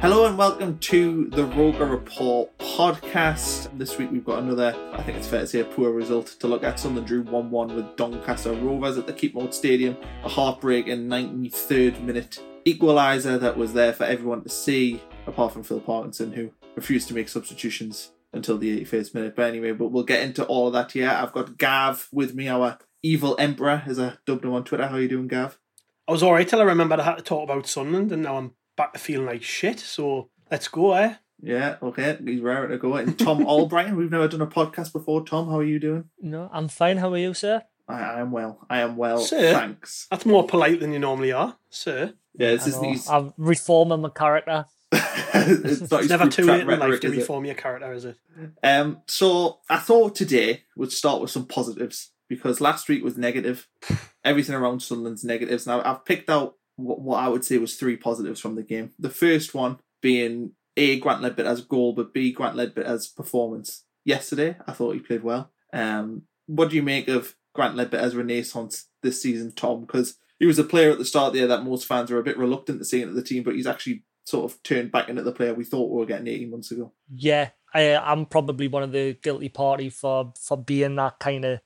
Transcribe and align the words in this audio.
Hello 0.00 0.26
and 0.26 0.38
welcome 0.38 0.78
to 0.78 1.28
the 1.30 1.44
Roker 1.44 1.84
Report 1.84 2.56
podcast. 2.58 3.76
This 3.76 3.98
week 3.98 4.12
we've 4.12 4.24
got 4.24 4.38
another, 4.38 4.72
I 4.92 5.02
think 5.02 5.18
it's 5.18 5.26
fair 5.26 5.40
to 5.40 5.46
say, 5.48 5.58
a 5.58 5.64
poor 5.64 5.90
result 5.90 6.36
to 6.38 6.46
look 6.46 6.62
at. 6.62 6.78
Sunderland 6.78 7.08
drew 7.08 7.22
1 7.22 7.50
1 7.50 7.74
with 7.74 7.96
Doncaster 7.96 8.52
Rovers 8.52 8.96
at 8.96 9.08
the 9.08 9.12
Keepmoat 9.12 9.52
Stadium. 9.52 9.96
A 10.22 10.28
heartbreaking 10.28 11.08
93rd 11.08 12.00
minute 12.02 12.38
equaliser 12.64 13.40
that 13.40 13.56
was 13.56 13.72
there 13.72 13.92
for 13.92 14.04
everyone 14.04 14.44
to 14.44 14.48
see, 14.48 15.02
apart 15.26 15.52
from 15.52 15.64
Phil 15.64 15.80
Parkinson, 15.80 16.32
who 16.32 16.52
refused 16.76 17.08
to 17.08 17.14
make 17.14 17.28
substitutions 17.28 18.12
until 18.32 18.56
the 18.56 18.80
81st 18.84 19.14
minute. 19.14 19.34
But 19.34 19.46
anyway, 19.46 19.72
but 19.72 19.88
we'll 19.88 20.04
get 20.04 20.22
into 20.22 20.44
all 20.44 20.68
of 20.68 20.74
that 20.74 20.92
here. 20.92 21.10
I've 21.10 21.32
got 21.32 21.58
Gav 21.58 22.06
with 22.12 22.36
me, 22.36 22.48
our 22.48 22.78
evil 23.02 23.34
emperor, 23.40 23.82
as 23.84 23.98
I 23.98 24.12
dubbed 24.26 24.44
him 24.44 24.54
on 24.54 24.62
Twitter. 24.62 24.86
How 24.86 24.94
are 24.94 25.00
you 25.00 25.08
doing, 25.08 25.26
Gav? 25.26 25.58
I 26.06 26.12
was 26.12 26.22
alright 26.22 26.46
till 26.46 26.60
I 26.60 26.64
remembered 26.64 27.00
I 27.00 27.04
had 27.04 27.16
to 27.16 27.22
talk 27.24 27.42
about 27.42 27.66
Sunderland, 27.66 28.12
and 28.12 28.22
now 28.22 28.36
I'm 28.36 28.52
back 28.78 28.94
to 28.94 28.98
feeling 28.98 29.26
like 29.26 29.42
shit. 29.42 29.78
So 29.78 30.30
let's 30.50 30.68
go, 30.68 30.92
eh? 30.94 31.16
Yeah, 31.42 31.76
okay. 31.82 32.16
He's 32.24 32.40
raring 32.40 32.70
to 32.70 32.78
go. 32.78 32.94
And 32.94 33.18
Tom 33.18 33.44
Albrighton, 33.44 33.96
we've 33.96 34.10
never 34.10 34.26
done 34.28 34.40
a 34.40 34.46
podcast 34.46 34.92
before. 34.94 35.24
Tom, 35.24 35.48
how 35.50 35.58
are 35.58 35.64
you 35.64 35.78
doing? 35.78 36.04
No, 36.20 36.48
I'm 36.52 36.68
fine. 36.68 36.96
How 36.96 37.12
are 37.12 37.18
you, 37.18 37.34
sir? 37.34 37.62
I, 37.86 38.00
I 38.00 38.20
am 38.20 38.32
well. 38.32 38.66
I 38.70 38.80
am 38.80 38.96
well. 38.96 39.18
Sir? 39.18 39.52
Thanks. 39.52 40.06
That's 40.10 40.26
more 40.26 40.46
polite 40.46 40.80
than 40.80 40.92
you 40.92 40.98
normally 40.98 41.32
are, 41.32 41.56
sir. 41.70 42.14
Yeah, 42.34 42.52
this 42.52 42.64
I 42.64 42.68
is 42.68 42.74
know, 42.76 42.82
these. 42.82 43.08
I'm 43.08 43.34
reforming 43.36 44.00
my 44.00 44.08
character. 44.10 44.64
it's 44.92 45.80
It's 45.92 46.08
never 46.08 46.28
too 46.28 46.44
late 46.44 46.62
in 46.62 46.66
life 46.78 47.00
to 47.00 47.06
is 47.08 47.12
it? 47.12 47.16
reform 47.18 47.44
your 47.44 47.54
character, 47.54 47.92
is 47.92 48.04
it? 48.04 48.16
Um, 48.62 49.02
so 49.06 49.60
I 49.68 49.78
thought 49.78 50.14
today 50.14 50.62
would 50.76 50.92
start 50.92 51.20
with 51.20 51.30
some 51.30 51.46
positives 51.46 52.10
because 52.28 52.60
last 52.60 52.88
week 52.88 53.04
was 53.04 53.16
negative. 53.16 53.68
Everything 54.24 54.54
around 54.54 54.80
Sunderland's 54.82 55.24
negatives. 55.24 55.66
Now 55.66 55.82
I've 55.84 56.04
picked 56.04 56.30
out 56.30 56.54
what, 56.78 57.00
what 57.00 57.22
I 57.22 57.28
would 57.28 57.44
say 57.44 57.58
was 57.58 57.76
three 57.76 57.96
positives 57.96 58.40
from 58.40 58.54
the 58.54 58.62
game. 58.62 58.92
The 58.98 59.10
first 59.10 59.54
one 59.54 59.78
being 60.00 60.52
A, 60.76 60.98
Grant 61.00 61.22
Leadbitter's 61.22 61.60
goal, 61.60 61.92
but 61.92 62.14
B, 62.14 62.32
Grant 62.32 62.56
Leadbitter's 62.56 63.08
performance. 63.08 63.84
Yesterday, 64.04 64.56
I 64.66 64.72
thought 64.72 64.94
he 64.94 65.00
played 65.00 65.22
well. 65.22 65.50
Um, 65.72 66.22
what 66.46 66.70
do 66.70 66.76
you 66.76 66.82
make 66.82 67.08
of 67.08 67.34
Grant 67.54 67.76
Leadbitter's 67.76 68.16
renaissance 68.16 68.86
this 69.02 69.20
season, 69.20 69.52
Tom? 69.54 69.82
Because 69.82 70.16
he 70.38 70.46
was 70.46 70.58
a 70.58 70.64
player 70.64 70.92
at 70.92 70.98
the 70.98 71.04
start 71.04 71.34
there 71.34 71.48
that 71.48 71.64
most 71.64 71.86
fans 71.86 72.10
were 72.10 72.20
a 72.20 72.24
bit 72.24 72.38
reluctant 72.38 72.78
to 72.78 72.84
see 72.84 73.02
into 73.02 73.14
the 73.14 73.22
team, 73.22 73.42
but 73.42 73.54
he's 73.54 73.66
actually 73.66 74.04
sort 74.24 74.50
of 74.50 74.62
turned 74.62 74.92
back 74.92 75.08
into 75.08 75.22
the 75.22 75.32
player 75.32 75.54
we 75.54 75.64
thought 75.64 75.90
we 75.90 75.98
were 75.98 76.06
getting 76.06 76.28
18 76.28 76.50
months 76.50 76.70
ago. 76.70 76.92
Yeah, 77.12 77.50
I, 77.74 77.96
I'm 77.96 78.24
probably 78.26 78.68
one 78.68 78.82
of 78.82 78.92
the 78.92 79.16
guilty 79.22 79.48
party 79.48 79.90
for 79.90 80.32
for 80.40 80.56
being 80.56 80.96
that 80.96 81.18
kind 81.18 81.44
of 81.44 81.60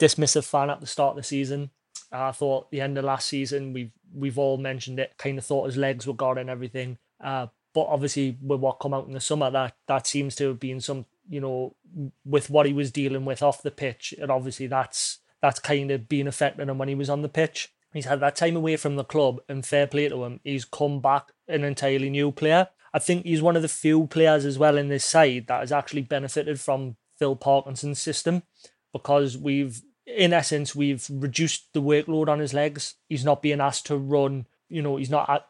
dismissive 0.00 0.44
fan 0.44 0.70
at 0.70 0.80
the 0.80 0.86
start 0.86 1.10
of 1.10 1.16
the 1.16 1.22
season. 1.22 1.70
I 2.12 2.32
thought 2.32 2.70
the 2.70 2.80
end 2.80 2.96
of 2.96 3.04
last 3.04 3.28
season, 3.28 3.72
we've 3.72 3.92
we've 4.14 4.38
all 4.38 4.56
mentioned 4.56 4.98
it. 4.98 5.14
Kind 5.18 5.38
of 5.38 5.44
thought 5.44 5.66
his 5.66 5.76
legs 5.76 6.06
were 6.06 6.14
gone 6.14 6.38
and 6.38 6.48
everything. 6.48 6.98
Uh, 7.22 7.48
but 7.74 7.86
obviously, 7.88 8.38
with 8.40 8.60
what 8.60 8.78
come 8.80 8.94
out 8.94 9.06
in 9.06 9.12
the 9.12 9.20
summer, 9.20 9.50
that 9.50 9.76
that 9.88 10.06
seems 10.06 10.36
to 10.36 10.48
have 10.48 10.60
been 10.60 10.80
some, 10.80 11.06
you 11.28 11.40
know, 11.40 11.74
with 12.24 12.48
what 12.48 12.66
he 12.66 12.72
was 12.72 12.90
dealing 12.90 13.24
with 13.24 13.42
off 13.42 13.62
the 13.62 13.70
pitch, 13.70 14.14
and 14.20 14.30
obviously 14.30 14.66
that's 14.66 15.18
that's 15.42 15.58
kind 15.58 15.90
of 15.90 16.08
been 16.08 16.28
affecting 16.28 16.68
him 16.68 16.78
when 16.78 16.88
he 16.88 16.94
was 16.94 17.10
on 17.10 17.22
the 17.22 17.28
pitch. 17.28 17.72
He's 17.92 18.06
had 18.06 18.20
that 18.20 18.36
time 18.36 18.56
away 18.56 18.76
from 18.76 18.96
the 18.96 19.04
club, 19.04 19.40
and 19.48 19.66
fair 19.66 19.86
play 19.86 20.08
to 20.08 20.24
him, 20.24 20.40
he's 20.44 20.64
come 20.64 21.00
back 21.00 21.28
an 21.48 21.64
entirely 21.64 22.10
new 22.10 22.32
player. 22.32 22.68
I 22.92 23.00
think 23.00 23.24
he's 23.24 23.42
one 23.42 23.56
of 23.56 23.62
the 23.62 23.68
few 23.68 24.06
players 24.06 24.44
as 24.44 24.58
well 24.58 24.78
in 24.78 24.88
this 24.88 25.04
side 25.04 25.46
that 25.48 25.60
has 25.60 25.72
actually 25.72 26.02
benefited 26.02 26.60
from 26.60 26.96
Phil 27.18 27.34
Parkinson's 27.34 28.00
system 28.00 28.44
because 28.92 29.36
we've, 29.36 29.82
in 30.06 30.32
essence, 30.32 30.74
we've 30.74 31.06
reduced 31.10 31.72
the 31.72 31.82
workload 31.82 32.28
on 32.28 32.38
his 32.38 32.54
legs. 32.54 32.94
He's 33.08 33.24
not 33.24 33.42
being 33.42 33.60
asked 33.60 33.86
to 33.86 33.96
run, 33.96 34.46
you 34.68 34.82
know, 34.82 34.96
he's 34.96 35.10
not 35.10 35.28
at, 35.28 35.46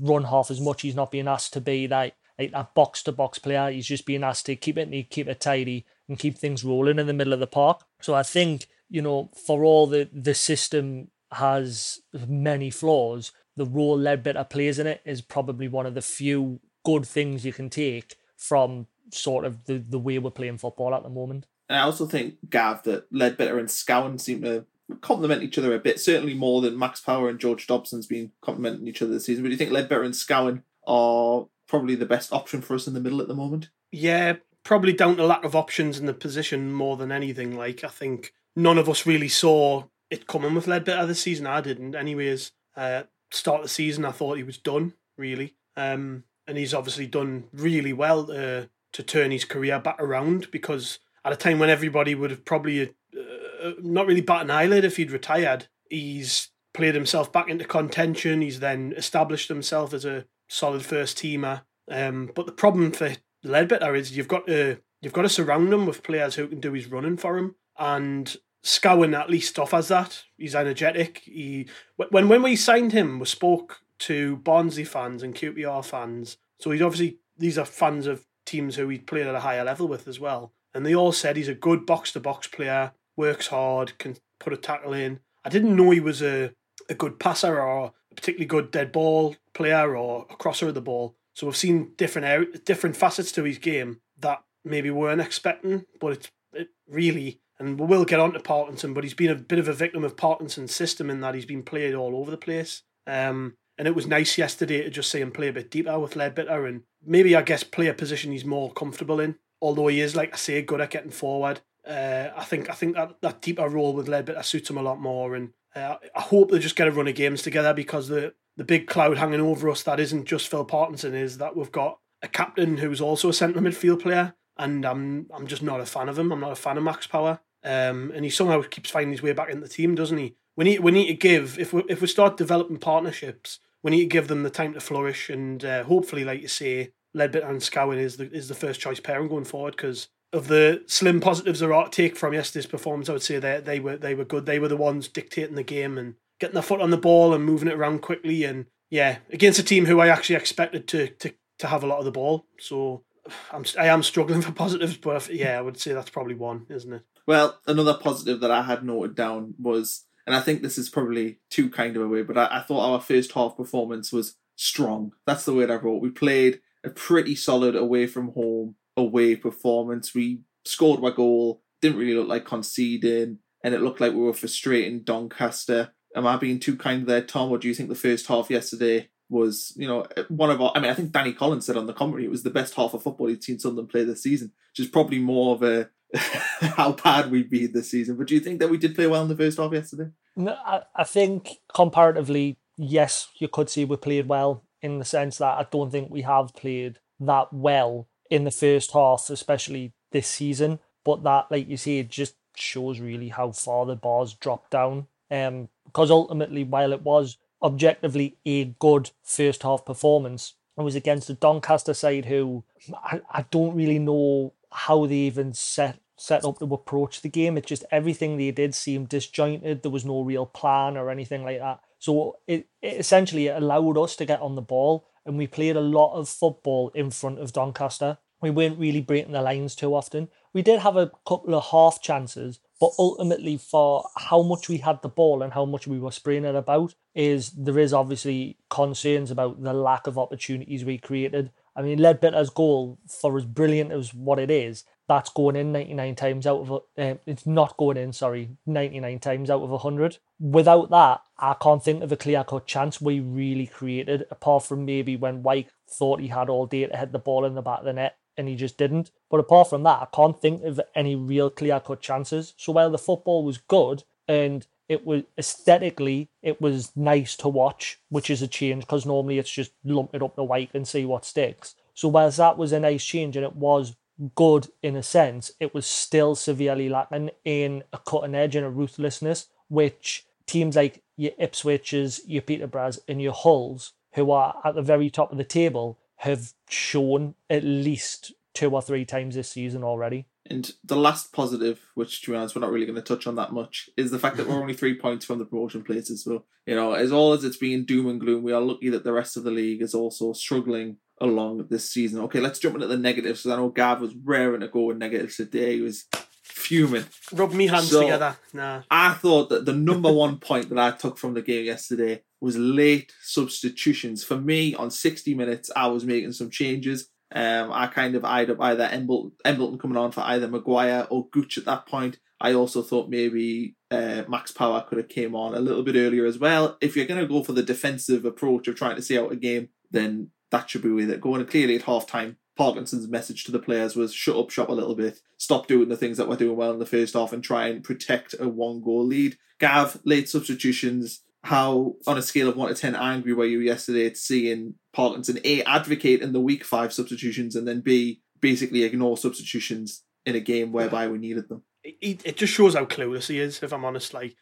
run 0.00 0.24
half 0.24 0.50
as 0.50 0.60
much. 0.60 0.82
He's 0.82 0.94
not 0.94 1.10
being 1.10 1.28
asked 1.28 1.52
to 1.54 1.60
be 1.60 1.86
that 1.86 2.14
like 2.38 2.52
that 2.52 2.74
box 2.74 3.02
to 3.02 3.12
box 3.12 3.38
player. 3.38 3.70
He's 3.70 3.86
just 3.86 4.06
being 4.06 4.22
asked 4.22 4.46
to 4.46 4.56
keep 4.56 4.78
it 4.78 4.88
neat, 4.88 5.10
keep 5.10 5.26
it 5.26 5.40
tidy, 5.40 5.84
and 6.08 6.18
keep 6.18 6.38
things 6.38 6.64
rolling 6.64 6.98
in 6.98 7.06
the 7.06 7.12
middle 7.12 7.32
of 7.32 7.40
the 7.40 7.46
park. 7.46 7.84
So 8.00 8.14
I 8.14 8.22
think 8.22 8.66
you 8.88 9.02
know, 9.02 9.30
for 9.46 9.64
all 9.64 9.86
the 9.86 10.08
the 10.12 10.34
system 10.34 11.08
has 11.32 12.00
many 12.26 12.70
flaws, 12.70 13.32
the 13.56 13.66
role 13.66 13.98
Leadbitter 13.98 14.48
plays 14.48 14.78
in 14.78 14.86
it 14.86 15.02
is 15.04 15.20
probably 15.20 15.68
one 15.68 15.86
of 15.86 15.94
the 15.94 16.02
few 16.02 16.60
good 16.84 17.04
things 17.04 17.44
you 17.44 17.52
can 17.52 17.68
take 17.68 18.16
from 18.36 18.86
sort 19.10 19.44
of 19.44 19.64
the, 19.64 19.78
the 19.78 19.98
way 19.98 20.18
we're 20.18 20.30
playing 20.30 20.58
football 20.58 20.94
at 20.94 21.02
the 21.02 21.08
moment. 21.08 21.46
And 21.68 21.78
I 21.78 21.82
also 21.82 22.06
think, 22.06 22.36
Gav, 22.48 22.82
that 22.84 23.12
Leadbitter 23.12 23.58
and 23.58 23.68
Scowen 23.68 24.20
seem 24.20 24.42
to 24.42 24.64
complement 25.00 25.42
each 25.42 25.58
other 25.58 25.74
a 25.74 25.78
bit, 25.78 26.00
certainly 26.00 26.34
more 26.34 26.62
than 26.62 26.78
Max 26.78 27.00
Power 27.00 27.28
and 27.28 27.38
George 27.38 27.66
Dobson's 27.66 28.06
been 28.06 28.32
complementing 28.40 28.88
each 28.88 29.02
other 29.02 29.12
this 29.12 29.26
season. 29.26 29.44
But 29.44 29.48
do 29.48 29.52
you 29.52 29.58
think 29.58 29.70
Leadbitter 29.70 30.04
and 30.04 30.14
Scowen 30.14 30.62
are 30.86 31.46
probably 31.66 31.94
the 31.94 32.06
best 32.06 32.32
option 32.32 32.62
for 32.62 32.74
us 32.74 32.86
in 32.86 32.94
the 32.94 33.00
middle 33.00 33.20
at 33.20 33.28
the 33.28 33.34
moment? 33.34 33.68
Yeah, 33.92 34.36
probably 34.64 34.92
down 34.92 35.16
to 35.16 35.26
lack 35.26 35.44
of 35.44 35.54
options 35.54 35.98
in 35.98 36.06
the 36.06 36.14
position 36.14 36.72
more 36.72 36.96
than 36.96 37.12
anything. 37.12 37.56
Like, 37.56 37.84
I 37.84 37.88
think 37.88 38.32
none 38.56 38.78
of 38.78 38.88
us 38.88 39.06
really 39.06 39.28
saw 39.28 39.84
it 40.10 40.26
coming 40.26 40.54
with 40.54 40.66
Leadbitter 40.66 41.06
this 41.06 41.22
season. 41.22 41.46
I 41.46 41.60
didn't, 41.60 41.94
anyways. 41.94 42.52
Uh, 42.74 43.02
start 43.30 43.60
of 43.60 43.64
the 43.64 43.68
season, 43.68 44.04
I 44.04 44.12
thought 44.12 44.38
he 44.38 44.42
was 44.42 44.56
done, 44.56 44.94
really. 45.18 45.54
Um, 45.76 46.24
and 46.46 46.56
he's 46.56 46.72
obviously 46.72 47.06
done 47.06 47.44
really 47.52 47.92
well 47.92 48.30
uh, 48.30 48.64
to 48.92 49.02
turn 49.02 49.30
his 49.30 49.44
career 49.44 49.78
back 49.78 50.00
around 50.00 50.50
because 50.50 50.98
at 51.28 51.34
a 51.34 51.36
time 51.36 51.58
when 51.58 51.68
everybody 51.68 52.14
would 52.14 52.30
have 52.30 52.44
probably 52.46 52.94
uh, 53.14 53.72
not 53.82 54.06
really 54.06 54.22
bat 54.22 54.42
an 54.42 54.50
eyelid 54.50 54.84
if 54.84 54.96
he'd 54.96 55.10
retired, 55.10 55.66
he's 55.90 56.48
played 56.72 56.94
himself 56.94 57.30
back 57.30 57.50
into 57.50 57.64
contention. 57.64 58.40
He's 58.40 58.60
then 58.60 58.94
established 58.96 59.48
himself 59.48 59.92
as 59.92 60.06
a 60.06 60.24
solid 60.48 60.84
first 60.84 61.18
teamer. 61.18 61.62
Um, 61.90 62.30
but 62.34 62.46
the 62.46 62.52
problem 62.52 62.92
for 62.92 63.12
Leadbitter 63.44 63.96
is 63.96 64.16
you've 64.16 64.28
got 64.28 64.46
to 64.46 64.78
you've 65.02 65.12
got 65.12 65.22
to 65.22 65.28
surround 65.28 65.72
him 65.72 65.84
with 65.84 66.02
players 66.02 66.36
who 66.36 66.48
can 66.48 66.60
do 66.60 66.72
his 66.72 66.86
running 66.86 67.18
for 67.18 67.36
him. 67.36 67.56
And 67.78 68.34
Scowen 68.64 69.18
at 69.18 69.30
least 69.30 69.58
offers 69.58 69.88
that. 69.88 70.24
He's 70.38 70.54
energetic. 70.54 71.18
He 71.24 71.68
when 72.08 72.28
when 72.28 72.42
we 72.42 72.56
signed 72.56 72.92
him, 72.92 73.18
we 73.18 73.26
spoke 73.26 73.80
to 74.00 74.36
Barnsley 74.36 74.84
fans 74.84 75.22
and 75.22 75.34
QPR 75.34 75.84
fans. 75.84 76.38
So 76.58 76.70
he's 76.70 76.82
obviously 76.82 77.18
these 77.36 77.58
are 77.58 77.66
fans 77.66 78.06
of 78.06 78.24
teams 78.46 78.76
who 78.76 78.88
he 78.88 78.98
played 78.98 79.26
at 79.26 79.34
a 79.34 79.40
higher 79.40 79.64
level 79.64 79.88
with 79.88 80.08
as 80.08 80.18
well. 80.18 80.52
And 80.78 80.86
they 80.86 80.94
all 80.94 81.10
said 81.10 81.36
he's 81.36 81.48
a 81.48 81.54
good 81.54 81.86
box 81.86 82.12
to 82.12 82.20
box 82.20 82.46
player, 82.46 82.92
works 83.16 83.48
hard, 83.48 83.98
can 83.98 84.16
put 84.38 84.52
a 84.52 84.56
tackle 84.56 84.92
in. 84.92 85.18
I 85.44 85.48
didn't 85.48 85.74
know 85.74 85.90
he 85.90 85.98
was 85.98 86.22
a, 86.22 86.52
a 86.88 86.94
good 86.94 87.18
passer 87.18 87.60
or 87.60 87.86
a 88.12 88.14
particularly 88.14 88.46
good 88.46 88.70
dead 88.70 88.92
ball 88.92 89.34
player 89.54 89.96
or 89.96 90.24
a 90.30 90.36
crosser 90.36 90.68
of 90.68 90.74
the 90.74 90.80
ball. 90.80 91.16
So 91.34 91.48
we've 91.48 91.56
seen 91.56 91.94
different 91.96 92.64
different 92.64 92.94
facets 92.94 93.32
to 93.32 93.42
his 93.42 93.58
game 93.58 94.02
that 94.20 94.44
maybe 94.64 94.88
weren't 94.92 95.20
expecting, 95.20 95.84
but 95.98 96.12
it's 96.12 96.30
it 96.52 96.68
really 96.88 97.40
and 97.58 97.80
we 97.80 97.84
will 97.84 98.04
get 98.04 98.20
on 98.20 98.32
to 98.34 98.38
Parkinson, 98.38 98.94
but 98.94 99.02
he's 99.02 99.14
been 99.14 99.30
a 99.30 99.34
bit 99.34 99.58
of 99.58 99.66
a 99.66 99.72
victim 99.72 100.04
of 100.04 100.16
Parkinson's 100.16 100.76
system 100.76 101.10
in 101.10 101.20
that 101.22 101.34
he's 101.34 101.44
been 101.44 101.64
played 101.64 101.92
all 101.92 102.14
over 102.14 102.30
the 102.30 102.36
place. 102.36 102.84
Um, 103.04 103.56
and 103.76 103.88
it 103.88 103.96
was 103.96 104.06
nice 104.06 104.38
yesterday 104.38 104.84
to 104.84 104.90
just 104.90 105.10
see 105.10 105.20
him 105.20 105.32
play 105.32 105.48
a 105.48 105.52
bit 105.52 105.72
deeper 105.72 105.98
with 105.98 106.14
Leadbitter 106.14 106.68
and 106.68 106.82
maybe 107.04 107.34
I 107.34 107.42
guess 107.42 107.64
play 107.64 107.88
a 107.88 107.94
position 107.94 108.30
he's 108.30 108.44
more 108.44 108.72
comfortable 108.72 109.18
in. 109.18 109.34
Although 109.60 109.88
he 109.88 110.00
is, 110.00 110.16
like 110.16 110.32
I 110.34 110.36
say, 110.36 110.62
good 110.62 110.80
at 110.80 110.90
getting 110.90 111.10
forward. 111.10 111.60
Uh, 111.86 112.30
I 112.36 112.44
think 112.44 112.68
I 112.68 112.74
think 112.74 112.96
that, 112.96 113.20
that 113.22 113.40
deeper 113.40 113.68
role 113.68 113.94
with 113.94 114.08
Leadbitter 114.08 114.44
suits 114.44 114.70
him 114.70 114.76
a 114.76 114.82
lot 114.82 115.00
more, 115.00 115.34
and 115.34 115.52
uh, 115.74 115.96
I 116.14 116.20
hope 116.20 116.50
they 116.50 116.58
just 116.58 116.76
get 116.76 116.88
a 116.88 116.92
run 116.92 117.08
of 117.08 117.14
games 117.14 117.42
together 117.42 117.72
because 117.72 118.08
the 118.08 118.34
the 118.56 118.64
big 118.64 118.86
cloud 118.88 119.18
hanging 119.18 119.40
over 119.40 119.70
us 119.70 119.84
that 119.84 120.00
isn't 120.00 120.26
just 120.26 120.48
Phil 120.48 120.64
Parkinson 120.64 121.14
is 121.14 121.38
that 121.38 121.56
we've 121.56 121.72
got 121.72 122.00
a 122.20 122.28
captain 122.28 122.78
who's 122.78 123.00
also 123.00 123.28
a 123.28 123.32
centre 123.32 123.60
midfield 123.60 124.02
player, 124.02 124.34
and 124.56 124.84
I'm 124.84 125.28
I'm 125.32 125.46
just 125.46 125.62
not 125.62 125.80
a 125.80 125.86
fan 125.86 126.08
of 126.08 126.18
him. 126.18 126.32
I'm 126.32 126.40
not 126.40 126.52
a 126.52 126.56
fan 126.56 126.76
of 126.76 126.82
Max 126.82 127.06
Power, 127.06 127.40
um, 127.64 128.12
and 128.14 128.24
he 128.24 128.30
somehow 128.30 128.62
keeps 128.62 128.90
finding 128.90 129.12
his 129.12 129.22
way 129.22 129.32
back 129.32 129.50
in 129.50 129.60
the 129.60 129.68
team, 129.68 129.94
doesn't 129.94 130.18
he? 130.18 130.34
We 130.56 130.64
need 130.64 130.80
we 130.80 130.92
need 130.92 131.06
to 131.06 131.14
give 131.14 131.58
if 131.58 131.72
we 131.72 131.84
if 131.88 132.00
we 132.00 132.06
start 132.06 132.36
developing 132.36 132.78
partnerships, 132.78 133.60
we 133.82 133.92
need 133.92 134.00
to 134.00 134.06
give 134.06 134.28
them 134.28 134.42
the 134.42 134.50
time 134.50 134.74
to 134.74 134.80
flourish, 134.80 135.30
and 135.30 135.64
uh, 135.64 135.84
hopefully, 135.84 136.24
like 136.24 136.42
you 136.42 136.48
say, 136.48 136.92
Leadbitter 137.16 137.48
and 137.48 137.60
Scowen 137.60 137.98
is 137.98 138.16
the 138.16 138.30
is 138.30 138.48
the 138.48 138.54
first 138.54 138.80
choice 138.80 139.00
pairing 139.00 139.28
going 139.28 139.44
forward 139.44 139.76
because 139.76 140.08
of 140.32 140.48
the 140.48 140.82
slim 140.86 141.20
positives 141.20 141.62
are 141.62 141.88
take 141.88 142.16
from 142.16 142.34
yesterday's 142.34 142.66
performance, 142.66 143.08
I 143.08 143.12
would 143.12 143.22
say 143.22 143.38
they 143.38 143.60
they 143.60 143.80
were 143.80 143.96
they 143.96 144.14
were 144.14 144.24
good. 144.24 144.46
They 144.46 144.58
were 144.58 144.68
the 144.68 144.76
ones 144.76 145.08
dictating 145.08 145.54
the 145.54 145.62
game 145.62 145.96
and 145.96 146.14
getting 146.38 146.54
their 146.54 146.62
foot 146.62 146.80
on 146.80 146.90
the 146.90 146.96
ball 146.96 147.34
and 147.34 147.44
moving 147.44 147.68
it 147.68 147.74
around 147.74 148.02
quickly. 148.02 148.44
And 148.44 148.66
yeah, 148.90 149.18
against 149.30 149.58
a 149.58 149.62
team 149.62 149.86
who 149.86 150.00
I 150.00 150.08
actually 150.08 150.36
expected 150.36 150.86
to 150.88 151.08
to, 151.08 151.32
to 151.60 151.66
have 151.66 151.82
a 151.82 151.86
lot 151.86 151.98
of 151.98 152.04
the 152.04 152.12
ball. 152.12 152.46
So 152.58 153.04
I'm 153.52 153.64
I 153.78 153.86
am 153.86 154.02
struggling 154.02 154.42
for 154.42 154.52
positives, 154.52 154.96
but 154.96 155.32
yeah, 155.32 155.58
I 155.58 155.62
would 155.62 155.78
say 155.78 155.92
that's 155.92 156.10
probably 156.10 156.34
one, 156.34 156.66
isn't 156.68 156.92
it? 156.92 157.02
Well, 157.26 157.58
another 157.66 157.94
positive 157.94 158.40
that 158.40 158.50
I 158.50 158.62
had 158.62 158.84
noted 158.84 159.14
down 159.14 159.54
was, 159.58 160.06
and 160.26 160.34
I 160.34 160.40
think 160.40 160.62
this 160.62 160.78
is 160.78 160.88
probably 160.88 161.40
too 161.50 161.68
kind 161.68 161.94
of 161.94 162.02
a 162.02 162.08
way, 162.08 162.22
but 162.22 162.38
I, 162.38 162.48
I 162.58 162.60
thought 162.60 162.90
our 162.90 163.00
first 163.00 163.32
half 163.32 163.56
performance 163.56 164.12
was 164.12 164.36
strong. 164.56 165.12
That's 165.26 165.44
the 165.44 165.52
word 165.52 165.70
I 165.70 165.74
wrote. 165.74 166.00
We 166.00 166.10
played 166.10 166.60
a 166.84 166.90
pretty 166.90 167.34
solid 167.34 167.76
away 167.76 168.06
from 168.06 168.32
home 168.32 168.76
away 168.96 169.36
performance. 169.36 170.14
We 170.14 170.42
scored 170.64 171.02
a 171.02 171.10
goal, 171.14 171.62
didn't 171.80 171.98
really 171.98 172.14
look 172.14 172.28
like 172.28 172.44
conceding, 172.44 173.38
and 173.64 173.74
it 173.74 173.80
looked 173.80 174.00
like 174.00 174.12
we 174.12 174.20
were 174.20 174.34
frustrating 174.34 175.02
Doncaster. 175.02 175.92
Am 176.16 176.26
I 176.26 176.36
being 176.36 176.58
too 176.58 176.76
kind 176.76 177.06
there, 177.06 177.22
Tom, 177.22 177.50
or 177.50 177.58
do 177.58 177.68
you 177.68 177.74
think 177.74 177.88
the 177.88 177.94
first 177.94 178.26
half 178.26 178.50
yesterday 178.50 179.08
was, 179.30 179.72
you 179.76 179.86
know, 179.86 180.06
one 180.28 180.50
of 180.50 180.60
our. 180.60 180.72
I 180.74 180.80
mean, 180.80 180.90
I 180.90 180.94
think 180.94 181.12
Danny 181.12 181.32
Collins 181.32 181.66
said 181.66 181.76
on 181.76 181.86
the 181.86 181.92
commentary 181.92 182.24
it 182.24 182.30
was 182.30 182.42
the 182.42 182.50
best 182.50 182.74
half 182.74 182.94
of 182.94 183.02
football 183.02 183.26
he'd 183.26 183.44
seen 183.44 183.58
Sunderland 183.58 183.90
play 183.90 184.04
this 184.04 184.22
season, 184.22 184.52
which 184.70 184.86
is 184.86 184.90
probably 184.90 185.18
more 185.18 185.54
of 185.54 185.62
a 185.62 185.90
how 186.60 186.92
bad 186.92 187.30
we'd 187.30 187.50
be 187.50 187.66
this 187.66 187.90
season. 187.90 188.16
But 188.16 188.28
do 188.28 188.34
you 188.34 188.40
think 188.40 188.60
that 188.60 188.70
we 188.70 188.78
did 188.78 188.94
play 188.94 189.06
well 189.06 189.22
in 189.22 189.28
the 189.28 189.36
first 189.36 189.58
half 189.58 189.72
yesterday? 189.72 190.10
No, 190.34 190.56
I, 190.64 190.82
I 190.96 191.04
think 191.04 191.58
comparatively, 191.74 192.56
yes, 192.76 193.28
you 193.38 193.48
could 193.48 193.68
say 193.68 193.84
we 193.84 193.96
played 193.96 194.28
well 194.28 194.64
in 194.82 194.98
the 194.98 195.04
sense 195.04 195.38
that 195.38 195.58
I 195.58 195.66
don't 195.70 195.90
think 195.90 196.10
we 196.10 196.22
have 196.22 196.54
played 196.54 196.98
that 197.20 197.52
well 197.52 198.08
in 198.30 198.44
the 198.44 198.50
first 198.50 198.92
half, 198.92 199.28
especially 199.30 199.92
this 200.12 200.26
season. 200.26 200.78
But 201.04 201.22
that, 201.24 201.50
like 201.50 201.68
you 201.68 201.76
say, 201.76 201.98
it 201.98 202.10
just 202.10 202.34
shows 202.54 203.00
really 203.00 203.28
how 203.28 203.52
far 203.52 203.86
the 203.86 203.96
bars 203.96 204.34
dropped 204.34 204.70
down. 204.70 205.06
Um, 205.30 205.68
because 205.84 206.10
ultimately, 206.10 206.64
while 206.64 206.92
it 206.92 207.02
was 207.02 207.38
objectively 207.62 208.36
a 208.44 208.64
good 208.64 209.10
first 209.22 209.62
half 209.62 209.84
performance, 209.84 210.54
it 210.76 210.82
was 210.82 210.94
against 210.94 211.28
the 211.28 211.34
Doncaster 211.34 211.94
side 211.94 212.26
who 212.26 212.64
I, 212.94 213.20
I 213.30 213.44
don't 213.50 213.74
really 213.74 213.98
know 213.98 214.52
how 214.70 215.06
they 215.06 215.14
even 215.14 215.54
set 215.54 215.98
set 216.16 216.44
up 216.44 216.58
to 216.58 216.74
approach 216.74 217.20
the 217.20 217.28
game. 217.28 217.56
It 217.56 217.66
just 217.66 217.84
everything 217.90 218.36
they 218.36 218.50
did 218.50 218.74
seemed 218.74 219.08
disjointed. 219.08 219.82
There 219.82 219.90
was 219.90 220.04
no 220.04 220.22
real 220.22 220.46
plan 220.46 220.96
or 220.96 221.10
anything 221.10 221.44
like 221.44 221.60
that. 221.60 221.80
So 221.98 222.36
it, 222.46 222.68
it 222.80 223.00
essentially 223.00 223.48
allowed 223.48 223.98
us 223.98 224.16
to 224.16 224.24
get 224.24 224.40
on 224.40 224.54
the 224.54 224.62
ball 224.62 225.06
and 225.26 225.36
we 225.36 225.46
played 225.46 225.76
a 225.76 225.80
lot 225.80 226.14
of 226.14 226.28
football 226.28 226.90
in 226.94 227.10
front 227.10 227.38
of 227.38 227.52
Doncaster. 227.52 228.18
We 228.40 228.50
weren't 228.50 228.78
really 228.78 229.00
breaking 229.00 229.32
the 229.32 229.42
lines 229.42 229.74
too 229.74 229.94
often. 229.94 230.28
We 230.54 230.62
did 230.62 230.80
have 230.80 230.96
a 230.96 231.10
couple 231.26 231.54
of 231.54 231.66
half 231.66 232.00
chances, 232.00 232.60
but 232.80 232.92
ultimately 232.98 233.56
for 233.58 234.08
how 234.16 234.42
much 234.42 234.68
we 234.68 234.78
had 234.78 235.02
the 235.02 235.08
ball 235.08 235.42
and 235.42 235.52
how 235.52 235.64
much 235.64 235.86
we 235.86 235.98
were 235.98 236.12
spraying 236.12 236.44
it 236.44 236.54
about, 236.54 236.94
is 237.14 237.50
there 237.50 237.78
is 237.78 237.92
obviously 237.92 238.58
concerns 238.70 239.30
about 239.30 239.62
the 239.62 239.74
lack 239.74 240.06
of 240.06 240.16
opportunities 240.16 240.84
we 240.84 240.98
created. 240.98 241.50
I 241.78 241.82
mean, 241.82 242.00
Leadbitter's 242.00 242.50
goal, 242.50 242.98
for 243.06 243.38
as 243.38 243.44
brilliant 243.44 243.92
as 243.92 244.12
what 244.12 244.40
it 244.40 244.50
is, 244.50 244.84
that's 245.08 245.30
going 245.30 245.56
in 245.56 245.72
99 245.72 246.14
times 246.16 246.46
out 246.46 246.60
of 246.60 246.72
uh, 246.98 247.14
it's 247.24 247.46
not 247.46 247.76
going 247.78 247.96
in 247.96 248.12
sorry 248.12 248.50
99 248.66 249.18
times 249.18 249.48
out 249.48 249.62
of 249.62 249.70
100 249.70 250.18
without 250.38 250.90
that 250.90 251.22
i 251.38 251.54
can't 251.54 251.82
think 251.82 252.02
of 252.02 252.12
a 252.12 252.16
clear 252.16 252.44
cut 252.44 252.66
chance 252.66 253.00
we 253.00 253.18
really 253.18 253.66
created 253.66 254.26
apart 254.30 254.64
from 254.64 254.84
maybe 254.84 255.16
when 255.16 255.42
Wyke 255.42 255.70
thought 255.88 256.20
he 256.20 256.28
had 256.28 256.50
all 256.50 256.66
day 256.66 256.86
to 256.86 256.94
head 256.94 257.12
the 257.12 257.18
ball 257.18 257.46
in 257.46 257.54
the 257.54 257.62
back 257.62 257.78
of 257.78 257.84
the 257.86 257.94
net 257.94 258.18
and 258.36 258.46
he 258.48 258.54
just 258.54 258.78
didn't. 258.78 259.10
But 259.30 259.40
apart 259.40 259.70
from 259.70 259.82
that 259.82 260.02
i 260.02 260.06
can't 260.14 260.40
think 260.40 260.62
of 260.62 260.80
any 260.94 261.16
real 261.16 261.50
clear 261.50 261.80
cut 261.80 262.00
chances. 262.00 262.54
So 262.56 262.72
while 262.72 262.90
the 262.90 262.98
football 262.98 263.44
was 263.44 263.58
good 263.58 264.04
and 264.28 264.66
it 264.88 265.06
was 265.06 265.22
aesthetically 265.38 266.28
it 266.42 266.60
was 266.60 266.92
nice 266.96 267.36
to 267.36 267.48
watch 267.48 267.98
which 268.08 268.30
is 268.30 268.42
a 268.42 268.48
change 268.48 268.82
because 268.82 269.06
normally 269.06 269.38
it's 269.38 269.50
just 269.50 269.72
lump 269.84 270.14
it 270.14 270.22
up 270.22 270.36
the 270.36 270.44
white 270.44 270.70
and 270.74 270.88
see 270.88 271.04
what 271.04 271.24
sticks 271.24 271.74
so 271.94 272.08
whilst 272.08 272.36
that 272.36 272.56
was 272.56 272.72
a 272.72 272.80
nice 272.80 273.04
change 273.04 273.36
and 273.36 273.44
it 273.44 273.56
was 273.56 273.96
good 274.34 274.68
in 274.82 274.96
a 274.96 275.02
sense, 275.02 275.52
it 275.60 275.74
was 275.74 275.86
still 275.86 276.34
severely 276.34 276.88
lacking 276.88 277.30
in 277.44 277.84
a 277.92 277.98
cutting 277.98 278.34
edge 278.34 278.56
and 278.56 278.66
a 278.66 278.70
ruthlessness, 278.70 279.46
which 279.68 280.26
teams 280.46 280.76
like 280.76 281.02
your 281.16 281.32
Ipswiches, 281.32 282.20
your 282.26 282.42
Peterboroughs, 282.42 282.98
and 283.08 283.22
your 283.22 283.32
Hulls, 283.32 283.92
who 284.14 284.30
are 284.30 284.60
at 284.64 284.74
the 284.74 284.82
very 284.82 285.10
top 285.10 285.30
of 285.30 285.38
the 285.38 285.44
table, 285.44 285.98
have 286.16 286.52
shown 286.68 287.34
at 287.48 287.62
least 287.62 288.32
two 288.54 288.70
or 288.70 288.82
three 288.82 289.04
times 289.04 289.34
this 289.34 289.50
season 289.50 289.84
already. 289.84 290.26
And 290.50 290.72
the 290.82 290.96
last 290.96 291.32
positive, 291.32 291.80
which 291.94 292.22
to 292.22 292.30
be 292.30 292.36
honest, 292.36 292.56
we're 292.56 292.62
not 292.62 292.72
really 292.72 292.86
going 292.86 292.96
to 292.96 293.02
touch 293.02 293.26
on 293.26 293.36
that 293.36 293.52
much, 293.52 293.90
is 293.96 294.10
the 294.10 294.18
fact 294.18 294.36
that 294.38 294.48
we're 294.48 294.60
only 294.60 294.74
three 294.74 294.94
points 294.98 295.24
from 295.24 295.38
the 295.38 295.44
promotion 295.44 295.82
places. 295.82 296.24
So, 296.24 296.44
you 296.66 296.74
know, 296.74 296.94
as 296.94 297.12
all 297.12 297.32
as 297.32 297.44
it's 297.44 297.58
been 297.58 297.84
doom 297.84 298.08
and 298.08 298.20
gloom, 298.20 298.42
we 298.42 298.52
are 298.52 298.60
lucky 298.60 298.88
that 298.88 299.04
the 299.04 299.12
rest 299.12 299.36
of 299.36 299.44
the 299.44 299.50
league 299.50 299.82
is 299.82 299.94
also 299.94 300.32
struggling 300.32 300.96
along 301.20 301.66
this 301.68 301.90
season. 301.90 302.20
Okay, 302.22 302.40
let's 302.40 302.58
jump 302.58 302.76
into 302.76 302.86
the 302.86 302.96
negatives. 302.96 303.46
I 303.46 303.56
know 303.56 303.68
Gav 303.68 304.00
was 304.00 304.14
raring 304.14 304.60
to 304.60 304.68
go 304.68 304.84
with 304.84 304.96
negatives 304.96 305.36
today. 305.36 305.76
He 305.76 305.82
was 305.82 306.06
fuming. 306.42 307.04
Rub 307.32 307.52
me 307.52 307.66
hands 307.66 307.90
so 307.90 308.02
together. 308.02 308.36
Nah. 308.52 308.82
I 308.90 309.14
thought 309.14 309.50
that 309.50 309.64
the 309.64 309.74
number 309.74 310.12
one 310.12 310.38
point 310.40 310.68
that 310.70 310.78
I 310.78 310.96
took 310.96 311.18
from 311.18 311.34
the 311.34 311.42
game 311.42 311.64
yesterday 311.64 312.22
was 312.40 312.56
late 312.56 313.12
substitutions. 313.22 314.24
For 314.24 314.36
me, 314.36 314.74
on 314.74 314.90
60 314.90 315.34
minutes, 315.34 315.70
I 315.74 315.88
was 315.88 316.04
making 316.04 316.32
some 316.32 316.50
changes. 316.50 317.08
Um, 317.32 317.70
I 317.72 317.88
kind 317.88 318.14
of 318.14 318.24
eyed 318.24 318.50
up 318.50 318.60
either 318.60 318.84
Embleton, 318.84 319.78
coming 319.78 319.96
on 319.96 320.12
for 320.12 320.22
either 320.22 320.48
Maguire 320.48 321.06
or 321.10 321.28
Gooch 321.28 321.58
at 321.58 321.66
that 321.66 321.86
point. 321.86 322.18
I 322.40 322.54
also 322.54 322.82
thought 322.82 323.10
maybe 323.10 323.74
uh, 323.90 324.22
Max 324.28 324.52
Power 324.52 324.84
could 324.88 324.98
have 324.98 325.08
came 325.08 325.34
on 325.34 325.54
a 325.54 325.60
little 325.60 325.82
bit 325.82 325.96
earlier 325.96 326.24
as 326.24 326.38
well. 326.38 326.78
If 326.80 326.96
you're 326.96 327.06
going 327.06 327.20
to 327.20 327.26
go 327.26 327.42
for 327.42 327.52
the 327.52 327.62
defensive 327.62 328.24
approach 328.24 328.68
of 328.68 328.76
trying 328.76 328.96
to 328.96 329.02
see 329.02 329.18
out 329.18 329.32
a 329.32 329.36
game, 329.36 329.70
then 329.90 330.30
that 330.50 330.70
should 330.70 330.82
be 330.82 330.90
with 330.90 331.10
it. 331.10 331.20
Going 331.20 331.40
And 331.40 331.50
clearly 331.50 331.76
at 331.76 331.82
half 331.82 332.06
time, 332.06 332.36
Parkinson's 332.56 333.08
message 333.08 333.44
to 333.44 333.52
the 333.52 333.58
players 333.58 333.94
was 333.94 334.12
shut 334.12 334.36
up 334.36 334.50
shop 334.50 334.68
a 334.68 334.72
little 334.72 334.96
bit, 334.96 335.20
stop 335.36 335.68
doing 335.68 335.88
the 335.88 335.96
things 335.96 336.16
that 336.16 336.28
we're 336.28 336.36
doing 336.36 336.56
well 336.56 336.72
in 336.72 336.80
the 336.80 336.86
first 336.86 337.14
half 337.14 337.32
and 337.32 337.42
try 337.42 337.68
and 337.68 337.84
protect 337.84 338.34
a 338.38 338.48
one 338.48 338.82
goal 338.82 339.04
lead. 339.04 339.36
Gav, 339.60 340.00
late 340.04 340.28
substitutions, 340.28 341.22
how 341.48 341.94
on 342.06 342.18
a 342.18 342.22
scale 342.22 342.46
of 342.46 342.56
one 342.56 342.68
to 342.68 342.74
ten 342.74 342.94
angry 342.94 343.32
were 343.32 343.46
you 343.46 343.60
yesterday 343.60 344.04
at 344.04 344.18
seeing 344.18 344.74
Parkinson 344.92 345.38
A 345.44 345.62
advocate 345.62 346.20
in 346.20 346.34
the 346.34 346.40
week 346.40 346.62
five 346.62 346.92
substitutions 346.92 347.56
and 347.56 347.66
then 347.66 347.80
B 347.80 348.20
basically 348.38 348.82
ignore 348.82 349.16
substitutions 349.16 350.02
in 350.26 350.36
a 350.36 350.40
game 350.40 350.72
whereby 350.72 351.08
we 351.08 351.16
needed 351.16 351.48
them? 351.48 351.62
It, 351.82 352.20
it 352.22 352.36
just 352.36 352.52
shows 352.52 352.74
how 352.74 352.84
clueless 352.84 353.28
he 353.28 353.40
is, 353.40 353.62
if 353.62 353.72
I'm 353.72 353.86
honest. 353.86 354.12
Like 354.12 354.36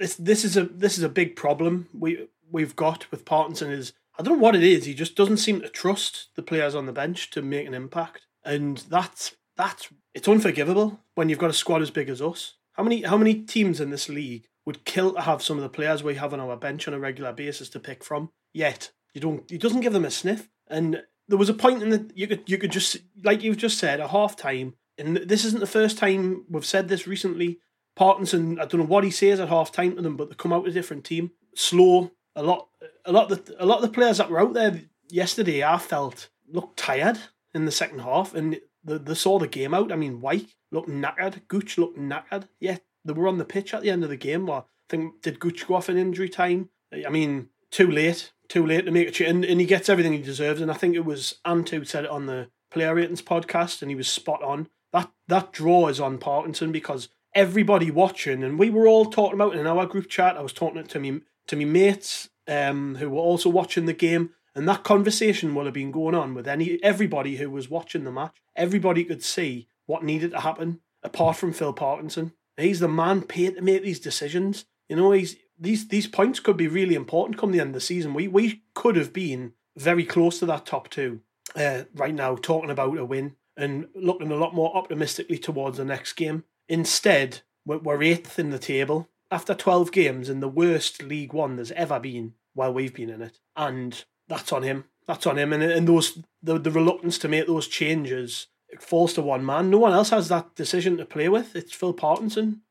this 0.00 0.16
this 0.16 0.44
is 0.44 0.56
a 0.56 0.64
this 0.64 0.98
is 0.98 1.04
a 1.04 1.08
big 1.08 1.36
problem 1.36 1.86
we 1.94 2.26
we've 2.50 2.74
got 2.74 3.08
with 3.12 3.24
Parkinson 3.24 3.70
is 3.70 3.92
I 4.18 4.24
don't 4.24 4.38
know 4.38 4.42
what 4.42 4.56
it 4.56 4.64
is. 4.64 4.84
He 4.84 4.94
just 4.94 5.14
doesn't 5.14 5.36
seem 5.36 5.60
to 5.60 5.68
trust 5.68 6.30
the 6.34 6.42
players 6.42 6.74
on 6.74 6.86
the 6.86 6.92
bench 6.92 7.30
to 7.30 7.40
make 7.40 7.68
an 7.68 7.74
impact, 7.74 8.26
and 8.44 8.78
that's 8.88 9.36
that's 9.56 9.88
it's 10.12 10.26
unforgivable 10.26 10.98
when 11.14 11.28
you've 11.28 11.38
got 11.38 11.50
a 11.50 11.60
squad 11.62 11.82
as 11.82 11.92
big 11.92 12.08
as 12.08 12.20
us. 12.20 12.54
How 12.72 12.82
many 12.82 13.02
how 13.02 13.16
many 13.16 13.34
teams 13.34 13.80
in 13.80 13.90
this 13.90 14.08
league 14.08 14.48
would 14.68 14.84
kill 14.84 15.14
to 15.14 15.22
have 15.22 15.42
some 15.42 15.56
of 15.56 15.62
the 15.62 15.68
players 15.70 16.02
we 16.02 16.16
have 16.16 16.34
on 16.34 16.40
our 16.40 16.54
bench 16.54 16.86
on 16.86 16.92
a 16.92 16.98
regular 16.98 17.32
basis 17.32 17.70
to 17.70 17.80
pick 17.80 18.04
from? 18.04 18.30
Yet 18.52 18.92
you 19.14 19.20
don't. 19.22 19.50
He 19.50 19.56
doesn't 19.56 19.80
give 19.80 19.94
them 19.94 20.04
a 20.04 20.10
sniff. 20.10 20.50
And 20.66 21.02
there 21.26 21.38
was 21.38 21.48
a 21.48 21.54
point 21.54 21.82
in 21.82 21.88
the 21.88 22.10
you 22.14 22.26
could 22.26 22.42
you 22.44 22.58
could 22.58 22.70
just 22.70 22.98
like 23.24 23.42
you've 23.42 23.56
just 23.56 23.78
said 23.78 23.98
at 23.98 24.10
half 24.10 24.36
time, 24.36 24.74
and 24.98 25.16
this 25.16 25.46
isn't 25.46 25.60
the 25.60 25.66
first 25.66 25.96
time 25.96 26.44
we've 26.50 26.66
said 26.66 26.88
this 26.88 27.06
recently. 27.06 27.60
Parkinson, 27.96 28.60
I 28.60 28.66
don't 28.66 28.82
know 28.82 28.86
what 28.86 29.04
he 29.04 29.10
says 29.10 29.40
at 29.40 29.48
half 29.48 29.72
time 29.72 29.96
to 29.96 30.02
them, 30.02 30.18
but 30.18 30.28
they 30.28 30.36
come 30.36 30.52
out 30.52 30.68
a 30.68 30.70
different 30.70 31.04
team. 31.04 31.30
Slow, 31.54 32.10
a 32.36 32.42
lot 32.42 32.68
a 33.06 33.10
lot 33.10 33.32
of 33.32 33.46
the 33.46 33.64
a 33.64 33.64
lot 33.64 33.76
of 33.76 33.82
the 33.82 33.94
players 33.94 34.18
that 34.18 34.28
were 34.28 34.38
out 34.38 34.52
there 34.52 34.82
yesterday, 35.08 35.64
I 35.64 35.78
felt 35.78 36.28
looked 36.46 36.76
tired 36.76 37.18
in 37.54 37.64
the 37.64 37.72
second 37.72 38.00
half, 38.00 38.34
and 38.34 38.60
they, 38.84 38.98
they 38.98 39.14
saw 39.14 39.38
the 39.38 39.48
game 39.48 39.72
out. 39.72 39.90
I 39.92 39.96
mean, 39.96 40.20
Wyke 40.20 40.54
looked 40.70 40.90
knackered, 40.90 41.48
Gooch 41.48 41.78
looked 41.78 41.98
knackered. 41.98 42.48
Yeah, 42.60 42.76
they 43.04 43.12
were 43.12 43.28
on 43.28 43.38
the 43.38 43.44
pitch 43.44 43.74
at 43.74 43.82
the 43.82 43.90
end 43.90 44.04
of 44.04 44.10
the 44.10 44.16
game. 44.16 44.46
Well, 44.46 44.68
I 44.68 44.90
think 44.90 45.22
did 45.22 45.40
Gooch 45.40 45.66
go 45.66 45.74
off 45.74 45.88
in 45.88 45.96
injury 45.96 46.28
time? 46.28 46.70
I 46.92 47.10
mean, 47.10 47.48
too 47.70 47.90
late, 47.90 48.32
too 48.48 48.66
late 48.66 48.86
to 48.86 48.90
make 48.90 49.08
a 49.08 49.10
change, 49.10 49.30
and, 49.30 49.44
and 49.44 49.60
he 49.60 49.66
gets 49.66 49.88
everything 49.88 50.12
he 50.12 50.22
deserves. 50.22 50.60
And 50.60 50.70
I 50.70 50.74
think 50.74 50.94
it 50.94 51.04
was 51.04 51.38
Ant 51.44 51.68
who 51.70 51.84
said 51.84 52.04
it 52.04 52.10
on 52.10 52.26
the 52.26 52.48
player 52.70 52.94
ratings 52.94 53.22
podcast, 53.22 53.82
and 53.82 53.90
he 53.90 53.94
was 53.94 54.08
spot 54.08 54.42
on. 54.42 54.68
That 54.92 55.10
that 55.28 55.52
draw 55.52 55.88
is 55.88 56.00
on 56.00 56.18
Parkinson 56.18 56.72
because 56.72 57.08
everybody 57.34 57.90
watching, 57.90 58.42
and 58.42 58.58
we 58.58 58.70
were 58.70 58.86
all 58.86 59.06
talking 59.06 59.34
about 59.34 59.54
it 59.54 59.60
in 59.60 59.66
our 59.66 59.86
group 59.86 60.08
chat. 60.08 60.36
I 60.36 60.42
was 60.42 60.52
talking 60.52 60.82
to 60.82 60.98
me 60.98 61.20
to 61.46 61.56
me 61.56 61.64
mates 61.64 62.30
um, 62.46 62.96
who 62.96 63.10
were 63.10 63.20
also 63.20 63.50
watching 63.50 63.86
the 63.86 63.92
game, 63.92 64.30
and 64.54 64.68
that 64.68 64.84
conversation 64.84 65.54
will 65.54 65.66
have 65.66 65.74
been 65.74 65.92
going 65.92 66.14
on 66.14 66.34
with 66.34 66.48
any 66.48 66.82
everybody 66.82 67.36
who 67.36 67.50
was 67.50 67.68
watching 67.68 68.04
the 68.04 68.12
match. 68.12 68.36
Everybody 68.56 69.04
could 69.04 69.22
see 69.22 69.68
what 69.86 70.02
needed 70.02 70.30
to 70.32 70.40
happen, 70.40 70.80
apart 71.02 71.36
from 71.36 71.52
Phil 71.52 71.72
Parkinson. 71.72 72.32
He's 72.58 72.80
the 72.80 72.88
man 72.88 73.22
paid 73.22 73.56
to 73.56 73.62
make 73.62 73.82
these 73.82 74.00
decisions. 74.00 74.64
You 74.88 74.96
know, 74.96 75.12
he's 75.12 75.36
these 75.58 75.88
these 75.88 76.06
points 76.06 76.40
could 76.40 76.56
be 76.56 76.68
really 76.68 76.94
important 76.94 77.38
come 77.38 77.52
the 77.52 77.60
end 77.60 77.70
of 77.70 77.74
the 77.74 77.80
season. 77.80 78.14
We 78.14 78.28
we 78.28 78.62
could 78.74 78.96
have 78.96 79.12
been 79.12 79.52
very 79.76 80.04
close 80.04 80.38
to 80.40 80.46
that 80.46 80.66
top 80.66 80.88
two 80.88 81.20
uh, 81.54 81.84
right 81.94 82.14
now, 82.14 82.36
talking 82.36 82.70
about 82.70 82.98
a 82.98 83.04
win 83.04 83.36
and 83.56 83.88
looking 83.94 84.30
a 84.30 84.36
lot 84.36 84.54
more 84.54 84.74
optimistically 84.76 85.38
towards 85.38 85.78
the 85.78 85.84
next 85.84 86.14
game. 86.14 86.44
Instead, 86.68 87.42
we're, 87.64 87.78
we're 87.78 88.02
eighth 88.02 88.38
in 88.38 88.50
the 88.50 88.58
table 88.58 89.08
after 89.30 89.54
12 89.54 89.92
games 89.92 90.28
in 90.28 90.40
the 90.40 90.48
worst 90.48 91.02
League 91.02 91.32
One 91.32 91.56
there's 91.56 91.72
ever 91.72 91.98
been 91.98 92.34
while 92.54 92.72
we've 92.72 92.94
been 92.94 93.10
in 93.10 93.22
it. 93.22 93.38
And 93.56 94.04
that's 94.28 94.52
on 94.52 94.62
him. 94.62 94.84
That's 95.06 95.26
on 95.26 95.38
him. 95.38 95.52
And, 95.52 95.62
and 95.62 95.88
those 95.88 96.22
the, 96.42 96.58
the 96.58 96.70
reluctance 96.70 97.18
to 97.18 97.28
make 97.28 97.46
those 97.46 97.68
changes 97.68 98.46
falls 98.82 99.14
to 99.14 99.22
one 99.22 99.44
man. 99.44 99.70
No 99.70 99.78
one 99.78 99.92
else 99.92 100.10
has 100.10 100.28
that 100.28 100.54
decision 100.54 100.96
to 100.96 101.04
play 101.04 101.28
with. 101.28 101.54
It's 101.56 101.74
Phil 101.74 101.92
Parkinson. 101.92 102.62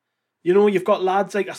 You 0.44 0.54
know, 0.54 0.68
you've 0.68 0.84
got 0.84 1.04
lads 1.04 1.36
like 1.36 1.50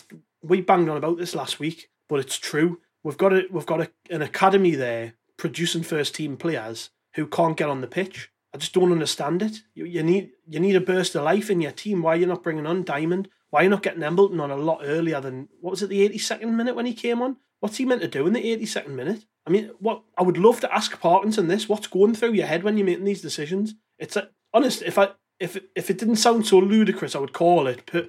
we 0.43 0.61
banged 0.61 0.89
on 0.89 0.97
about 0.97 1.19
this 1.19 1.35
last 1.35 1.59
week, 1.59 1.91
but 2.09 2.21
it's 2.21 2.39
true. 2.39 2.81
We've 3.03 3.19
got 3.19 3.33
a, 3.33 3.45
we've 3.51 3.67
got 3.67 3.81
a, 3.81 3.91
an 4.11 4.23
academy 4.23 4.75
there 4.75 5.15
producing 5.37 5.83
first 5.83 6.15
team 6.15 6.37
players 6.37 6.91
who 7.15 7.27
can't 7.27 7.57
get 7.57 7.69
on 7.69 7.81
the 7.81 7.87
pitch. 7.87 8.31
I 8.55 8.59
just 8.59 8.73
don't 8.73 8.93
understand 8.93 9.43
it. 9.43 9.63
You, 9.75 9.85
you 9.85 10.03
need 10.03 10.31
you 10.47 10.61
need 10.61 10.77
a 10.77 10.81
burst 10.81 11.15
of 11.15 11.25
life 11.25 11.51
in 11.51 11.61
your 11.61 11.73
team. 11.73 12.03
Why 12.03 12.15
you're 12.15 12.23
you 12.23 12.27
not 12.27 12.43
bringing 12.43 12.67
on 12.67 12.85
Diamond? 12.85 13.29
Why 13.51 13.61
you're 13.61 13.65
you 13.65 13.71
not 13.71 13.83
getting 13.83 14.03
Embleton 14.03 14.41
on 14.41 14.51
a 14.51 14.57
lot 14.57 14.81
earlier 14.83 15.21
than 15.21 15.49
what 15.61 15.73
was 15.73 15.83
it 15.83 15.91
the 15.91 16.03
eighty 16.03 16.19
second 16.19 16.57
minute 16.57 16.75
when 16.75 16.87
he 16.87 16.95
came 16.95 17.21
on? 17.21 17.37
What's 17.61 17.77
he 17.77 17.85
meant 17.85 18.03
to 18.03 18.09
do 18.09 18.27
in 18.27 18.33
the 18.33 18.51
eighty 18.51 18.67
second 18.67 18.97
minute? 18.97 19.25
I 19.47 19.51
mean, 19.51 19.71
what 19.79 20.03
I 20.17 20.23
would 20.23 20.39
love 20.39 20.61
to 20.61 20.75
ask 20.75 20.99
Parkinson 21.01 21.49
this: 21.49 21.69
What's 21.69 21.87
going 21.87 22.15
through 22.15 22.33
your 22.33 22.47
head 22.47 22.63
when 22.63 22.77
you're 22.77 22.87
making 22.87 23.05
these 23.05 23.23
decisions? 23.23 23.75
It's 23.99 24.17
a, 24.17 24.31
honest. 24.53 24.83
If 24.83 24.99
I 24.99 25.11
if 25.41 25.59
if 25.75 25.91
it 25.91 25.99
didn't 25.99 26.17
sound 26.17 26.47
so 26.47 26.59
ludicrous, 26.59 27.15
I 27.15 27.21
would 27.21 27.33
call 27.33 27.67
it 27.67 27.87
per, 27.87 28.09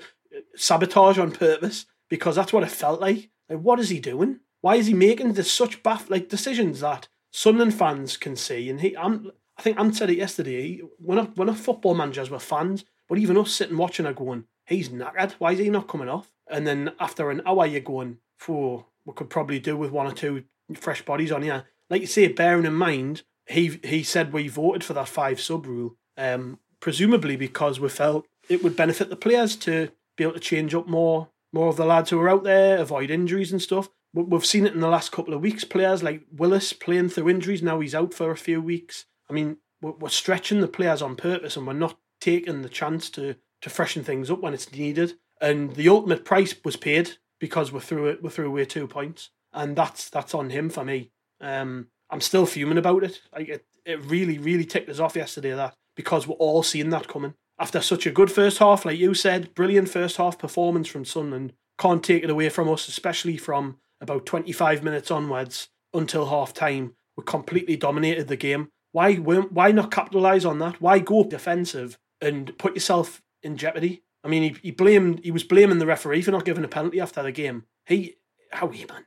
sabotage 0.56 1.18
on 1.18 1.32
purpose 1.32 1.86
because 2.10 2.36
that's 2.36 2.54
what 2.54 2.64
it 2.64 2.72
felt 2.72 3.02
like. 3.02 3.30
Like, 3.50 3.60
what 3.60 3.80
is 3.80 3.90
he 3.90 4.00
doing? 4.00 4.40
Why 4.62 4.76
is 4.76 4.88
he 4.88 4.94
making 4.94 5.34
this 5.34 5.52
such 5.52 5.84
baff 5.84 6.10
like 6.10 6.30
decisions 6.30 6.82
that 6.82 7.08
Sunderland 7.32 7.76
fans 7.76 8.18
can 8.18 8.36
see? 8.36 8.70
And 8.70 8.82
he, 8.82 8.96
I'm, 8.98 9.32
I 9.58 9.62
think 9.62 9.80
Ant 9.80 9.96
said 9.96 10.10
it 10.10 10.18
yesterday. 10.18 10.82
We're 11.00 11.16
not, 11.16 11.38
we're 11.38 11.46
not 11.46 11.58
football 11.58 11.96
managers, 11.96 12.30
we're 12.30 12.40
fans. 12.40 12.86
But 13.08 13.18
even 13.18 13.38
us 13.38 13.52
sitting 13.52 13.78
watching 13.78 14.06
are 14.06 14.14
going, 14.14 14.46
he's 14.66 14.90
knackered. 14.90 15.32
Why 15.34 15.54
is 15.54 15.60
he 15.60 15.70
not 15.70 15.88
coming 15.88 16.10
off? 16.10 16.32
And 16.50 16.68
then 16.68 16.92
after 17.00 17.32
an 17.32 17.42
hour, 17.46 17.66
you're 17.66 17.82
going, 17.82 18.18
for 18.38 18.86
we 19.06 19.14
could 19.14 19.30
probably 19.30 19.60
do 19.60 19.76
with 19.76 19.92
one 19.92 20.08
or 20.08 20.12
two 20.12 20.44
fresh 20.76 21.04
bodies 21.04 21.32
on 21.32 21.42
here. 21.42 21.66
Like 21.90 22.02
you 22.02 22.08
say, 22.08 22.28
bearing 22.28 22.66
in 22.66 22.76
mind, 22.76 23.24
he 23.48 23.80
he 23.84 24.04
said 24.04 24.32
we 24.32 24.48
voted 24.48 24.84
for 24.84 24.94
that 24.94 25.08
five 25.08 25.42
sub 25.42 25.66
rule, 25.66 25.96
um, 26.20 26.60
presumably 26.80 27.36
because 27.36 27.80
we 27.80 27.90
felt 27.90 28.28
it 28.48 28.64
would 28.64 28.76
benefit 28.76 29.10
the 29.10 29.16
players 29.16 29.56
to 29.56 29.90
be 30.18 30.24
able 30.24 30.34
to 30.34 30.40
change 30.40 30.76
up 30.76 30.88
more 30.88 31.30
more 31.52 31.70
of 31.70 31.78
the 31.78 31.86
lads 31.86 32.12
who 32.12 32.20
are 32.20 32.30
out 32.30 32.44
there, 32.44 32.78
avoid 32.78 33.10
injuries 33.10 33.52
and 33.52 33.62
stuff. 33.62 33.90
We've 34.14 34.46
seen 34.46 34.68
it 34.68 34.74
in 34.74 34.82
the 34.82 34.88
last 34.88 35.12
couple 35.12 35.34
of 35.34 35.42
weeks. 35.42 35.64
Players 35.64 36.04
like 36.04 36.24
Willis 36.32 36.74
playing 36.74 37.10
through 37.10 37.30
injuries. 37.30 37.64
Now 37.64 37.80
he's 37.80 37.96
out 37.96 38.14
for 38.14 38.30
a 38.30 38.38
few 38.38 38.62
weeks. 38.62 39.06
I 39.30 39.34
mean, 39.34 39.58
we're 39.82 40.10
stretching 40.10 40.62
the 40.62 40.68
players 40.68 41.02
on 41.02 41.16
purpose 41.16 41.58
and 41.58 41.66
we're 41.66 41.74
not 41.74 41.98
taking 42.22 42.62
the 42.62 42.70
chance 42.70 43.10
to, 43.12 43.36
to 43.62 43.70
freshen 43.70 44.04
things 44.04 44.30
up 44.30 44.42
when 44.42 44.54
it's 44.54 44.72
needed. 44.72 45.16
And 45.42 45.76
the 45.76 45.90
ultimate 45.90 46.26
price 46.26 46.54
was 46.64 46.76
paid 46.76 47.18
because 47.40 47.72
we're 47.72 47.80
through 47.80 48.08
it. 48.08 48.22
We're 48.22 48.30
through 48.30 48.48
away 48.48 48.66
two 48.66 48.88
points, 48.88 49.30
and 49.54 49.76
that's 49.76 50.10
that's 50.10 50.36
on 50.36 50.50
him 50.50 50.70
for 50.70 50.84
me. 50.84 51.12
Um, 51.40 51.88
I'm 52.10 52.22
still 52.22 52.46
fuming 52.46 52.78
about 52.78 53.04
it. 53.04 53.22
Like 53.34 53.48
it, 53.48 53.66
it 53.86 54.04
really, 54.06 54.38
really 54.38 54.66
ticked 54.66 54.90
us 54.90 55.00
off 55.00 55.16
yesterday 55.16 55.52
that 55.52 55.76
because 56.00 56.26
we're 56.26 56.36
all 56.36 56.64
seeing 56.64 56.92
that 56.92 57.10
coming 57.10 57.34
after 57.60 57.82
such 57.82 58.06
a 58.06 58.12
good 58.12 58.32
first 58.32 58.60
half, 58.60 58.86
like 58.86 58.98
you 58.98 59.14
said, 59.14 59.54
brilliant 59.54 59.90
first 59.90 60.16
half 60.16 60.40
performance 60.40 60.88
from 60.88 61.04
Sunderland. 61.04 61.52
Can't 61.78 62.02
take 62.02 62.24
it 62.24 62.30
away 62.30 62.48
from 62.48 62.70
us, 62.70 62.88
especially 62.88 63.36
from 63.36 63.78
about 64.00 64.26
25 64.26 64.82
minutes 64.82 65.12
onwards 65.12 65.68
until 65.94 66.28
half 66.28 66.54
time. 66.54 66.96
We 67.18 67.24
completely 67.26 67.76
dominated 67.76 68.30
the 68.30 68.38
game. 68.38 68.70
Why 68.94 69.16
why 69.16 69.72
not 69.72 69.92
capitalise 69.92 70.46
on 70.46 70.60
that? 70.60 70.82
Why 70.82 71.00
go 71.00 71.26
defensive 71.26 72.00
and 72.22 72.58
put 72.58 72.76
yourself 72.76 73.22
in 73.44 73.58
jeopardy? 73.58 74.04
I 74.24 74.30
mean, 74.30 74.44
he, 74.44 74.60
he 74.64 74.72
blamed 74.72 75.20
he 75.24 75.32
was 75.32 75.44
blaming 75.44 75.80
the 75.80 75.86
referee 75.86 76.22
for 76.22 76.32
not 76.32 76.46
giving 76.46 76.64
a 76.64 76.70
penalty 76.70 77.02
after 77.02 77.22
the 77.22 77.32
game. 77.32 77.66
He 77.86 78.16
how 78.52 78.70
he 78.70 78.86
man. 78.86 79.06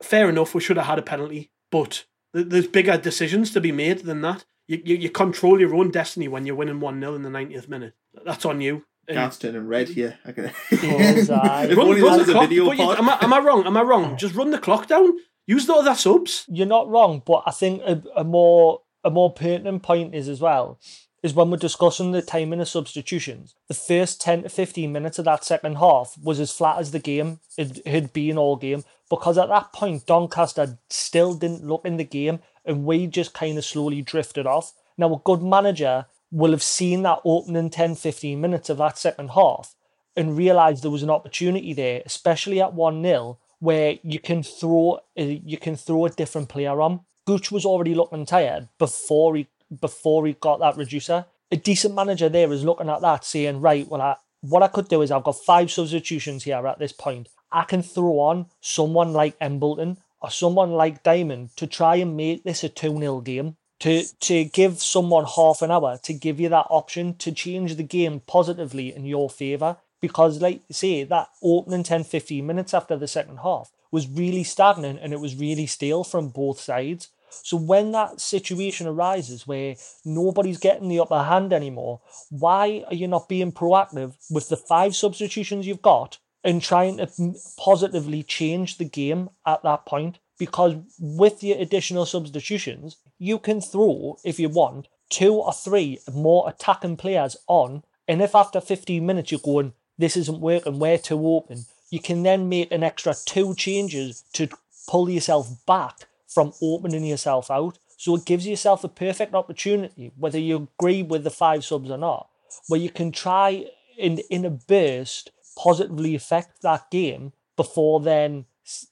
Fair 0.00 0.28
enough, 0.28 0.54
we 0.54 0.60
should 0.60 0.76
have 0.76 0.86
had 0.86 0.98
a 0.98 1.02
penalty, 1.02 1.50
but 1.70 2.04
there's 2.32 2.68
bigger 2.68 2.96
decisions 2.96 3.50
to 3.50 3.60
be 3.60 3.72
made 3.72 4.00
than 4.00 4.22
that 4.22 4.44
you, 4.70 4.80
you, 4.84 4.96
you 4.96 5.10
control 5.10 5.58
your 5.58 5.74
own 5.74 5.90
destiny 5.90 6.28
when 6.28 6.46
you're 6.46 6.54
winning 6.54 6.78
1 6.78 7.00
0 7.00 7.14
in 7.16 7.22
the 7.22 7.28
90th 7.28 7.68
minute. 7.68 7.94
That's 8.24 8.44
on 8.44 8.60
you. 8.60 8.84
Cards 9.12 9.36
turning 9.36 9.66
red 9.66 9.88
here. 9.88 10.20
I 10.24 10.30
can... 10.30 10.44
if 10.70 11.76
run, 11.76 11.88
only 11.88 12.00
run 12.00 12.18
this 12.18 12.28
was 12.28 12.36
a 12.36 12.40
video 12.40 12.70
you, 12.70 12.92
am, 12.92 13.08
I, 13.08 13.18
am 13.20 13.32
I 13.32 13.40
wrong? 13.40 13.66
Am 13.66 13.76
I 13.76 13.82
wrong? 13.82 14.16
Just 14.16 14.36
run 14.36 14.52
the 14.52 14.58
clock 14.58 14.86
down. 14.86 15.14
Use 15.48 15.66
the 15.66 15.74
other 15.74 15.96
subs. 15.96 16.44
You're 16.46 16.68
not 16.68 16.88
wrong, 16.88 17.20
but 17.26 17.42
I 17.46 17.50
think 17.50 17.82
a, 17.82 18.00
a 18.14 18.22
more 18.22 18.82
a 19.02 19.10
more 19.10 19.32
pertinent 19.32 19.82
point 19.82 20.14
is 20.14 20.28
as 20.28 20.40
well 20.40 20.78
is 21.22 21.34
when 21.34 21.50
we're 21.50 21.56
discussing 21.56 22.12
the 22.12 22.22
timing 22.22 22.60
of 22.60 22.68
substitutions. 22.68 23.54
The 23.68 23.74
first 23.74 24.20
10 24.20 24.44
to 24.44 24.48
15 24.48 24.92
minutes 24.92 25.18
of 25.18 25.24
that 25.24 25.44
second 25.44 25.76
half 25.76 26.16
was 26.22 26.38
as 26.38 26.52
flat 26.52 26.78
as 26.78 26.92
the 26.92 26.98
game 26.98 27.40
it 27.58 27.86
had 27.86 28.12
been 28.12 28.38
all 28.38 28.56
game 28.56 28.84
because 29.08 29.36
at 29.36 29.48
that 29.48 29.72
point 29.72 30.06
Doncaster 30.06 30.78
still 30.88 31.34
didn't 31.34 31.66
look 31.66 31.84
in 31.84 31.96
the 31.96 32.04
game 32.04 32.40
and 32.64 32.84
we 32.84 33.06
just 33.06 33.32
kind 33.32 33.58
of 33.58 33.64
slowly 33.64 34.02
drifted 34.02 34.46
off. 34.46 34.72
Now, 34.96 35.14
a 35.14 35.20
good 35.24 35.42
manager 35.42 36.06
will 36.30 36.52
have 36.52 36.62
seen 36.62 37.02
that 37.02 37.20
opening 37.24 37.70
10 37.70 37.96
15 37.96 38.40
minutes 38.40 38.70
of 38.70 38.78
that 38.78 38.98
second 38.98 39.30
half 39.30 39.74
and 40.16 40.36
realised 40.36 40.82
there 40.82 40.90
was 40.90 41.02
an 41.02 41.10
opportunity 41.10 41.72
there, 41.72 42.02
especially 42.04 42.60
at 42.60 42.74
1 42.74 43.02
0, 43.02 43.38
where 43.58 43.98
you 44.02 44.18
can 44.18 44.42
throw 44.42 45.00
uh, 45.18 45.22
you 45.22 45.58
can 45.58 45.76
throw 45.76 46.06
a 46.06 46.10
different 46.10 46.48
player 46.48 46.80
on. 46.80 47.00
Gooch 47.26 47.52
was 47.52 47.64
already 47.64 47.94
looking 47.94 48.26
tired 48.26 48.68
before 48.78 49.36
he 49.36 49.46
before 49.80 50.26
he 50.26 50.32
got 50.34 50.60
that 50.60 50.76
reducer. 50.76 51.26
A 51.52 51.56
decent 51.56 51.94
manager 51.94 52.28
there 52.28 52.52
is 52.52 52.64
looking 52.64 52.88
at 52.88 53.00
that, 53.00 53.24
saying, 53.24 53.60
right, 53.60 53.86
well, 53.88 54.00
I, 54.00 54.16
what 54.40 54.62
I 54.62 54.68
could 54.68 54.88
do 54.88 55.02
is 55.02 55.10
I've 55.10 55.24
got 55.24 55.36
five 55.44 55.70
substitutions 55.70 56.44
here 56.44 56.64
at 56.66 56.78
this 56.78 56.92
point. 56.92 57.28
I 57.52 57.64
can 57.64 57.82
throw 57.82 58.20
on 58.20 58.46
someone 58.60 59.12
like 59.12 59.36
Embleton 59.40 59.98
or 60.20 60.30
someone 60.30 60.72
like 60.72 61.02
Diamond 61.02 61.56
to 61.56 61.66
try 61.66 61.96
and 61.96 62.16
make 62.16 62.44
this 62.44 62.64
a 62.64 62.68
2 62.68 62.98
0 62.98 63.20
game. 63.20 63.56
To, 63.80 64.04
to 64.20 64.44
give 64.44 64.82
someone 64.82 65.24
half 65.24 65.62
an 65.62 65.70
hour 65.70 65.98
to 66.02 66.12
give 66.12 66.38
you 66.38 66.50
that 66.50 66.66
option 66.68 67.14
to 67.14 67.32
change 67.32 67.76
the 67.76 67.82
game 67.82 68.20
positively 68.20 68.94
in 68.94 69.06
your 69.06 69.30
favour. 69.30 69.78
Because, 70.02 70.42
like 70.42 70.60
you 70.68 70.74
say, 70.74 71.04
that 71.04 71.28
opening 71.42 71.82
10 71.82 72.04
15 72.04 72.46
minutes 72.46 72.74
after 72.74 72.96
the 72.98 73.08
second 73.08 73.38
half 73.38 73.70
was 73.90 74.06
really 74.06 74.44
stagnant 74.44 75.00
and 75.02 75.12
it 75.12 75.20
was 75.20 75.34
really 75.34 75.66
stale 75.66 76.04
from 76.04 76.28
both 76.28 76.60
sides. 76.60 77.08
So 77.30 77.56
when 77.56 77.92
that 77.92 78.20
situation 78.20 78.86
arises 78.86 79.46
where 79.46 79.76
nobody's 80.04 80.58
getting 80.58 80.88
the 80.88 81.00
upper 81.00 81.22
hand 81.22 81.52
anymore, 81.52 82.00
why 82.28 82.84
are 82.88 82.94
you 82.94 83.08
not 83.08 83.28
being 83.28 83.52
proactive 83.52 84.14
with 84.30 84.48
the 84.48 84.56
five 84.56 84.94
substitutions 84.96 85.66
you've 85.66 85.82
got 85.82 86.18
and 86.42 86.62
trying 86.62 86.96
to 86.98 87.34
positively 87.58 88.22
change 88.22 88.78
the 88.78 88.84
game 88.84 89.30
at 89.46 89.62
that 89.62 89.84
point 89.86 90.18
because 90.38 90.74
with 90.98 91.42
your 91.42 91.58
additional 91.58 92.06
substitutions, 92.06 92.96
you 93.18 93.38
can 93.38 93.60
throw, 93.60 94.16
if 94.24 94.40
you 94.40 94.48
want, 94.48 94.88
two 95.10 95.34
or 95.34 95.52
three 95.52 95.98
more 96.12 96.48
attacking 96.48 96.96
players 96.96 97.36
on. 97.46 97.82
And 98.08 98.22
if 98.22 98.34
after 98.34 98.60
15 98.60 99.04
minutes 99.04 99.30
you're 99.30 99.40
going, 99.40 99.74
this 99.98 100.16
isn't 100.16 100.40
working, 100.40 100.78
we're 100.78 100.96
too 100.96 101.26
open, 101.26 101.66
you 101.90 102.00
can 102.00 102.22
then 102.22 102.48
make 102.48 102.72
an 102.72 102.82
extra 102.82 103.14
two 103.26 103.54
changes 103.54 104.24
to 104.32 104.48
pull 104.88 105.10
yourself 105.10 105.50
back 105.66 106.06
from 106.26 106.54
opening 106.62 107.04
yourself 107.04 107.50
out. 107.50 107.78
So 107.98 108.16
it 108.16 108.24
gives 108.24 108.46
yourself 108.46 108.82
a 108.82 108.88
perfect 108.88 109.34
opportunity, 109.34 110.12
whether 110.16 110.38
you 110.38 110.68
agree 110.78 111.02
with 111.02 111.22
the 111.22 111.30
five 111.30 111.66
subs 111.66 111.90
or 111.90 111.98
not, 111.98 112.30
where 112.68 112.80
you 112.80 112.88
can 112.88 113.12
try 113.12 113.66
in 113.98 114.18
in 114.30 114.46
a 114.46 114.50
burst 114.50 115.32
positively 115.62 116.14
affect 116.14 116.62
that 116.62 116.90
game 116.90 117.32
before 117.56 118.00
then 118.00 118.46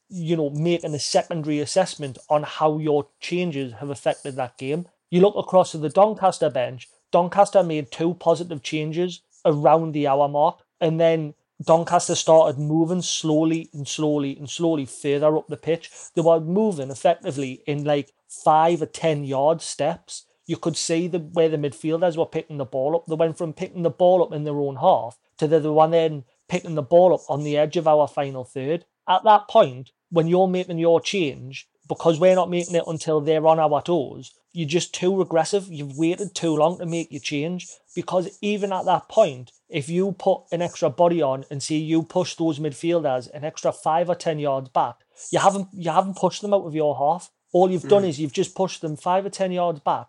you 0.08 0.37
know 0.37 0.50
making 0.50 0.94
a 0.94 0.98
secondary 0.98 1.60
assessment 1.60 2.18
on 2.28 2.42
how 2.42 2.78
your 2.78 3.08
changes 3.20 3.75
have 3.75 3.90
affected 3.90 4.37
that 4.37 4.58
game. 4.58 4.87
You 5.10 5.20
look 5.20 5.37
across 5.37 5.72
to 5.72 5.78
the 5.78 5.88
doncaster 5.88 6.50
bench 6.50 6.88
doncaster 7.10 7.62
made 7.62 7.90
two 7.90 8.14
positive 8.14 8.62
changes 8.62 9.22
around 9.44 9.92
the 9.92 10.06
hour 10.06 10.28
mark 10.28 10.60
and 10.80 11.00
then 11.00 11.34
doncaster 11.64 12.14
started 12.14 12.58
moving 12.58 13.02
slowly 13.02 13.68
and 13.72 13.88
slowly 13.88 14.37
and 14.37 14.48
slowly 14.48 14.84
further 14.84 15.37
up 15.37 15.48
the 15.48 15.56
pitch. 15.56 15.90
They 16.14 16.22
were 16.22 16.40
moving 16.40 16.90
effectively 16.90 17.62
in 17.66 17.84
like 17.84 18.12
five 18.28 18.82
or 18.82 18.87
ten 18.87 19.25
yard 19.25 19.62
steps. 19.62 20.26
You 20.46 20.56
could 20.56 20.76
see 20.76 21.08
the 21.08 21.18
where 21.18 21.48
the 21.48 21.56
midfielders 21.56 22.16
were 22.16 22.26
picking 22.26 22.58
the 22.58 22.64
ball 22.64 22.96
up. 22.96 23.06
They 23.06 23.14
went 23.14 23.38
from 23.38 23.52
picking 23.52 23.82
the 23.82 23.90
ball 23.90 24.22
up 24.22 24.32
in 24.32 24.44
their 24.44 24.58
own 24.58 24.76
half 24.76 25.18
to 25.38 25.46
the, 25.46 25.60
the 25.60 25.72
one 25.72 25.90
then 25.90 26.25
picking 26.49 26.75
the 26.75 26.83
ball 26.83 27.14
up 27.14 27.21
on 27.28 27.45
the 27.45 27.57
edge 27.57 27.76
of 27.76 27.87
our 27.87 28.09
final 28.09 28.45
third. 28.45 28.85
At 29.09 29.25
that 29.25 29.49
point, 29.49 29.93
when 30.11 30.26
you're 30.26 30.49
making 30.49 30.78
your 30.78 31.00
change, 31.00 31.69
because 31.88 32.21
we're 32.21 32.35
not 32.35 32.50
making 32.50 32.75
it 32.75 32.85
until 32.87 33.21
they're 33.21 33.47
on 33.47 33.59
our 33.59 33.83
toes, 33.83 34.35
you're 34.52 34.69
just 34.69 34.95
too 34.95 35.17
regressive. 35.17 35.69
You've 35.69 35.97
waited 35.97 36.35
too 36.35 36.55
long 36.57 36.78
to 36.78 36.87
make 36.87 37.12
your 37.12 37.21
change. 37.21 37.69
Because 37.95 38.38
even 38.43 38.73
at 38.73 38.85
that 38.87 39.09
point, 39.09 39.52
if 39.69 39.88
you 39.88 40.12
put 40.12 40.43
an 40.52 40.62
extra 40.62 40.90
body 40.90 41.23
on 41.23 41.45
and 41.50 41.62
see 41.62 41.78
you 41.78 42.02
push 42.02 42.35
those 42.35 42.59
midfielders 42.59 43.31
an 43.33 43.45
extra 43.45 43.73
five 43.73 44.09
or 44.09 44.14
ten 44.14 44.38
yards 44.38 44.69
back, 44.69 44.97
you 45.31 45.38
haven't 45.38 45.69
you 45.73 45.90
haven't 45.90 46.17
pushed 46.17 46.43
them 46.43 46.55
out 46.55 46.67
of 46.67 46.75
your 46.75 46.97
half. 46.97 47.31
All 47.52 47.71
you've 47.71 47.88
done 47.88 48.02
mm. 48.02 48.09
is 48.09 48.21
you've 48.21 48.33
just 48.33 48.55
pushed 48.55 48.83
them 48.83 48.97
five 48.97 49.25
or 49.25 49.31
ten 49.31 49.52
yards 49.52 49.81
back, 49.81 50.09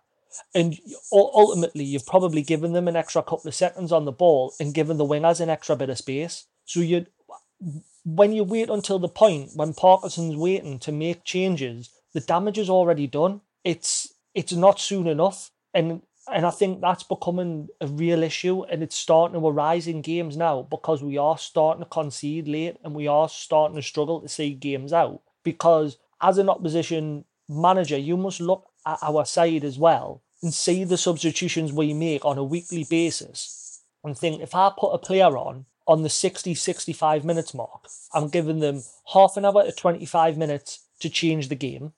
and 0.54 0.78
ultimately 1.12 1.84
you've 1.84 2.06
probably 2.06 2.42
given 2.42 2.74
them 2.74 2.88
an 2.88 2.96
extra 2.96 3.22
couple 3.22 3.48
of 3.48 3.56
seconds 3.56 3.92
on 3.92 4.06
the 4.06 4.12
ball 4.12 4.54
and 4.60 4.74
given 4.74 4.98
the 4.98 5.06
wingers 5.06 5.42
an 5.42 5.50
extra 5.50 5.76
bit 5.76 5.90
of 5.90 5.98
space. 5.98 6.46
So 6.66 6.82
you, 6.82 7.06
when 8.06 8.34
you 8.34 8.44
wait 8.44 8.70
until 8.70 9.00
the 9.00 9.10
point 9.10 9.52
when 9.56 9.74
Parkinson's 9.74 10.36
waiting 10.36 10.80
to 10.80 10.92
make 10.92 11.24
changes, 11.24 11.90
the 12.14 12.22
damage 12.22 12.58
is 12.58 12.70
already 12.70 13.08
done. 13.08 13.42
It's 13.64 14.14
it's 14.34 14.54
not 14.54 14.80
soon 14.80 15.08
enough, 15.08 15.52
and 15.74 16.02
and 16.32 16.46
I 16.46 16.52
think 16.52 16.82
that's 16.82 17.04
becoming 17.04 17.70
a 17.82 17.88
real 17.88 18.24
issue, 18.24 18.64
and 18.64 18.84
it's 18.84 18.96
starting 18.96 19.40
to 19.40 19.48
arise 19.48 19.88
in 19.88 20.02
games 20.02 20.38
now 20.38 20.62
because 20.62 21.04
we 21.04 21.18
are 21.18 21.38
starting 21.38 21.84
to 21.84 21.90
concede 21.90 22.48
late, 22.48 22.78
and 22.84 22.94
we 22.96 23.08
are 23.08 23.28
starting 23.28 23.76
to 23.76 23.82
struggle 23.82 24.22
to 24.22 24.30
see 24.30 24.54
games 24.54 24.94
out. 24.94 25.22
Because 25.44 25.98
as 26.22 26.38
an 26.38 26.50
opposition 26.50 27.26
manager, 27.48 27.98
you 27.98 28.16
must 28.18 28.42
look 28.42 28.69
at 28.94 29.00
our 29.02 29.26
side 29.26 29.64
as 29.64 29.78
well 29.78 30.22
and 30.42 30.54
see 30.54 30.84
the 30.84 30.98
substitutions 30.98 31.74
we 31.74 31.94
make 31.94 32.24
on 32.24 32.38
a 32.38 32.44
weekly 32.44 32.86
basis 32.90 33.82
and 34.04 34.18
think 34.18 34.42
if 34.42 34.56
I 34.56 34.72
put 34.78 34.94
a 34.94 34.98
player 34.98 35.38
on 35.38 35.66
on 35.88 36.04
the 36.04 36.10
60 36.10 36.54
65 36.54 37.26
minutes 37.26 37.54
mark, 37.54 37.88
I'm 38.14 38.30
giving 38.30 38.60
them 38.60 38.84
half 39.14 39.38
an 39.38 39.46
hour 39.46 39.64
to 39.64 39.72
25 39.72 40.38
minutes 40.38 40.86
to 41.00 41.10
change 41.10 41.50
the 41.50 41.56
game. 41.56 41.94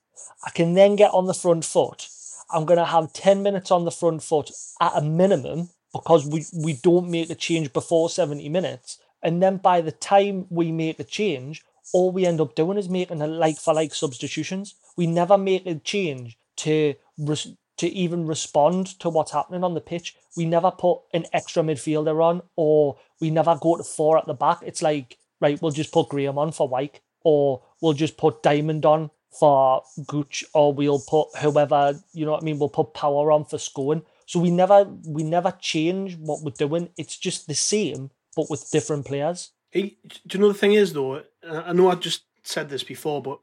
I 0.45 0.51
can 0.51 0.73
then 0.73 0.95
get 0.95 1.11
on 1.13 1.25
the 1.25 1.33
front 1.33 1.65
foot. 1.65 2.07
I'm 2.49 2.65
going 2.65 2.79
to 2.79 2.85
have 2.85 3.13
10 3.13 3.43
minutes 3.43 3.71
on 3.71 3.85
the 3.85 3.91
front 3.91 4.23
foot 4.23 4.51
at 4.79 4.95
a 4.95 5.01
minimum 5.01 5.69
because 5.93 6.25
we, 6.25 6.45
we 6.53 6.73
don't 6.73 7.09
make 7.09 7.29
a 7.29 7.35
change 7.35 7.73
before 7.73 8.09
70 8.09 8.47
minutes. 8.49 8.99
And 9.23 9.41
then 9.41 9.57
by 9.57 9.81
the 9.81 9.91
time 9.91 10.47
we 10.49 10.71
make 10.71 10.99
a 10.99 11.03
change, 11.03 11.63
all 11.93 12.11
we 12.11 12.25
end 12.25 12.41
up 12.41 12.55
doing 12.55 12.77
is 12.77 12.89
making 12.89 13.21
a 13.21 13.27
like 13.27 13.57
for 13.57 13.73
like 13.73 13.93
substitutions. 13.93 14.75
We 14.95 15.07
never 15.07 15.37
make 15.37 15.65
a 15.65 15.75
change 15.75 16.37
to 16.61 16.95
res- 17.17 17.55
to 17.77 17.87
even 17.87 18.27
respond 18.27 18.87
to 18.99 19.09
what's 19.09 19.31
happening 19.31 19.63
on 19.63 19.73
the 19.73 19.81
pitch. 19.81 20.15
We 20.37 20.45
never 20.45 20.71
put 20.71 20.99
an 21.13 21.25
extra 21.33 21.63
midfielder 21.63 22.23
on, 22.23 22.43
or 22.55 22.97
we 23.19 23.31
never 23.31 23.57
go 23.59 23.77
to 23.77 23.83
four 23.83 24.17
at 24.17 24.27
the 24.27 24.33
back. 24.33 24.59
It's 24.63 24.81
like 24.81 25.17
right, 25.39 25.61
we'll 25.61 25.71
just 25.71 25.91
put 25.91 26.09
Graham 26.09 26.37
on 26.37 26.51
for 26.51 26.67
Wyke, 26.67 27.01
or 27.23 27.63
we'll 27.81 27.93
just 27.93 28.17
put 28.17 28.43
Diamond 28.43 28.85
on 28.85 29.09
for 29.31 29.81
Gooch, 30.05 30.43
or 30.53 30.73
we'll 30.73 31.03
put 31.07 31.29
whoever 31.41 31.99
you 32.13 32.25
know 32.25 32.33
what 32.33 32.43
I 32.43 32.45
mean. 32.45 32.59
We'll 32.59 32.69
put 32.69 32.93
Power 32.93 33.31
on 33.31 33.45
for 33.45 33.57
Scowen. 33.57 34.03
So 34.25 34.39
we 34.39 34.51
never 34.51 34.83
we 35.05 35.23
never 35.23 35.51
change 35.59 36.17
what 36.17 36.43
we're 36.43 36.51
doing. 36.51 36.89
It's 36.97 37.17
just 37.17 37.47
the 37.47 37.55
same, 37.55 38.11
but 38.35 38.49
with 38.49 38.69
different 38.71 39.05
players. 39.05 39.51
Hey, 39.71 39.97
do 40.27 40.37
you 40.37 40.41
know 40.41 40.49
the 40.49 40.59
thing 40.59 40.73
is 40.73 40.93
though? 40.93 41.23
I 41.47 41.73
know 41.73 41.89
I 41.89 41.95
just 41.95 42.23
said 42.43 42.69
this 42.69 42.83
before, 42.83 43.21
but 43.21 43.39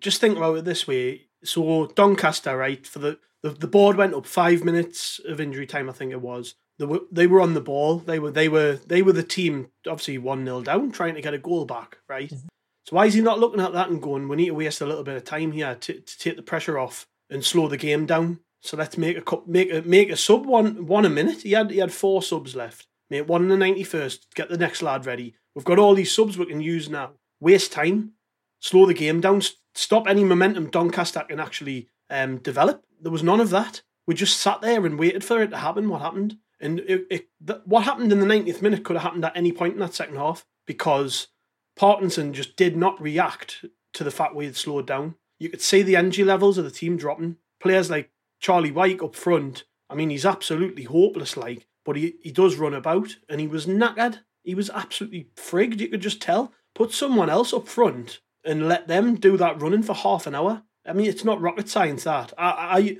just 0.00 0.20
think 0.20 0.36
about 0.36 0.58
it 0.58 0.64
this 0.64 0.86
way. 0.86 1.27
So 1.44 1.86
Doncaster, 1.86 2.56
right, 2.56 2.86
for 2.86 2.98
the, 2.98 3.18
the 3.42 3.50
the 3.50 3.66
board 3.66 3.96
went 3.96 4.14
up 4.14 4.26
five 4.26 4.64
minutes 4.64 5.20
of 5.26 5.40
injury 5.40 5.66
time, 5.66 5.88
I 5.88 5.92
think 5.92 6.12
it 6.12 6.20
was. 6.20 6.54
They 6.78 6.84
were 6.84 7.00
they 7.10 7.26
were 7.26 7.40
on 7.40 7.54
the 7.54 7.60
ball. 7.60 7.98
They 7.98 8.18
were 8.18 8.30
they 8.30 8.48
were 8.48 8.74
they 8.86 9.02
were 9.02 9.12
the 9.12 9.22
team 9.22 9.68
obviously 9.86 10.18
one 10.18 10.44
0 10.44 10.62
down, 10.62 10.92
trying 10.92 11.14
to 11.14 11.22
get 11.22 11.34
a 11.34 11.38
goal 11.38 11.64
back, 11.64 11.98
right? 12.08 12.28
Mm-hmm. 12.28 12.48
So 12.86 12.96
why 12.96 13.06
is 13.06 13.14
he 13.14 13.20
not 13.20 13.38
looking 13.38 13.60
at 13.60 13.74
that 13.74 13.90
and 13.90 14.00
going, 14.00 14.28
we 14.28 14.36
need 14.36 14.46
to 14.46 14.54
waste 14.54 14.80
a 14.80 14.86
little 14.86 15.04
bit 15.04 15.16
of 15.16 15.24
time 15.24 15.52
here 15.52 15.74
to, 15.74 16.00
to 16.00 16.18
take 16.18 16.36
the 16.36 16.42
pressure 16.42 16.78
off 16.78 17.06
and 17.28 17.44
slow 17.44 17.68
the 17.68 17.76
game 17.76 18.06
down? 18.06 18.40
So 18.62 18.76
let's 18.76 18.96
make 18.96 19.16
a 19.16 19.20
cup 19.20 19.46
make 19.46 19.72
a 19.72 19.82
make 19.82 20.10
a 20.10 20.16
sub 20.16 20.46
one 20.46 20.86
one 20.86 21.04
a 21.04 21.10
minute. 21.10 21.42
He 21.42 21.52
had 21.52 21.70
he 21.70 21.78
had 21.78 21.92
four 21.92 22.22
subs 22.22 22.56
left. 22.56 22.86
Make 23.10 23.28
one 23.28 23.42
in 23.42 23.48
the 23.48 23.56
ninety 23.56 23.84
first. 23.84 24.34
Get 24.34 24.48
the 24.48 24.56
next 24.56 24.82
lad 24.82 25.06
ready. 25.06 25.34
We've 25.54 25.64
got 25.64 25.78
all 25.78 25.94
these 25.94 26.12
subs 26.12 26.38
we 26.38 26.46
can 26.46 26.60
use 26.60 26.88
now. 26.88 27.12
Waste 27.40 27.72
time, 27.72 28.12
slow 28.60 28.86
the 28.86 28.94
game 28.94 29.20
down, 29.20 29.42
stop 29.78 30.08
any 30.08 30.24
momentum 30.24 30.68
Doncaster 30.70 31.20
can 31.20 31.38
actually 31.38 31.88
um, 32.10 32.38
develop. 32.38 32.84
There 33.00 33.12
was 33.12 33.22
none 33.22 33.40
of 33.40 33.50
that. 33.50 33.82
We 34.06 34.14
just 34.14 34.40
sat 34.40 34.60
there 34.60 34.84
and 34.84 34.98
waited 34.98 35.22
for 35.22 35.40
it 35.40 35.50
to 35.50 35.58
happen. 35.58 35.88
What 35.88 36.02
happened? 36.02 36.38
And 36.60 36.80
it, 36.80 37.06
it, 37.10 37.28
what 37.64 37.84
happened 37.84 38.10
in 38.10 38.18
the 38.18 38.26
90th 38.26 38.60
minute 38.60 38.84
could 38.84 38.96
have 38.96 39.04
happened 39.04 39.24
at 39.24 39.36
any 39.36 39.52
point 39.52 39.74
in 39.74 39.80
that 39.80 39.94
second 39.94 40.16
half 40.16 40.44
because 40.66 41.28
Parkinson 41.76 42.32
just 42.32 42.56
did 42.56 42.76
not 42.76 43.00
react 43.00 43.64
to 43.92 44.02
the 44.02 44.10
fact 44.10 44.34
we 44.34 44.46
had 44.46 44.56
slowed 44.56 44.86
down. 44.86 45.14
You 45.38 45.48
could 45.48 45.62
see 45.62 45.82
the 45.82 45.94
energy 45.94 46.24
levels 46.24 46.58
of 46.58 46.64
the 46.64 46.72
team 46.72 46.96
dropping. 46.96 47.36
Players 47.60 47.88
like 47.88 48.10
Charlie 48.40 48.72
Wyke 48.72 49.02
up 49.02 49.14
front, 49.14 49.62
I 49.88 49.94
mean, 49.94 50.10
he's 50.10 50.26
absolutely 50.26 50.84
hopeless, 50.84 51.36
like, 51.36 51.66
but 51.84 51.96
he, 51.96 52.16
he 52.20 52.32
does 52.32 52.56
run 52.56 52.74
about 52.74 53.14
and 53.28 53.40
he 53.40 53.46
was 53.46 53.66
knackered. 53.66 54.18
He 54.42 54.56
was 54.56 54.70
absolutely 54.70 55.28
frigged, 55.36 55.78
you 55.78 55.88
could 55.88 56.00
just 56.00 56.20
tell. 56.20 56.52
Put 56.74 56.92
someone 56.92 57.30
else 57.30 57.52
up 57.52 57.68
front 57.68 58.20
and 58.44 58.68
let 58.68 58.88
them 58.88 59.16
do 59.16 59.36
that 59.36 59.60
running 59.60 59.82
for 59.82 59.94
half 59.94 60.26
an 60.26 60.34
hour. 60.34 60.62
I 60.86 60.92
mean, 60.92 61.06
it's 61.06 61.24
not 61.24 61.40
rocket 61.40 61.68
science 61.68 62.04
that. 62.04 62.32
I, 62.38 62.98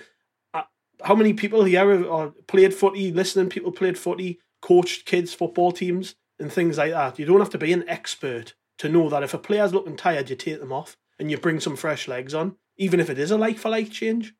I, 0.52 0.58
I 0.58 0.64
how 1.04 1.14
many 1.14 1.32
people 1.32 1.64
here 1.64 2.10
are 2.10 2.26
uh, 2.26 2.30
played 2.46 2.74
footy, 2.74 3.12
listening 3.12 3.48
people 3.48 3.72
played 3.72 3.98
footy, 3.98 4.40
coached 4.60 5.06
kids 5.06 5.32
football 5.32 5.72
teams 5.72 6.16
and 6.38 6.52
things 6.52 6.78
like 6.78 6.92
that. 6.92 7.18
You 7.18 7.26
don't 7.26 7.40
have 7.40 7.50
to 7.50 7.58
be 7.58 7.72
an 7.72 7.88
expert 7.88 8.54
to 8.78 8.88
know 8.88 9.08
that 9.08 9.22
if 9.22 9.34
a 9.34 9.38
player's 9.38 9.72
looking 9.74 9.96
tired, 9.96 10.30
you 10.30 10.36
take 10.36 10.60
them 10.60 10.72
off 10.72 10.96
and 11.18 11.30
you 11.30 11.38
bring 11.38 11.60
some 11.60 11.76
fresh 11.76 12.08
legs 12.08 12.34
on, 12.34 12.56
even 12.76 13.00
if 13.00 13.10
it 13.10 13.18
is 13.18 13.30
a 13.30 13.36
like 13.36 13.58
for 13.58 13.70
like 13.70 13.90
change. 13.90 14.34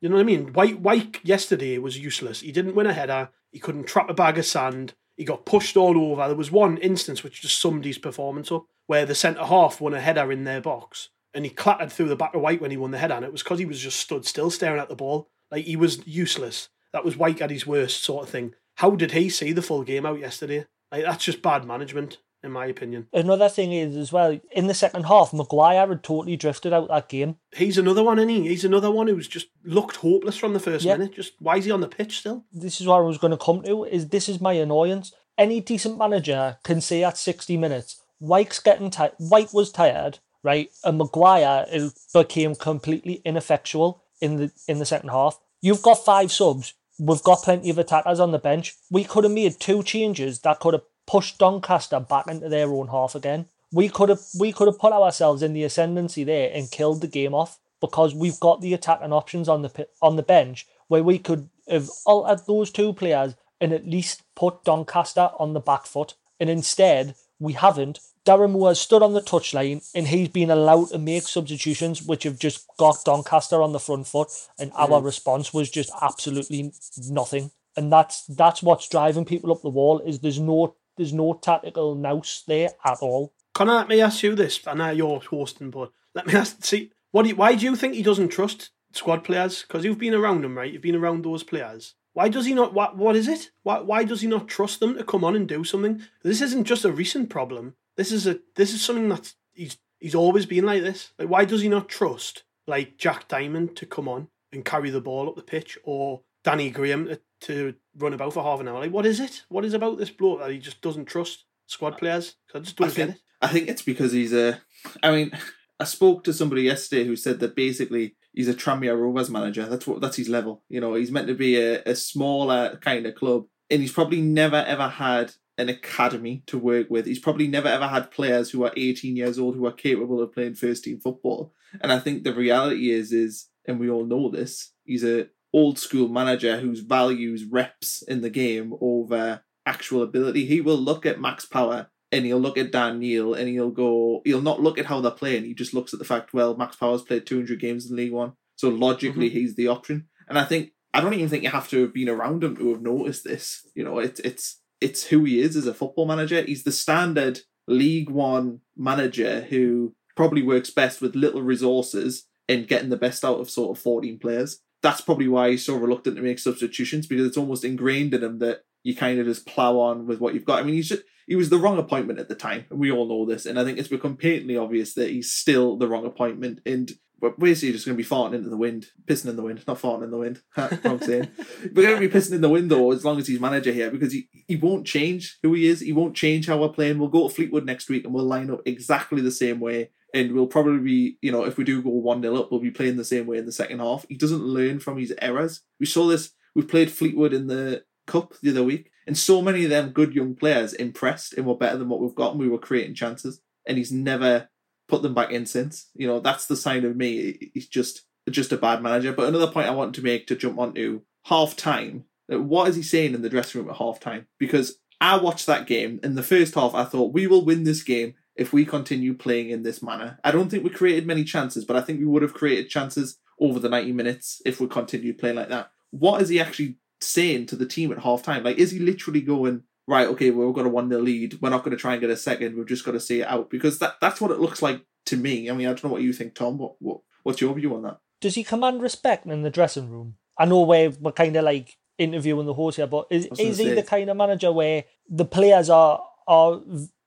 You 0.00 0.08
know 0.08 0.16
what 0.16 0.22
I 0.22 0.24
mean? 0.24 0.52
White 0.52 0.80
Wyke 0.80 1.20
yesterday 1.22 1.78
was 1.78 1.98
useless. 1.98 2.40
He 2.40 2.52
didn't 2.52 2.74
win 2.74 2.86
a 2.86 2.92
header. 2.92 3.30
He 3.50 3.60
couldn't 3.60 3.86
trap 3.86 4.10
a 4.10 4.14
bag 4.14 4.38
of 4.38 4.46
sand. 4.46 4.94
He 5.16 5.24
got 5.24 5.46
pushed 5.46 5.76
all 5.76 5.96
over. 5.96 6.26
There 6.26 6.36
was 6.36 6.50
one 6.50 6.78
instance 6.78 7.22
which 7.22 7.42
just 7.42 7.60
summed 7.60 7.84
his 7.84 7.98
performance 7.98 8.50
up, 8.50 8.66
where 8.92 9.06
the 9.06 9.14
centre 9.14 9.46
half 9.46 9.80
won 9.80 9.94
a 9.94 10.00
header 10.02 10.30
in 10.30 10.44
their 10.44 10.60
box, 10.60 11.08
and 11.32 11.46
he 11.46 11.50
clattered 11.50 11.90
through 11.90 12.08
the 12.08 12.14
back 12.14 12.34
of 12.34 12.42
Wyke 12.42 12.60
when 12.60 12.70
he 12.70 12.76
won 12.76 12.90
the 12.90 12.98
header, 12.98 13.14
and 13.14 13.24
it 13.24 13.32
was 13.32 13.42
because 13.42 13.58
he 13.58 13.64
was 13.64 13.80
just 13.80 13.98
stood 13.98 14.26
still 14.26 14.50
staring 14.50 14.78
at 14.78 14.90
the 14.90 14.94
ball, 14.94 15.30
like 15.50 15.64
he 15.64 15.76
was 15.76 16.06
useless. 16.06 16.68
That 16.92 17.02
was 17.02 17.16
Wyke 17.16 17.40
at 17.40 17.48
his 17.48 17.66
worst, 17.66 18.04
sort 18.04 18.24
of 18.24 18.28
thing. 18.28 18.52
How 18.74 18.90
did 18.90 19.12
he 19.12 19.30
see 19.30 19.52
the 19.52 19.62
full 19.62 19.82
game 19.82 20.04
out 20.04 20.18
yesterday? 20.18 20.66
Like 20.90 21.04
that's 21.04 21.24
just 21.24 21.40
bad 21.40 21.64
management 21.64 22.18
in 22.44 22.52
my 22.52 22.66
opinion. 22.66 23.06
Another 23.14 23.48
thing 23.48 23.72
is 23.72 23.96
as 23.96 24.12
well 24.12 24.38
in 24.50 24.66
the 24.66 24.74
second 24.74 25.04
half, 25.04 25.32
Maguire 25.32 25.86
had 25.86 26.02
totally 26.02 26.36
drifted 26.36 26.74
out 26.74 26.88
that 26.88 27.08
game. 27.08 27.36
He's 27.54 27.78
another 27.78 28.02
one, 28.02 28.18
isn't 28.18 28.28
he? 28.28 28.48
He's 28.48 28.66
another 28.66 28.90
one 28.90 29.06
who's 29.06 29.28
just 29.28 29.46
looked 29.64 29.96
hopeless 29.96 30.36
from 30.36 30.52
the 30.52 30.60
first 30.60 30.84
yep. 30.84 30.98
minute. 30.98 31.14
Just 31.14 31.32
why 31.38 31.56
is 31.56 31.64
he 31.64 31.70
on 31.70 31.80
the 31.80 31.88
pitch 31.88 32.18
still? 32.18 32.44
This 32.52 32.78
is 32.80 32.86
what 32.86 32.98
I 32.98 33.00
was 33.00 33.16
going 33.16 33.30
to 33.30 33.36
come 33.36 33.62
to. 33.62 33.84
Is 33.84 34.08
this 34.08 34.28
is 34.28 34.40
my 34.40 34.52
annoyance? 34.52 35.14
Any 35.38 35.60
decent 35.60 35.96
manager 35.96 36.58
can 36.62 36.80
say 36.80 37.04
at 37.04 37.16
sixty 37.16 37.56
minutes, 37.56 38.01
Wyke's 38.22 38.60
getting 38.60 38.90
tired. 38.90 39.14
Wyke 39.18 39.52
was 39.52 39.72
tired, 39.72 40.20
right? 40.44 40.70
And 40.84 40.98
Maguire 40.98 41.66
became 42.14 42.54
completely 42.54 43.20
ineffectual 43.24 44.04
in 44.20 44.36
the 44.36 44.52
in 44.68 44.78
the 44.78 44.86
second 44.86 45.08
half. 45.08 45.40
You've 45.60 45.82
got 45.82 46.04
five 46.04 46.30
subs. 46.30 46.74
We've 47.00 47.22
got 47.22 47.42
plenty 47.42 47.68
of 47.68 47.78
attackers 47.78 48.20
on 48.20 48.30
the 48.30 48.38
bench. 48.38 48.76
We 48.90 49.02
could 49.02 49.24
have 49.24 49.32
made 49.32 49.58
two 49.58 49.82
changes 49.82 50.38
that 50.40 50.60
could 50.60 50.74
have 50.74 50.84
pushed 51.04 51.38
Doncaster 51.38 51.98
back 51.98 52.28
into 52.28 52.48
their 52.48 52.72
own 52.72 52.88
half 52.88 53.16
again. 53.16 53.46
We 53.72 53.88
could 53.88 54.08
have 54.08 54.20
we 54.38 54.52
could 54.52 54.68
have 54.68 54.78
put 54.78 54.92
ourselves 54.92 55.42
in 55.42 55.52
the 55.52 55.64
ascendancy 55.64 56.22
there 56.22 56.50
and 56.54 56.70
killed 56.70 57.00
the 57.00 57.08
game 57.08 57.34
off 57.34 57.58
because 57.80 58.14
we've 58.14 58.38
got 58.38 58.60
the 58.60 58.72
attacking 58.72 59.12
options 59.12 59.48
on 59.48 59.62
the 59.62 59.88
on 60.00 60.14
the 60.14 60.22
bench 60.22 60.68
where 60.86 61.02
we 61.02 61.18
could 61.18 61.48
have 61.68 61.88
altered 62.06 62.46
those 62.46 62.70
two 62.70 62.92
players 62.92 63.34
and 63.60 63.72
at 63.72 63.86
least 63.86 64.22
put 64.36 64.62
Doncaster 64.62 65.30
on 65.40 65.54
the 65.54 65.60
back 65.60 65.86
foot. 65.86 66.14
And 66.38 66.48
instead, 66.48 67.16
we 67.40 67.54
haven't. 67.54 67.98
Darren 68.24 68.52
Moore 68.52 68.68
has 68.68 68.80
stood 68.80 69.02
on 69.02 69.14
the 69.14 69.20
touchline 69.20 69.84
and 69.94 70.06
he's 70.06 70.28
been 70.28 70.50
allowed 70.50 70.90
to 70.90 70.98
make 70.98 71.24
substitutions 71.24 72.02
which 72.02 72.22
have 72.22 72.38
just 72.38 72.66
got 72.78 73.04
Doncaster 73.04 73.60
on 73.60 73.72
the 73.72 73.80
front 73.80 74.06
foot, 74.06 74.28
and 74.58 74.72
mm. 74.72 74.90
our 74.92 75.02
response 75.02 75.52
was 75.52 75.70
just 75.70 75.90
absolutely 76.00 76.72
nothing. 77.10 77.50
And 77.76 77.92
that's 77.92 78.24
that's 78.26 78.62
what's 78.62 78.88
driving 78.88 79.24
people 79.24 79.50
up 79.50 79.62
the 79.62 79.70
wall 79.70 79.98
is 80.00 80.20
there's 80.20 80.38
no 80.38 80.76
there's 80.96 81.12
no 81.12 81.34
tactical 81.34 81.94
nous 81.94 82.44
there 82.46 82.70
at 82.84 82.98
all. 83.00 83.32
Can 83.54 83.68
I 83.68 83.76
let 83.78 83.88
me 83.88 84.00
ask 84.00 84.22
you 84.22 84.34
this? 84.34 84.60
I 84.66 84.74
know 84.74 84.90
you're 84.90 85.20
hosting, 85.20 85.70
but 85.70 85.90
let 86.14 86.26
me 86.26 86.34
ask. 86.34 86.62
See, 86.64 86.92
what? 87.10 87.22
Do 87.22 87.30
you, 87.30 87.36
why 87.36 87.54
do 87.54 87.64
you 87.64 87.76
think 87.76 87.94
he 87.94 88.02
doesn't 88.02 88.28
trust 88.28 88.70
squad 88.92 89.24
players? 89.24 89.62
Because 89.62 89.84
you've 89.84 89.98
been 89.98 90.14
around 90.14 90.42
them, 90.42 90.56
right? 90.56 90.72
You've 90.72 90.82
been 90.82 90.96
around 90.96 91.24
those 91.24 91.42
players. 91.42 91.94
Why 92.12 92.28
does 92.28 92.46
he 92.46 92.54
not? 92.54 92.72
What? 92.72 92.96
What 92.96 93.16
is 93.16 93.26
it? 93.26 93.50
Why? 93.62 93.80
Why 93.80 94.04
does 94.04 94.20
he 94.20 94.28
not 94.28 94.48
trust 94.48 94.80
them 94.80 94.96
to 94.96 95.04
come 95.04 95.24
on 95.24 95.34
and 95.34 95.48
do 95.48 95.64
something? 95.64 96.02
This 96.22 96.40
isn't 96.40 96.64
just 96.64 96.84
a 96.84 96.92
recent 96.92 97.30
problem. 97.30 97.74
This 97.96 98.12
is 98.12 98.26
a. 98.26 98.40
This 98.56 98.72
is 98.72 98.82
something 98.82 99.08
that 99.08 99.34
he's 99.52 99.78
he's 99.98 100.14
always 100.14 100.46
been 100.46 100.66
like 100.66 100.82
this. 100.82 101.12
Like, 101.18 101.28
why 101.28 101.44
does 101.44 101.62
he 101.62 101.68
not 101.68 101.88
trust 101.88 102.44
like 102.66 102.96
Jack 102.98 103.28
Diamond 103.28 103.76
to 103.76 103.86
come 103.86 104.08
on 104.08 104.28
and 104.52 104.64
carry 104.64 104.90
the 104.90 105.00
ball 105.00 105.28
up 105.28 105.36
the 105.36 105.42
pitch, 105.42 105.78
or 105.84 106.22
Danny 106.44 106.70
Graham 106.70 107.06
to, 107.06 107.20
to 107.42 107.74
run 107.96 108.12
about 108.12 108.34
for 108.34 108.42
half 108.42 108.60
an 108.60 108.68
hour. 108.68 108.78
Like, 108.78 108.92
what 108.92 109.06
is 109.06 109.20
it? 109.20 109.44
What 109.48 109.64
is 109.64 109.74
about 109.74 109.98
this 109.98 110.10
bloke 110.10 110.40
that 110.40 110.50
he 110.50 110.58
just 110.58 110.80
doesn't 110.80 111.06
trust 111.06 111.44
squad 111.66 111.98
players? 111.98 112.36
I 112.54 112.60
just 112.60 112.76
don't 112.76 112.88
I 112.88 112.90
think, 112.90 113.08
get 113.08 113.16
it. 113.16 113.22
I 113.40 113.48
think 113.48 113.68
it's 113.68 113.82
because 113.82 114.12
he's 114.12 114.32
a. 114.32 114.60
I 115.02 115.10
mean, 115.10 115.32
I 115.80 115.84
spoke 115.84 116.24
to 116.24 116.32
somebody 116.32 116.62
yesterday 116.62 117.04
who 117.04 117.16
said 117.16 117.40
that 117.40 117.56
basically 117.56 118.16
he's 118.32 118.48
a 118.48 118.54
Tranmere 118.54 118.98
Rovers 118.98 119.30
manager. 119.30 119.66
That's 119.66 119.86
what 119.86 120.00
that's 120.00 120.16
his 120.16 120.28
level. 120.28 120.62
You 120.68 120.80
know, 120.80 120.94
he's 120.94 121.12
meant 121.12 121.28
to 121.28 121.34
be 121.34 121.56
a, 121.56 121.82
a 121.84 121.94
smaller 121.94 122.78
kind 122.80 123.06
of 123.06 123.14
club, 123.14 123.46
and 123.70 123.80
he's 123.80 123.92
probably 123.92 124.20
never 124.20 124.56
ever 124.56 124.88
had 124.88 125.32
an 125.58 125.68
academy 125.68 126.42
to 126.46 126.58
work 126.58 126.88
with. 126.90 127.06
He's 127.06 127.18
probably 127.18 127.46
never 127.46 127.68
ever 127.68 127.88
had 127.88 128.10
players 128.10 128.50
who 128.50 128.64
are 128.64 128.72
18 128.76 129.16
years 129.16 129.38
old 129.38 129.54
who 129.54 129.66
are 129.66 129.72
capable 129.72 130.20
of 130.20 130.32
playing 130.32 130.54
first 130.54 130.84
team 130.84 131.00
football. 131.00 131.52
And 131.80 131.92
I 131.92 131.98
think 131.98 132.24
the 132.24 132.34
reality 132.34 132.90
is, 132.90 133.12
is, 133.12 133.48
and 133.66 133.78
we 133.78 133.90
all 133.90 134.04
know 134.04 134.30
this, 134.30 134.72
he's 134.84 135.04
a 135.04 135.28
old 135.52 135.78
school 135.78 136.08
manager 136.08 136.58
whose 136.58 136.80
values 136.80 137.44
reps 137.44 138.02
in 138.02 138.22
the 138.22 138.30
game 138.30 138.74
over 138.80 139.42
actual 139.66 140.02
ability. 140.02 140.46
He 140.46 140.60
will 140.60 140.78
look 140.78 141.04
at 141.04 141.20
max 141.20 141.44
power 141.44 141.88
and 142.10 142.24
he'll 142.24 142.38
look 142.38 142.58
at 142.58 142.72
Dan 142.72 142.98
Neil 142.98 143.34
and 143.34 143.48
he'll 143.48 143.70
go, 143.70 144.22
he'll 144.24 144.42
not 144.42 144.60
look 144.60 144.78
at 144.78 144.86
how 144.86 145.00
they're 145.00 145.10
playing. 145.10 145.44
He 145.44 145.54
just 145.54 145.74
looks 145.74 145.92
at 145.92 145.98
the 145.98 146.04
fact, 146.04 146.34
well, 146.34 146.56
Max 146.56 146.76
Power's 146.76 147.02
played 147.02 147.26
200 147.26 147.60
games 147.60 147.90
in 147.90 147.96
League 147.96 148.12
One. 148.12 148.32
So 148.56 148.68
logically, 148.68 149.28
mm-hmm. 149.28 149.38
he's 149.38 149.54
the 149.54 149.68
option. 149.68 150.08
And 150.28 150.38
I 150.38 150.44
think, 150.44 150.72
I 150.94 151.00
don't 151.00 151.14
even 151.14 151.28
think 151.28 151.42
you 151.42 151.50
have 151.50 151.68
to 151.70 151.82
have 151.82 151.94
been 151.94 152.08
around 152.08 152.44
him 152.44 152.56
to 152.56 152.70
have 152.70 152.82
noticed 152.82 153.24
this. 153.24 153.66
You 153.74 153.84
know, 153.84 153.98
it's, 153.98 154.20
it's, 154.20 154.60
it's 154.82 155.04
who 155.06 155.24
he 155.24 155.40
is 155.40 155.56
as 155.56 155.66
a 155.66 155.74
football 155.74 156.06
manager. 156.06 156.42
He's 156.42 156.64
the 156.64 156.72
standard 156.72 157.40
League 157.66 158.10
One 158.10 158.60
manager 158.76 159.42
who 159.42 159.94
probably 160.16 160.42
works 160.42 160.70
best 160.70 161.00
with 161.00 161.14
little 161.14 161.42
resources 161.42 162.26
and 162.48 162.68
getting 162.68 162.90
the 162.90 162.96
best 162.96 163.24
out 163.24 163.40
of 163.40 163.50
sort 163.50 163.76
of 163.76 163.82
14 163.82 164.18
players. 164.18 164.60
That's 164.82 165.00
probably 165.00 165.28
why 165.28 165.50
he's 165.50 165.64
so 165.64 165.76
reluctant 165.76 166.16
to 166.16 166.22
make 166.22 166.38
substitutions 166.38 167.06
because 167.06 167.26
it's 167.26 167.36
almost 167.36 167.64
ingrained 167.64 168.14
in 168.14 168.22
him 168.22 168.38
that 168.40 168.62
you 168.82 168.96
kind 168.96 169.20
of 169.20 169.26
just 169.26 169.46
plow 169.46 169.78
on 169.78 170.06
with 170.06 170.20
what 170.20 170.34
you've 170.34 170.44
got. 170.44 170.58
I 170.58 170.64
mean, 170.64 170.74
he's 170.74 170.88
just, 170.88 171.02
he 171.26 171.36
was 171.36 171.50
the 171.50 171.58
wrong 171.58 171.78
appointment 171.78 172.18
at 172.18 172.28
the 172.28 172.34
time, 172.34 172.66
we 172.70 172.90
all 172.90 173.08
know 173.08 173.24
this. 173.24 173.46
And 173.46 173.58
I 173.58 173.64
think 173.64 173.78
it's 173.78 173.88
become 173.88 174.16
patently 174.16 174.56
obvious 174.56 174.94
that 174.94 175.10
he's 175.10 175.32
still 175.32 175.76
the 175.76 175.86
wrong 175.86 176.04
appointment. 176.04 176.60
And 176.66 176.90
we're 177.22 177.30
basically 177.30 177.72
just 177.72 177.86
going 177.86 177.96
to 177.96 178.02
be 178.02 178.08
farting 178.08 178.34
into 178.34 178.50
the 178.50 178.56
wind, 178.56 178.88
pissing 179.06 179.28
in 179.28 179.36
the 179.36 179.42
wind, 179.42 179.62
not 179.66 179.80
farting 179.80 180.02
in 180.02 180.10
the 180.10 180.18
wind. 180.18 180.42
I'm 180.56 181.00
saying 181.00 181.28
we're 181.72 181.86
going 181.86 182.00
to 182.00 182.08
be 182.08 182.12
pissing 182.12 182.32
in 182.32 182.40
the 182.40 182.48
wind 182.48 182.68
though, 182.68 182.90
as 182.90 183.04
long 183.04 183.18
as 183.18 183.28
he's 183.28 183.40
manager 183.40 183.72
here, 183.72 183.92
because 183.92 184.12
he, 184.12 184.28
he 184.48 184.56
won't 184.56 184.86
change 184.86 185.38
who 185.42 185.54
he 185.54 185.68
is. 185.68 185.80
He 185.80 185.92
won't 185.92 186.16
change 186.16 186.48
how 186.48 186.58
we're 186.58 186.68
playing. 186.68 186.98
We'll 186.98 187.08
go 187.08 187.28
to 187.28 187.34
Fleetwood 187.34 187.64
next 187.64 187.88
week 187.88 188.04
and 188.04 188.12
we'll 188.12 188.24
line 188.24 188.50
up 188.50 188.60
exactly 188.66 189.22
the 189.22 189.30
same 189.30 189.60
way. 189.60 189.90
And 190.12 190.32
we'll 190.32 190.48
probably 190.48 190.80
be, 190.80 191.16
you 191.22 191.30
know, 191.30 191.44
if 191.44 191.56
we 191.56 191.64
do 191.64 191.80
go 191.80 191.90
1 191.90 192.20
0 192.20 192.36
up, 192.36 192.50
we'll 192.50 192.60
be 192.60 192.72
playing 192.72 192.96
the 192.96 193.04
same 193.04 193.26
way 193.26 193.38
in 193.38 193.46
the 193.46 193.52
second 193.52 193.78
half. 193.78 194.04
He 194.08 194.16
doesn't 194.16 194.42
learn 194.42 194.80
from 194.80 194.98
his 194.98 195.14
errors. 195.22 195.62
We 195.78 195.86
saw 195.86 196.06
this, 196.08 196.32
we've 196.54 196.68
played 196.68 196.90
Fleetwood 196.90 197.32
in 197.32 197.46
the 197.46 197.84
Cup 198.06 198.34
the 198.42 198.50
other 198.50 198.64
week, 198.64 198.90
and 199.06 199.16
so 199.16 199.40
many 199.40 199.62
of 199.62 199.70
them 199.70 199.90
good 199.90 200.12
young 200.12 200.34
players 200.34 200.72
impressed 200.74 201.34
and 201.34 201.46
were 201.46 201.56
better 201.56 201.78
than 201.78 201.88
what 201.88 202.00
we've 202.00 202.16
got, 202.16 202.32
and 202.32 202.40
we 202.40 202.48
were 202.48 202.58
creating 202.58 202.96
chances. 202.96 203.40
And 203.64 203.78
he's 203.78 203.92
never 203.92 204.48
put 204.92 205.00
them 205.00 205.14
back 205.14 205.30
in 205.30 205.46
since. 205.46 205.88
You 205.94 206.06
know, 206.06 206.20
that's 206.20 206.44
the 206.44 206.56
sign 206.56 206.84
of 206.84 206.94
me. 206.96 207.50
He's 207.54 207.66
just 207.66 208.02
just 208.30 208.52
a 208.52 208.58
bad 208.58 208.82
manager. 208.82 209.12
But 209.12 209.26
another 209.26 209.50
point 209.50 209.66
I 209.66 209.72
want 209.72 209.94
to 209.94 210.02
make 210.02 210.26
to 210.26 210.36
jump 210.36 210.58
onto 210.58 211.00
half 211.24 211.56
time. 211.56 212.04
Uh, 212.30 212.40
what 212.40 212.68
is 212.68 212.76
he 212.76 212.82
saying 212.82 213.14
in 213.14 213.22
the 213.22 213.30
dressing 213.30 213.62
room 213.62 213.70
at 213.70 213.78
half 213.78 213.98
time? 214.00 214.26
Because 214.38 214.78
I 215.00 215.16
watched 215.16 215.46
that 215.46 215.66
game 215.66 215.98
in 216.02 216.14
the 216.14 216.22
first 216.22 216.54
half. 216.54 216.74
I 216.74 216.84
thought 216.84 217.14
we 217.14 217.26
will 217.26 217.44
win 217.44 217.64
this 217.64 217.82
game 217.82 218.14
if 218.36 218.52
we 218.52 218.66
continue 218.66 219.14
playing 219.14 219.48
in 219.48 219.62
this 219.62 219.82
manner. 219.82 220.18
I 220.22 220.30
don't 220.30 220.50
think 220.50 220.62
we 220.62 220.70
created 220.70 221.06
many 221.06 221.24
chances, 221.24 221.64
but 221.64 221.76
I 221.76 221.80
think 221.80 221.98
we 221.98 222.06
would 222.06 222.22
have 222.22 222.34
created 222.34 222.68
chances 222.68 223.18
over 223.40 223.58
the 223.58 223.70
90 223.70 223.92
minutes 223.92 224.42
if 224.44 224.60
we 224.60 224.66
continued 224.68 225.18
playing 225.18 225.36
like 225.36 225.48
that. 225.48 225.70
What 225.90 226.20
is 226.20 226.28
he 226.28 226.38
actually 226.38 226.76
saying 227.00 227.46
to 227.46 227.56
the 227.56 227.66
team 227.66 227.92
at 227.92 227.98
half 228.00 228.22
time? 228.22 228.44
Like, 228.44 228.58
is 228.58 228.70
he 228.70 228.78
literally 228.78 229.22
going, 229.22 229.62
right, 229.86 230.08
okay, 230.08 230.30
well, 230.30 230.46
we're 230.46 230.54
going 230.54 230.66
to 230.66 230.70
1 230.70 230.88
0 230.88 231.00
lead. 231.00 231.38
We're 231.40 231.50
not 231.50 231.64
going 231.64 231.76
to 231.76 231.80
try 231.80 231.92
and 231.92 232.00
get 232.00 232.10
a 232.10 232.16
second. 232.16 232.56
We've 232.56 232.66
just 232.66 232.84
got 232.84 232.92
to 232.92 233.00
see 233.00 233.20
it 233.20 233.28
out? 233.28 233.50
Because 233.50 233.78
that, 233.78 233.96
that's 234.00 234.20
what 234.20 234.30
it 234.30 234.40
looks 234.40 234.62
like 234.62 234.84
to 235.06 235.16
me. 235.16 235.50
I 235.50 235.54
mean, 235.54 235.66
I 235.66 235.70
don't 235.70 235.84
know 235.84 235.90
what 235.90 236.02
you 236.02 236.12
think, 236.12 236.34
Tom. 236.34 236.58
What, 236.58 236.74
what 236.80 237.00
What's 237.22 237.40
your 237.40 237.54
view 237.54 237.74
on 237.74 237.82
that? 237.82 237.98
Does 238.20 238.34
he 238.34 238.44
command 238.44 238.82
respect 238.82 239.26
in 239.26 239.42
the 239.42 239.50
dressing 239.50 239.90
room? 239.90 240.16
I 240.38 240.44
know 240.44 240.62
we're, 240.62 240.90
we're 240.90 241.12
kind 241.12 241.36
of 241.36 241.44
like 241.44 241.76
interviewing 241.98 242.46
the 242.46 242.54
horse 242.54 242.76
here, 242.76 242.86
but 242.86 243.06
is, 243.10 243.28
is 243.38 243.58
he 243.58 243.70
the 243.70 243.82
kind 243.82 244.08
of 244.10 244.16
manager 244.16 244.52
where 244.52 244.84
the 245.08 245.24
players 245.24 245.68
are 245.68 246.02
are 246.26 246.60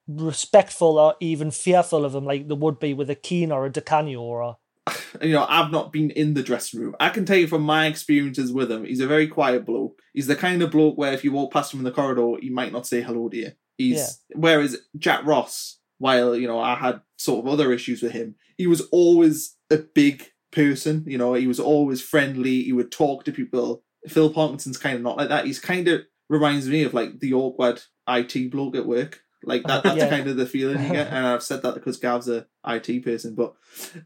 respectful 0.07 0.99
or 0.99 1.15
even 1.19 1.49
fearful 1.49 2.05
of 2.05 2.13
him 2.13 2.25
like 2.25 2.47
they 2.47 2.53
would 2.53 2.79
be 2.79 2.93
with 2.93 3.09
a 3.09 3.15
Keane 3.15 3.51
or 3.51 3.65
a 3.65 3.71
Di 3.71 3.81
Canio 3.81 4.21
or 4.21 4.41
a 4.41 4.57
you 5.21 5.33
know, 5.33 5.45
I've 5.47 5.71
not 5.71 5.91
been 5.91 6.11
in 6.11 6.33
the 6.33 6.43
dressing 6.43 6.79
room. 6.79 6.95
I 6.99 7.09
can 7.09 7.25
tell 7.25 7.37
you 7.37 7.47
from 7.47 7.63
my 7.63 7.87
experiences 7.87 8.51
with 8.51 8.71
him, 8.71 8.85
he's 8.85 8.99
a 8.99 9.07
very 9.07 9.27
quiet 9.27 9.65
bloke. 9.65 9.99
He's 10.13 10.27
the 10.27 10.35
kind 10.35 10.61
of 10.61 10.71
bloke 10.71 10.97
where 10.97 11.13
if 11.13 11.23
you 11.23 11.31
walk 11.31 11.53
past 11.53 11.73
him 11.73 11.79
in 11.79 11.85
the 11.85 11.91
corridor, 11.91 12.35
he 12.39 12.49
might 12.49 12.71
not 12.71 12.87
say 12.87 13.01
hello 13.01 13.29
to 13.29 13.37
you. 13.37 13.51
He's 13.77 14.21
yeah. 14.29 14.37
whereas 14.37 14.77
Jack 14.97 15.25
Ross, 15.25 15.79
while 15.97 16.35
you 16.35 16.47
know 16.47 16.59
I 16.59 16.75
had 16.75 17.01
sort 17.17 17.45
of 17.45 17.51
other 17.51 17.73
issues 17.73 18.01
with 18.01 18.11
him, 18.11 18.35
he 18.57 18.67
was 18.67 18.81
always 18.91 19.55
a 19.71 19.77
big 19.77 20.31
person. 20.51 21.03
You 21.07 21.17
know, 21.17 21.33
he 21.33 21.47
was 21.47 21.59
always 21.59 22.01
friendly. 22.01 22.63
He 22.63 22.73
would 22.73 22.91
talk 22.91 23.25
to 23.25 23.31
people. 23.31 23.83
Phil 24.07 24.31
Parkinson's 24.31 24.77
kind 24.77 24.95
of 24.95 25.01
not 25.01 25.17
like 25.17 25.29
that. 25.29 25.45
He's 25.45 25.59
kind 25.59 25.87
of 25.87 26.01
reminds 26.29 26.67
me 26.67 26.83
of 26.83 26.93
like 26.93 27.19
the 27.19 27.33
awkward 27.33 27.81
IT 28.07 28.51
bloke 28.51 28.75
at 28.75 28.85
work. 28.85 29.21
Like 29.45 29.63
that, 29.63 29.84
that's 29.84 29.97
yeah. 29.97 30.10
kind 30.10 30.27
of 30.27 30.38
the 30.38 30.45
feeling 30.45 30.81
you 30.84 30.91
get. 30.91 31.08
And 31.12 31.25
I've 31.25 31.43
said 31.43 31.62
that 31.62 31.75
because 31.75 31.97
Gav's 31.97 32.27
a 32.27 32.47
IT 32.67 33.03
person, 33.03 33.36
but 33.36 33.53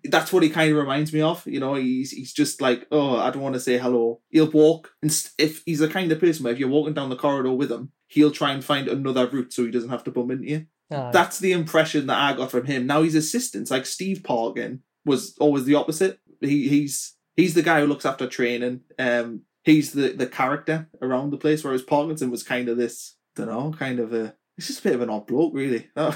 that's 0.03 0.31
what 0.31 0.43
he 0.43 0.49
kind 0.49 0.71
of 0.71 0.77
reminds 0.77 1.13
me 1.13 1.21
of. 1.21 1.45
You 1.45 1.59
know, 1.59 1.75
he's 1.75 2.11
he's 2.11 2.33
just 2.33 2.61
like, 2.61 2.87
oh, 2.91 3.17
I 3.17 3.29
don't 3.31 3.41
want 3.41 3.53
to 3.55 3.59
say 3.59 3.77
hello. 3.77 4.21
He'll 4.29 4.51
walk, 4.51 4.91
and 5.01 5.11
if 5.37 5.63
he's 5.65 5.79
the 5.79 5.87
kind 5.87 6.11
of 6.11 6.19
person 6.19 6.43
where 6.43 6.53
if 6.53 6.59
you're 6.59 6.69
walking 6.69 6.93
down 6.93 7.09
the 7.09 7.15
corridor 7.15 7.53
with 7.53 7.71
him, 7.71 7.91
he'll 8.07 8.31
try 8.31 8.51
and 8.51 8.63
find 8.63 8.87
another 8.87 9.27
route 9.27 9.53
so 9.53 9.65
he 9.65 9.71
doesn't 9.71 9.89
have 9.89 10.03
to 10.05 10.11
bump 10.11 10.31
into 10.31 10.47
you. 10.47 10.65
Oh. 10.91 11.11
That's 11.11 11.39
the 11.39 11.51
impression 11.51 12.07
that 12.07 12.17
I 12.17 12.35
got 12.35 12.51
from 12.51 12.65
him. 12.65 12.87
Now 12.87 13.03
his 13.03 13.15
assistants, 13.15 13.69
like 13.69 13.85
Steve 13.85 14.23
Parkin, 14.23 14.81
was 15.05 15.35
always 15.39 15.65
the 15.65 15.75
opposite. 15.75 16.19
He 16.41 16.67
he's 16.67 17.15
he's 17.35 17.53
the 17.53 17.61
guy 17.61 17.79
who 17.79 17.87
looks 17.87 18.05
after 18.05 18.27
training. 18.27 18.81
Um, 18.97 19.43
he's 19.63 19.91
the 19.91 20.09
the 20.13 20.27
character 20.27 20.89
around 21.01 21.31
the 21.31 21.37
place, 21.37 21.63
whereas 21.63 21.81
Parkinson 21.81 22.31
was 22.31 22.43
kind 22.43 22.69
of 22.69 22.77
this, 22.77 23.15
I 23.37 23.41
don't 23.41 23.49
know, 23.49 23.77
kind 23.77 23.99
of 23.99 24.13
a 24.13 24.35
He's 24.59 24.67
just 24.67 24.81
a 24.81 24.83
bit 24.83 24.95
of 24.95 25.01
an 25.01 25.09
odd 25.09 25.25
bloke, 25.25 25.53
really. 25.53 25.87
yeah, 25.95 26.11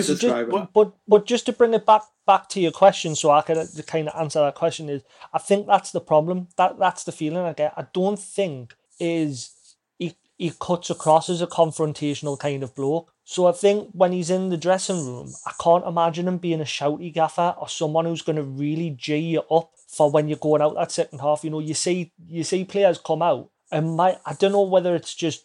just, 0.00 0.22
but, 0.22 0.72
but 0.72 0.94
but 1.06 1.26
just 1.26 1.44
to 1.44 1.52
bring 1.52 1.74
it 1.74 1.84
back 1.84 2.04
back 2.26 2.48
to 2.48 2.58
your 2.58 2.72
question, 2.72 3.14
so 3.14 3.30
I 3.30 3.42
can 3.42 3.58
uh, 3.58 3.66
kind 3.86 4.08
of 4.08 4.18
answer 4.18 4.40
that 4.40 4.54
question 4.54 4.88
is, 4.88 5.02
I 5.34 5.38
think 5.38 5.66
that's 5.66 5.92
the 5.92 6.00
problem. 6.00 6.48
That 6.56 6.78
that's 6.78 7.04
the 7.04 7.12
feeling 7.12 7.44
I 7.44 7.52
get. 7.52 7.74
I 7.76 7.84
don't 7.92 8.18
think 8.18 8.74
is 8.98 9.50
he 9.98 10.16
he 10.38 10.54
cuts 10.58 10.88
across 10.88 11.28
as 11.28 11.42
a 11.42 11.46
confrontational 11.46 12.38
kind 12.38 12.62
of 12.62 12.74
bloke. 12.74 13.12
So 13.24 13.44
I 13.44 13.52
think 13.52 13.90
when 13.92 14.12
he's 14.12 14.30
in 14.30 14.48
the 14.48 14.56
dressing 14.56 15.04
room, 15.04 15.34
I 15.44 15.52
can't 15.62 15.86
imagine 15.86 16.28
him 16.28 16.38
being 16.38 16.62
a 16.62 16.64
shouty 16.64 17.12
gaffer 17.12 17.56
or 17.58 17.68
someone 17.68 18.06
who's 18.06 18.22
going 18.22 18.36
to 18.36 18.42
really 18.42 18.88
g 18.88 19.18
you 19.18 19.42
up 19.50 19.72
for 19.86 20.10
when 20.10 20.28
you're 20.28 20.38
going 20.38 20.62
out 20.62 20.76
that 20.76 20.92
second 20.92 21.18
half. 21.18 21.44
You 21.44 21.50
know, 21.50 21.60
you 21.60 21.74
see 21.74 22.10
you 22.26 22.42
see 22.42 22.64
players 22.64 22.96
come 22.96 23.20
out 23.20 23.50
and 23.70 23.96
my 23.96 24.18
I 24.24 24.32
don't 24.32 24.52
know 24.52 24.62
whether 24.62 24.94
it's 24.94 25.14
just 25.14 25.44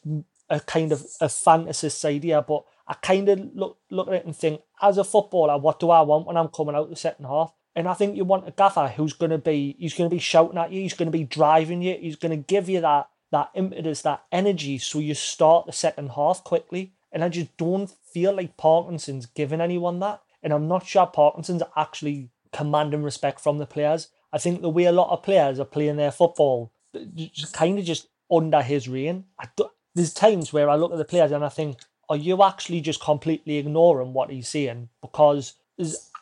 a 0.50 0.60
kind 0.60 0.92
of 0.92 1.02
a 1.22 1.28
fantasist 1.28 2.06
idea, 2.06 2.42
but 2.42 2.64
I 2.88 2.94
kind 2.96 3.30
of 3.30 3.40
look 3.56 3.78
look 3.90 4.08
at 4.08 4.14
it 4.14 4.26
and 4.26 4.36
think, 4.36 4.62
as 4.82 4.98
a 4.98 5.04
footballer, 5.04 5.58
what 5.58 5.80
do 5.80 5.90
I 5.90 6.02
want 6.02 6.28
when 6.28 6.38
I'm 6.38 6.50
coming 6.50 6.76
out 6.76 6.90
the 6.90 6.96
second 6.96 7.26
half? 7.26 7.54
And 7.76 7.88
I 7.88 7.94
think 7.94 8.16
you 8.16 8.24
want 8.24 8.48
a 8.48 8.52
gaffer 8.52 8.88
who's 8.88 9.14
going 9.14 9.32
to 9.32 9.38
be 9.38 9.76
he's 9.80 9.94
going 9.94 10.10
to 10.10 10.16
be 10.16 10.20
shouting 10.20 10.58
at 10.58 10.72
you, 10.72 10.82
he's 10.82 10.94
going 10.94 11.08
to 11.08 11.18
be 11.18 11.24
driving 11.24 11.82
you, 11.82 11.98
he's 12.00 12.16
going 12.16 12.32
to 12.32 12.38
give 12.38 12.70
you 12.70 12.82
that 12.82 13.10
that 13.32 13.52
impetus, 13.54 14.02
that 14.04 14.24
energy, 14.32 14.78
so 14.78 15.00
you 15.00 15.14
start 15.14 15.66
the 15.66 15.74
second 15.74 16.12
half 16.12 16.44
quickly. 16.44 16.94
And 17.12 17.24
I 17.24 17.30
just 17.30 17.56
don't 17.58 17.90
feel 17.90 18.34
like 18.34 18.58
Parkinson's 18.58 19.26
giving 19.26 19.62
anyone 19.62 20.00
that. 20.00 20.22
And 20.44 20.54
I'm 20.54 20.68
not 20.68 20.86
sure 20.86 21.06
Parkinson's 21.06 21.64
actually 21.76 22.30
commanding 22.54 23.04
respect 23.04 23.40
from 23.40 23.58
the 23.58 23.66
players. 23.66 24.10
I 24.32 24.38
think 24.38 24.62
the 24.62 24.70
way 24.70 24.86
a 24.86 24.92
lot 24.92 25.12
of 25.12 25.24
players 25.24 25.60
are 25.60 25.66
playing 25.66 25.98
their 25.98 26.12
football, 26.12 26.72
kind 27.54 27.80
of 27.80 27.86
just 27.86 28.08
under 28.32 28.62
his 28.62 28.88
reign. 28.88 29.26
I, 29.40 29.48
do, 29.56 29.70
there's 29.96 30.14
times 30.14 30.54
where 30.54 30.70
I 30.70 30.76
look 30.76 30.92
at 30.92 30.98
the 30.98 31.06
players 31.06 31.32
and 31.32 31.44
I 31.44 31.50
think, 31.50 31.80
are 32.10 32.18
you 32.18 32.44
actually 32.44 32.82
just 32.82 33.02
completely 33.02 33.58
ignoring 33.58 34.14
what 34.14 34.30
he's 34.30 34.50
saying? 34.50 34.90
Because 35.02 35.54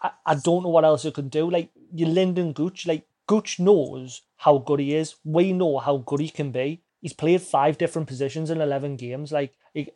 I, 0.02 0.12
I 0.26 0.36
don't 0.36 0.64
know 0.64 0.70
what 0.70 0.86
else 0.86 1.04
you 1.04 1.12
can 1.12 1.28
do. 1.28 1.50
Like 1.50 1.70
you 1.94 2.06
Lynden 2.06 2.54
Gooch, 2.54 2.88
like 2.88 3.06
Gooch 3.28 3.60
knows 3.60 4.22
how 4.38 4.60
good 4.60 4.80
he 4.80 4.96
is. 4.96 5.16
We 5.24 5.54
know 5.54 5.80
how 5.80 5.98
good 5.98 6.20
he 6.20 6.30
can 6.30 6.52
be. 6.52 6.82
He's 7.02 7.14
played 7.14 7.42
five 7.42 7.78
different 7.78 8.08
positions 8.08 8.50
in 8.50 8.62
eleven 8.62 8.96
games. 8.96 9.32
Like, 9.32 9.54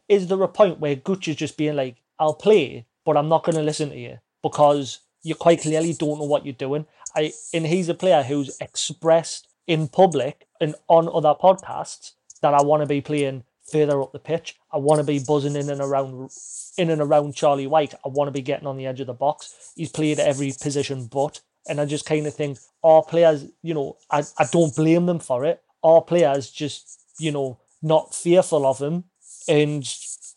is 0.10 0.28
there 0.28 0.42
a 0.44 0.48
point 0.48 0.80
where 0.80 0.96
Gooch 0.96 1.28
is 1.28 1.38
just 1.38 1.58
being 1.58 1.76
like, 1.76 1.96
"I'll 2.20 2.34
play, 2.34 2.86
but 3.06 3.16
I'm 3.16 3.30
not 3.30 3.44
going 3.46 3.56
to 3.56 3.62
listen 3.62 3.90
to 3.90 3.98
you 3.98 4.18
because 4.44 5.00
you 5.24 5.36
quite 5.36 5.62
clearly 5.62 5.94
don't 5.94 6.20
know 6.20 6.26
what 6.26 6.46
you're 6.46 6.54
doing." 6.54 6.86
I 7.16 7.32
and 7.54 7.66
he's 7.66 7.88
a 7.88 7.94
player 7.94 8.24
who's 8.24 8.58
expressed 8.60 9.48
in 9.68 9.88
public 9.88 10.48
and 10.60 10.76
on 10.88 11.08
other 11.08 11.34
podcasts 11.40 12.14
that 12.42 12.54
I 12.54 12.62
want 12.62 12.82
to 12.82 12.88
be 12.88 13.02
playing 13.02 13.44
further 13.72 14.02
up 14.02 14.12
the 14.12 14.20
pitch. 14.20 14.56
I 14.72 14.78
want 14.78 15.00
to 15.00 15.06
be 15.06 15.20
buzzing 15.20 15.56
in 15.56 15.70
and 15.70 15.82
around 15.82 16.30
in 16.78 16.90
and 16.90 17.02
around 17.02 17.36
Charlie 17.36 17.68
Wyke. 17.68 17.94
I 18.06 18.10
want 18.10 18.28
to 18.28 18.32
be 18.32 18.42
getting 18.42 18.68
on 18.68 18.78
the 18.78 18.86
edge 18.86 19.00
of 19.00 19.08
the 19.08 19.14
box. 19.14 19.74
He's 19.76 19.92
played 19.92 20.20
every 20.20 20.54
position 20.62 21.08
but 21.08 21.42
and 21.70 21.82
I 21.82 21.86
just 21.86 22.06
kind 22.06 22.26
of 22.26 22.34
think 22.34 22.60
our 22.84 23.04
players, 23.04 23.46
you 23.62 23.74
know, 23.74 23.98
I, 24.10 24.24
I 24.38 24.46
don't 24.52 24.76
blame 24.76 25.06
them 25.06 25.20
for 25.20 25.44
it. 25.44 25.62
our 25.84 26.02
players 26.02 26.50
just, 26.50 27.02
you 27.20 27.32
know, 27.32 27.60
not 27.82 28.14
fearful 28.16 28.66
of 28.66 28.80
him 28.80 29.06
and 29.48 29.88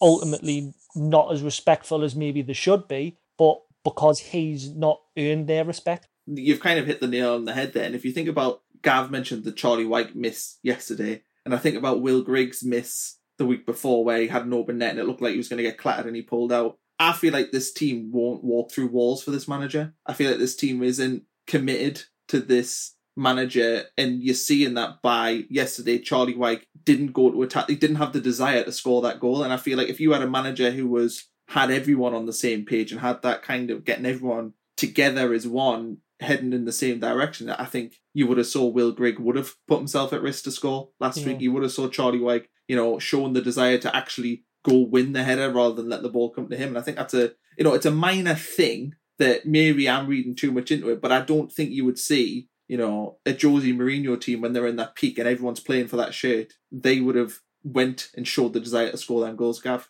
ultimately 0.00 0.74
not 0.94 1.32
as 1.32 1.42
respectful 1.42 2.02
as 2.02 2.16
maybe 2.16 2.42
they 2.42 2.52
should 2.52 2.88
be, 2.88 3.16
but 3.38 3.60
because 3.84 4.18
he's 4.18 4.74
not 4.74 5.00
earned 5.16 5.46
their 5.46 5.64
respect. 5.64 6.08
You've 6.26 6.60
kind 6.60 6.78
of 6.78 6.86
hit 6.86 7.00
the 7.00 7.08
nail 7.08 7.34
on 7.34 7.44
the 7.44 7.54
head 7.54 7.72
there. 7.72 7.84
And 7.84 7.94
if 7.94 8.04
you 8.04 8.12
think 8.12 8.28
about 8.28 8.62
Gav 8.82 9.10
mentioned 9.10 9.44
the 9.44 9.52
Charlie 9.52 9.86
Wyke 9.86 10.14
miss 10.14 10.58
yesterday, 10.62 11.22
and 11.44 11.54
I 11.54 11.58
think 11.58 11.76
about 11.76 12.02
Will 12.02 12.22
Grigg's 12.22 12.62
miss 12.62 13.16
the 13.40 13.46
week 13.46 13.64
before 13.64 14.05
where 14.05 14.20
he 14.20 14.29
had 14.29 14.44
an 14.44 14.53
open 14.53 14.76
net 14.79 14.90
and 14.90 14.98
it 15.00 15.07
looked 15.07 15.22
like 15.22 15.33
he 15.33 15.38
was 15.38 15.48
going 15.48 15.57
to 15.57 15.62
get 15.62 15.79
clattered 15.79 16.07
and 16.07 16.14
he 16.14 16.20
pulled 16.20 16.53
out. 16.53 16.79
I 16.98 17.14
feel 17.14 17.33
like 17.33 17.50
this 17.50 17.72
team 17.72 18.11
won't 18.12 18.44
walk 18.44 18.70
through 18.70 18.88
walls 18.88 19.24
for 19.24 19.31
this 19.31 19.48
manager. 19.48 19.94
I 20.07 20.12
feel 20.12 20.31
like 20.31 20.38
this 20.38 20.55
team 20.55 20.83
isn't 20.83 21.22
committed 21.46 22.03
to 22.29 22.40
this 22.40 22.94
manager, 23.16 23.85
and 23.96 24.22
you're 24.22 24.35
seeing 24.35 24.74
that 24.74 25.00
by 25.03 25.44
yesterday. 25.48 25.98
Charlie 25.98 26.37
Wyke 26.37 26.66
didn't 26.85 27.14
go 27.14 27.31
to 27.31 27.42
attack; 27.42 27.70
he 27.70 27.74
didn't 27.74 27.96
have 27.96 28.12
the 28.12 28.20
desire 28.20 28.62
to 28.62 28.70
score 28.70 29.00
that 29.03 29.18
goal. 29.18 29.42
And 29.42 29.53
I 29.53 29.57
feel 29.57 29.79
like 29.79 29.88
if 29.88 29.98
you 29.98 30.12
had 30.12 30.22
a 30.22 30.31
manager 30.31 30.70
who 30.70 30.87
was 30.87 31.29
had 31.48 31.70
everyone 31.70 32.14
on 32.14 32.26
the 32.26 32.35
same 32.35 32.66
page 32.66 32.92
and 32.92 33.00
had 33.00 33.22
that 33.22 33.42
kind 33.42 33.70
of 33.70 33.87
getting 33.87 34.07
everyone 34.07 34.53
together 34.76 35.33
as 35.33 35.48
one, 35.48 35.98
heading 36.20 36.52
in 36.52 36.64
the 36.64 36.72
same 36.72 37.00
direction, 37.00 37.50
I 37.50 37.64
think 37.64 37.94
you 38.14 38.26
would 38.26 38.38
have 38.38 38.46
saw 38.46 38.66
Will 38.66 38.92
Grigg 38.92 39.18
would 39.18 39.37
have 39.37 39.54
put 39.66 39.78
himself 39.78 40.12
at 40.12 40.22
risk 40.22 40.44
to 40.44 40.50
score 40.50 40.90
last 41.00 41.18
yeah. 41.18 41.28
week. 41.28 41.40
You 41.40 41.52
would 41.52 41.62
have 41.62 41.72
saw 41.72 41.88
Charlie 41.88 42.20
Wyke, 42.20 42.48
you 42.68 42.76
know, 42.76 42.98
showing 42.98 43.33
the 43.33 43.42
desire 43.42 43.78
to 43.78 43.94
actually 43.94 44.44
go 44.64 44.78
win 44.78 45.12
the 45.12 45.24
header 45.24 45.50
rather 45.50 45.74
than 45.74 45.88
let 45.88 46.02
the 46.02 46.09
ball 46.09 46.30
come 46.30 46.48
to 46.48 46.56
him. 46.56 46.70
And 46.70 46.78
I 46.78 46.83
think 46.83 46.96
that's 46.96 47.14
a 47.14 47.33
you 47.56 47.64
know 47.64 47.74
it's 47.74 47.87
a 47.87 47.90
minor 47.90 48.35
thing 48.35 48.94
that 49.18 49.46
maybe 49.46 49.88
I'm 49.88 50.06
reading 50.06 50.35
too 50.35 50.52
much 50.52 50.70
into 50.70 50.90
it, 50.90 51.00
but 51.00 51.12
I 51.12 51.20
don't 51.20 51.52
think 51.52 51.70
you 51.70 51.85
would 51.85 51.98
see 51.98 52.48
you 52.68 52.76
know 52.76 53.18
a 53.26 53.33
Jose 53.33 53.66
Mourinho 53.66 54.20
team 54.20 54.40
when 54.40 54.52
they're 54.52 54.66
in 54.66 54.76
that 54.76 54.94
peak 54.94 55.18
and 55.18 55.28
everyone's 55.28 55.61
playing 55.61 55.88
for 55.88 55.96
that 55.96 56.14
shirt. 56.14 56.52
They 56.70 57.00
would 57.00 57.16
have 57.16 57.35
went 57.62 58.09
and 58.16 58.26
showed 58.26 58.52
the 58.52 58.61
desire 58.61 58.90
to 58.90 58.96
score 58.96 59.20
them 59.22 59.37
goals, 59.37 59.61
Gav. 59.61 59.88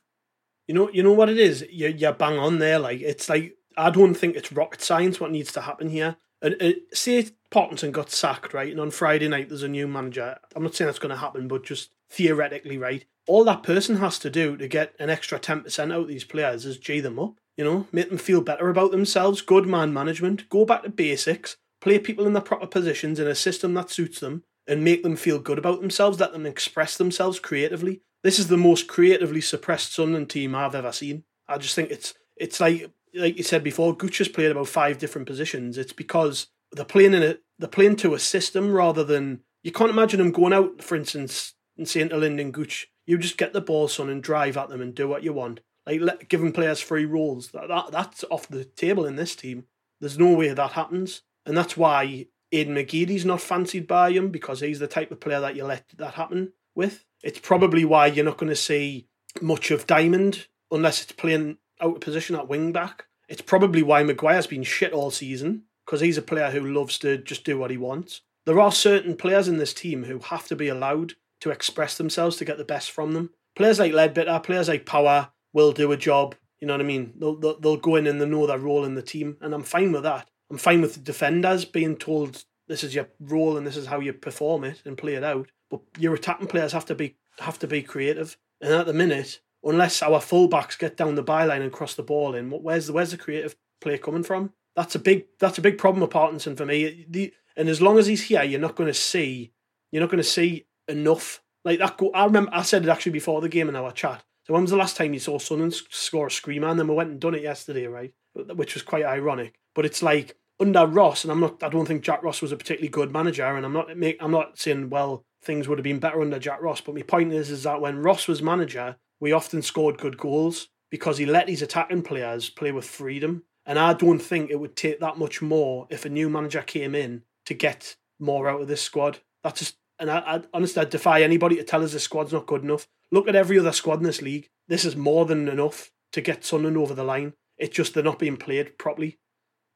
You 0.66 0.74
know, 0.74 0.90
you 0.90 1.02
know 1.02 1.12
what 1.12 1.28
it 1.28 1.38
is. 1.38 1.64
You 1.70 1.88
you 1.88 2.12
bang 2.12 2.38
on 2.38 2.58
there. 2.58 2.78
Like 2.78 3.00
it's 3.00 3.28
like 3.28 3.56
I 3.80 3.90
don't 3.90 4.14
think 4.14 4.36
it's 4.36 4.52
rocket 4.52 4.82
science 4.82 5.18
what 5.18 5.30
needs 5.30 5.52
to 5.52 5.62
happen 5.62 5.88
here. 5.88 6.16
And 6.42 6.56
uh, 6.60 6.72
say 6.92 7.28
Parkinson 7.50 7.92
got 7.92 8.10
sacked, 8.10 8.52
right? 8.52 8.70
And 8.70 8.80
on 8.80 8.90
Friday 8.90 9.26
night 9.26 9.48
there's 9.48 9.62
a 9.62 9.68
new 9.68 9.88
manager. 9.88 10.38
I'm 10.54 10.62
not 10.62 10.74
saying 10.74 10.86
that's 10.86 10.98
going 10.98 11.10
to 11.10 11.16
happen, 11.16 11.48
but 11.48 11.64
just 11.64 11.90
theoretically, 12.10 12.76
right? 12.76 13.04
All 13.26 13.44
that 13.44 13.62
person 13.62 13.96
has 13.96 14.18
to 14.20 14.30
do 14.30 14.56
to 14.56 14.68
get 14.68 14.94
an 14.98 15.08
extra 15.08 15.38
10% 15.38 15.92
out 15.92 16.02
of 16.02 16.08
these 16.08 16.24
players 16.24 16.66
is 16.66 16.78
G 16.78 17.00
them 17.00 17.18
up, 17.18 17.34
you 17.56 17.64
know, 17.64 17.86
make 17.90 18.10
them 18.10 18.18
feel 18.18 18.42
better 18.42 18.68
about 18.68 18.90
themselves, 18.90 19.40
good 19.40 19.66
man 19.66 19.92
management, 19.94 20.48
go 20.48 20.64
back 20.64 20.82
to 20.82 20.90
basics, 20.90 21.56
play 21.80 21.98
people 21.98 22.26
in 22.26 22.32
the 22.34 22.40
proper 22.40 22.66
positions 22.66 23.18
in 23.18 23.26
a 23.26 23.34
system 23.34 23.74
that 23.74 23.90
suits 23.90 24.20
them, 24.20 24.44
and 24.66 24.84
make 24.84 25.02
them 25.02 25.16
feel 25.16 25.38
good 25.38 25.58
about 25.58 25.80
themselves, 25.80 26.20
let 26.20 26.32
them 26.32 26.46
express 26.46 26.96
themselves 26.96 27.40
creatively. 27.40 28.02
This 28.22 28.38
is 28.38 28.48
the 28.48 28.56
most 28.56 28.88
creatively 28.88 29.40
suppressed 29.40 29.94
Sunderland 29.94 30.30
team 30.30 30.54
I've 30.54 30.74
ever 30.74 30.92
seen. 30.92 31.24
I 31.48 31.58
just 31.58 31.74
think 31.74 31.90
it's 31.90 32.14
it's 32.36 32.60
like 32.60 32.90
like 33.14 33.36
you 33.36 33.42
said 33.42 33.64
before, 33.64 33.96
has 34.00 34.28
played 34.28 34.50
about 34.50 34.68
five 34.68 34.98
different 34.98 35.26
positions. 35.26 35.78
It's 35.78 35.92
because 35.92 36.48
they're 36.72 36.84
playing 36.84 37.14
in 37.14 37.38
they're 37.58 37.68
playing 37.68 37.96
to 37.96 38.14
a 38.14 38.18
system 38.18 38.72
rather 38.72 39.04
than 39.04 39.40
you 39.62 39.72
can't 39.72 39.90
imagine 39.90 40.18
them 40.18 40.32
going 40.32 40.52
out, 40.52 40.82
for 40.82 40.96
instance, 40.96 41.54
and 41.76 41.88
saying 41.88 42.08
to 42.10 42.16
Lynden 42.16 42.52
Gooch, 42.52 42.88
you 43.06 43.18
just 43.18 43.36
get 43.36 43.52
the 43.52 43.60
ball, 43.60 43.88
son, 43.88 44.08
and 44.08 44.22
drive 44.22 44.56
at 44.56 44.68
them 44.68 44.80
and 44.80 44.94
do 44.94 45.08
what 45.08 45.22
you 45.22 45.32
want. 45.32 45.60
Like 45.86 46.00
let, 46.00 46.28
giving 46.28 46.52
players 46.52 46.80
free 46.80 47.04
roles. 47.04 47.50
That, 47.50 47.68
that 47.68 47.90
that's 47.90 48.24
off 48.30 48.48
the 48.48 48.64
table 48.64 49.04
in 49.06 49.16
this 49.16 49.34
team. 49.34 49.64
There's 50.00 50.18
no 50.18 50.32
way 50.32 50.48
that 50.48 50.72
happens, 50.72 51.22
and 51.44 51.56
that's 51.56 51.76
why 51.76 52.26
Aiden 52.52 52.68
McGeady's 52.68 53.24
not 53.24 53.40
fancied 53.40 53.86
by 53.86 54.12
him 54.12 54.30
because 54.30 54.60
he's 54.60 54.78
the 54.78 54.86
type 54.86 55.10
of 55.10 55.20
player 55.20 55.40
that 55.40 55.56
you 55.56 55.64
let 55.64 55.88
that 55.96 56.14
happen 56.14 56.52
with. 56.74 57.04
It's 57.22 57.38
probably 57.38 57.84
why 57.84 58.06
you're 58.06 58.24
not 58.24 58.38
going 58.38 58.50
to 58.50 58.56
see 58.56 59.08
much 59.40 59.70
of 59.70 59.86
Diamond 59.86 60.46
unless 60.70 61.02
it's 61.02 61.12
playing 61.12 61.58
out 61.80 61.96
of 61.96 62.00
position 62.00 62.36
at 62.36 62.48
wing 62.48 62.72
back. 62.72 63.06
It's 63.28 63.42
probably 63.42 63.82
why 63.82 64.02
Maguire's 64.02 64.46
been 64.46 64.64
shit 64.64 64.92
all 64.92 65.10
season 65.10 65.62
because 65.86 66.00
he's 66.00 66.18
a 66.18 66.22
player 66.22 66.50
who 66.50 66.72
loves 66.72 66.98
to 67.00 67.18
just 67.18 67.44
do 67.44 67.58
what 67.58 67.70
he 67.70 67.76
wants. 67.76 68.22
There 68.46 68.60
are 68.60 68.72
certain 68.72 69.16
players 69.16 69.48
in 69.48 69.58
this 69.58 69.74
team 69.74 70.04
who 70.04 70.18
have 70.18 70.46
to 70.48 70.56
be 70.56 70.68
allowed 70.68 71.14
to 71.40 71.50
express 71.50 71.96
themselves 71.96 72.36
to 72.36 72.44
get 72.44 72.58
the 72.58 72.64
best 72.64 72.90
from 72.90 73.12
them. 73.12 73.30
Players 73.56 73.78
like 73.78 73.92
Leadbitter, 73.92 74.42
players 74.42 74.68
like 74.68 74.86
Power 74.86 75.30
will 75.52 75.72
do 75.72 75.92
a 75.92 75.96
job. 75.96 76.34
You 76.60 76.66
know 76.66 76.74
what 76.74 76.80
I 76.80 76.84
mean? 76.84 77.14
They'll, 77.18 77.36
they'll, 77.36 77.58
they'll 77.58 77.76
go 77.76 77.96
in 77.96 78.06
and 78.06 78.20
they 78.20 78.26
know 78.26 78.46
their 78.46 78.58
role 78.58 78.84
in 78.84 78.94
the 78.94 79.02
team, 79.02 79.36
and 79.40 79.54
I'm 79.54 79.62
fine 79.62 79.92
with 79.92 80.02
that. 80.02 80.28
I'm 80.50 80.58
fine 80.58 80.80
with 80.80 81.04
defenders 81.04 81.64
being 81.64 81.96
told 81.96 82.44
this 82.66 82.84
is 82.84 82.94
your 82.94 83.08
role 83.20 83.56
and 83.56 83.66
this 83.66 83.76
is 83.76 83.86
how 83.86 84.00
you 84.00 84.12
perform 84.12 84.64
it 84.64 84.82
and 84.84 84.98
play 84.98 85.14
it 85.14 85.24
out. 85.24 85.48
But 85.70 85.80
your 85.98 86.14
attacking 86.14 86.48
players 86.48 86.72
have 86.72 86.84
to 86.86 86.94
be 86.94 87.16
have 87.38 87.58
to 87.60 87.66
be 87.66 87.82
creative. 87.82 88.36
And 88.60 88.72
at 88.72 88.86
the 88.86 88.92
minute, 88.92 89.40
unless 89.62 90.02
our 90.02 90.20
fullbacks 90.20 90.78
get 90.78 90.96
down 90.96 91.14
the 91.14 91.24
byline 91.24 91.62
and 91.62 91.72
cross 91.72 91.94
the 91.94 92.02
ball 92.02 92.34
in, 92.34 92.50
where's 92.50 92.86
the 92.86 92.92
where's 92.92 93.10
the 93.10 93.16
creative 93.16 93.56
play 93.80 93.98
coming 93.98 94.22
from? 94.22 94.52
That's 94.76 94.94
a 94.94 94.98
big 94.98 95.26
that's 95.38 95.58
a 95.58 95.62
big 95.62 95.78
problem 95.78 96.00
with 96.00 96.10
Parkinson 96.10 96.56
for 96.56 96.66
me. 96.66 97.06
The, 97.08 97.32
and 97.56 97.68
as 97.68 97.82
long 97.82 97.98
as 97.98 98.06
he's 98.06 98.24
here, 98.24 98.42
you're 98.42 98.60
not 98.60 98.76
going 98.76 98.88
to 98.88 98.94
see 98.94 99.52
you're 99.90 100.00
not 100.00 100.10
going 100.10 100.22
to 100.22 100.28
see 100.28 100.66
enough 100.88 101.42
like 101.64 101.78
that. 101.78 102.00
I 102.14 102.24
remember 102.24 102.50
I 102.52 102.62
said 102.62 102.84
it 102.84 102.88
actually 102.88 103.12
before 103.12 103.40
the 103.40 103.48
game 103.48 103.68
in 103.68 103.76
our 103.76 103.92
chat. 103.92 104.24
So 104.46 104.54
when 104.54 104.62
was 104.62 104.70
the 104.70 104.76
last 104.76 104.96
time 104.96 105.12
you 105.12 105.20
saw 105.20 105.38
Sunderland 105.38 105.74
score 105.90 106.28
a 106.28 106.30
screamer? 106.30 106.68
And 106.68 106.78
then 106.78 106.88
we 106.88 106.94
went 106.94 107.10
and 107.10 107.20
done 107.20 107.34
it 107.34 107.42
yesterday, 107.42 107.86
right? 107.86 108.12
Which 108.34 108.74
was 108.74 108.82
quite 108.82 109.04
ironic. 109.04 109.58
But 109.74 109.84
it's 109.84 110.02
like 110.02 110.36
under 110.58 110.86
Ross, 110.86 111.24
and 111.24 111.32
I'm 111.32 111.40
not. 111.40 111.62
I 111.62 111.68
don't 111.68 111.86
think 111.86 112.02
Jack 112.02 112.22
Ross 112.22 112.42
was 112.42 112.52
a 112.52 112.56
particularly 112.56 112.88
good 112.88 113.12
manager, 113.12 113.44
and 113.44 113.64
I'm 113.64 113.72
not. 113.72 113.90
I'm 113.90 114.30
not 114.30 114.58
saying 114.58 114.90
well 114.90 115.24
things 115.42 115.66
would 115.66 115.78
have 115.78 115.84
been 115.84 115.98
better 115.98 116.20
under 116.20 116.38
Jack 116.38 116.60
Ross. 116.60 116.80
But 116.80 116.94
my 116.94 117.02
point 117.02 117.32
is, 117.32 117.50
is 117.50 117.62
that 117.62 117.80
when 117.80 118.02
Ross 118.02 118.28
was 118.28 118.42
manager, 118.42 118.96
we 119.20 119.32
often 119.32 119.62
scored 119.62 119.98
good 119.98 120.16
goals 120.16 120.68
because 120.90 121.18
he 121.18 121.26
let 121.26 121.48
his 121.48 121.62
attacking 121.62 122.02
players 122.02 122.50
play 122.50 122.72
with 122.72 122.84
freedom. 122.84 123.44
And 123.66 123.78
I 123.78 123.92
don't 123.92 124.18
think 124.18 124.50
it 124.50 124.58
would 124.58 124.74
take 124.74 124.98
that 125.00 125.18
much 125.18 125.40
more 125.40 125.86
if 125.90 126.04
a 126.04 126.08
new 126.08 126.28
manager 126.28 126.62
came 126.62 126.94
in 126.94 127.22
to 127.46 127.54
get 127.54 127.96
more 128.18 128.48
out 128.48 128.62
of 128.62 128.68
this 128.68 128.82
squad. 128.82 129.20
That's 129.44 129.60
just 129.60 129.76
and 129.98 130.10
I, 130.10 130.18
I 130.18 130.42
honestly 130.54 130.82
I 130.82 130.86
defy 130.86 131.22
anybody 131.22 131.56
to 131.56 131.62
tell 131.62 131.84
us 131.84 131.92
the 131.92 132.00
squad's 132.00 132.32
not 132.32 132.46
good 132.46 132.64
enough. 132.64 132.88
Look 133.12 133.28
at 133.28 133.36
every 133.36 133.58
other 133.58 133.72
squad 133.72 133.98
in 133.98 134.04
this 134.04 134.22
league. 134.22 134.48
This 134.66 134.84
is 134.84 134.96
more 134.96 135.26
than 135.26 135.48
enough 135.48 135.92
to 136.12 136.20
get 136.20 136.44
Sunderland 136.44 136.78
over 136.78 136.94
the 136.94 137.04
line. 137.04 137.34
It's 137.58 137.76
just 137.76 137.94
they're 137.94 138.02
not 138.02 138.18
being 138.18 138.36
played 138.36 138.78
properly. 138.78 139.18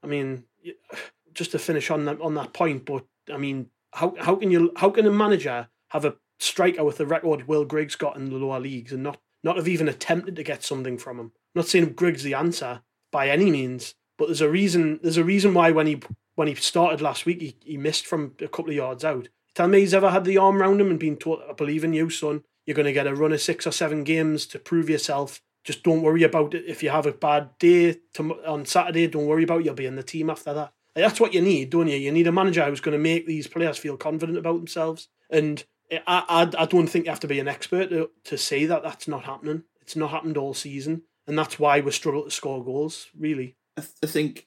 I 0.02 0.06
mean, 0.06 0.44
just 1.34 1.52
to 1.52 1.58
finish 1.58 1.90
on 1.90 2.06
that 2.06 2.20
on 2.20 2.34
that 2.34 2.52
point, 2.52 2.86
but 2.86 3.04
I 3.32 3.36
mean, 3.36 3.70
how 3.92 4.14
how 4.18 4.36
can 4.36 4.50
you 4.50 4.72
how 4.76 4.90
can 4.90 5.06
a 5.06 5.10
manager 5.10 5.68
have 5.88 6.04
a 6.04 6.16
striker 6.40 6.84
with 6.84 6.96
the 6.96 7.06
record 7.06 7.46
Will 7.46 7.64
Grigg's 7.64 7.96
got 7.96 8.16
in 8.16 8.30
the 8.30 8.36
lower 8.36 8.58
leagues 8.58 8.92
and 8.92 9.02
not 9.02 9.20
not 9.44 9.56
have 9.56 9.68
even 9.68 9.88
attempted 9.88 10.34
to 10.36 10.42
get 10.42 10.64
something 10.64 10.98
from 10.98 11.20
him? 11.20 11.26
I'm 11.26 11.60
not 11.60 11.68
saying 11.68 11.92
Grigg's 11.92 12.24
the 12.24 12.34
answer 12.34 12.82
by 13.12 13.28
any 13.28 13.50
means, 13.50 13.94
but 14.18 14.26
there's 14.26 14.40
a 14.40 14.50
reason. 14.50 14.98
There's 15.02 15.16
a 15.16 15.24
reason 15.24 15.54
why 15.54 15.70
when 15.70 15.86
he 15.86 16.00
when 16.34 16.48
he 16.48 16.54
started 16.56 17.00
last 17.00 17.26
week, 17.26 17.40
he, 17.40 17.56
he 17.64 17.76
missed 17.76 18.06
from 18.06 18.34
a 18.40 18.48
couple 18.48 18.70
of 18.70 18.76
yards 18.76 19.04
out. 19.04 19.28
Tell 19.54 19.68
me 19.68 19.80
he's 19.80 19.94
ever 19.94 20.10
had 20.10 20.24
the 20.24 20.38
arm 20.38 20.60
round 20.60 20.80
him 20.80 20.90
and 20.90 20.98
been 20.98 21.16
told, 21.16 21.40
I 21.48 21.52
believe 21.52 21.84
in 21.84 21.92
you, 21.92 22.10
son. 22.10 22.42
You're 22.66 22.74
going 22.74 22.86
to 22.86 22.92
get 22.92 23.06
a 23.06 23.14
run 23.14 23.32
of 23.32 23.40
six 23.40 23.66
or 23.66 23.70
seven 23.70 24.02
games 24.02 24.46
to 24.46 24.58
prove 24.58 24.90
yourself. 24.90 25.40
Just 25.62 25.82
don't 25.82 26.02
worry 26.02 26.22
about 26.22 26.54
it. 26.54 26.64
If 26.66 26.82
you 26.82 26.90
have 26.90 27.06
a 27.06 27.12
bad 27.12 27.50
day 27.58 27.98
on 28.46 28.66
Saturday, 28.66 29.06
don't 29.06 29.26
worry 29.26 29.44
about 29.44 29.60
it. 29.60 29.66
You'll 29.66 29.74
be 29.74 29.86
in 29.86 29.96
the 29.96 30.02
team 30.02 30.28
after 30.28 30.52
that. 30.52 30.72
Like, 30.96 31.04
that's 31.04 31.20
what 31.20 31.34
you 31.34 31.40
need, 31.40 31.70
don't 31.70 31.88
you? 31.88 31.96
You 31.96 32.10
need 32.10 32.26
a 32.26 32.32
manager 32.32 32.64
who's 32.64 32.80
going 32.80 32.96
to 32.96 33.02
make 33.02 33.26
these 33.26 33.46
players 33.46 33.78
feel 33.78 33.96
confident 33.96 34.38
about 34.38 34.56
themselves. 34.56 35.08
And 35.30 35.64
I, 36.06 36.24
I, 36.28 36.50
I 36.62 36.66
don't 36.66 36.86
think 36.86 37.06
you 37.06 37.10
have 37.10 37.20
to 37.20 37.28
be 37.28 37.40
an 37.40 37.48
expert 37.48 37.90
to, 37.90 38.10
to 38.24 38.38
say 38.38 38.66
that 38.66 38.82
that's 38.82 39.08
not 39.08 39.24
happening. 39.24 39.64
It's 39.80 39.96
not 39.96 40.10
happened 40.10 40.36
all 40.36 40.54
season. 40.54 41.02
And 41.26 41.38
that's 41.38 41.58
why 41.58 41.80
we 41.80 41.90
struggle 41.90 42.24
to 42.24 42.30
score 42.30 42.64
goals, 42.64 43.08
really. 43.18 43.56
I, 43.76 43.80
th- 43.80 43.94
I 44.02 44.06
think 44.06 44.46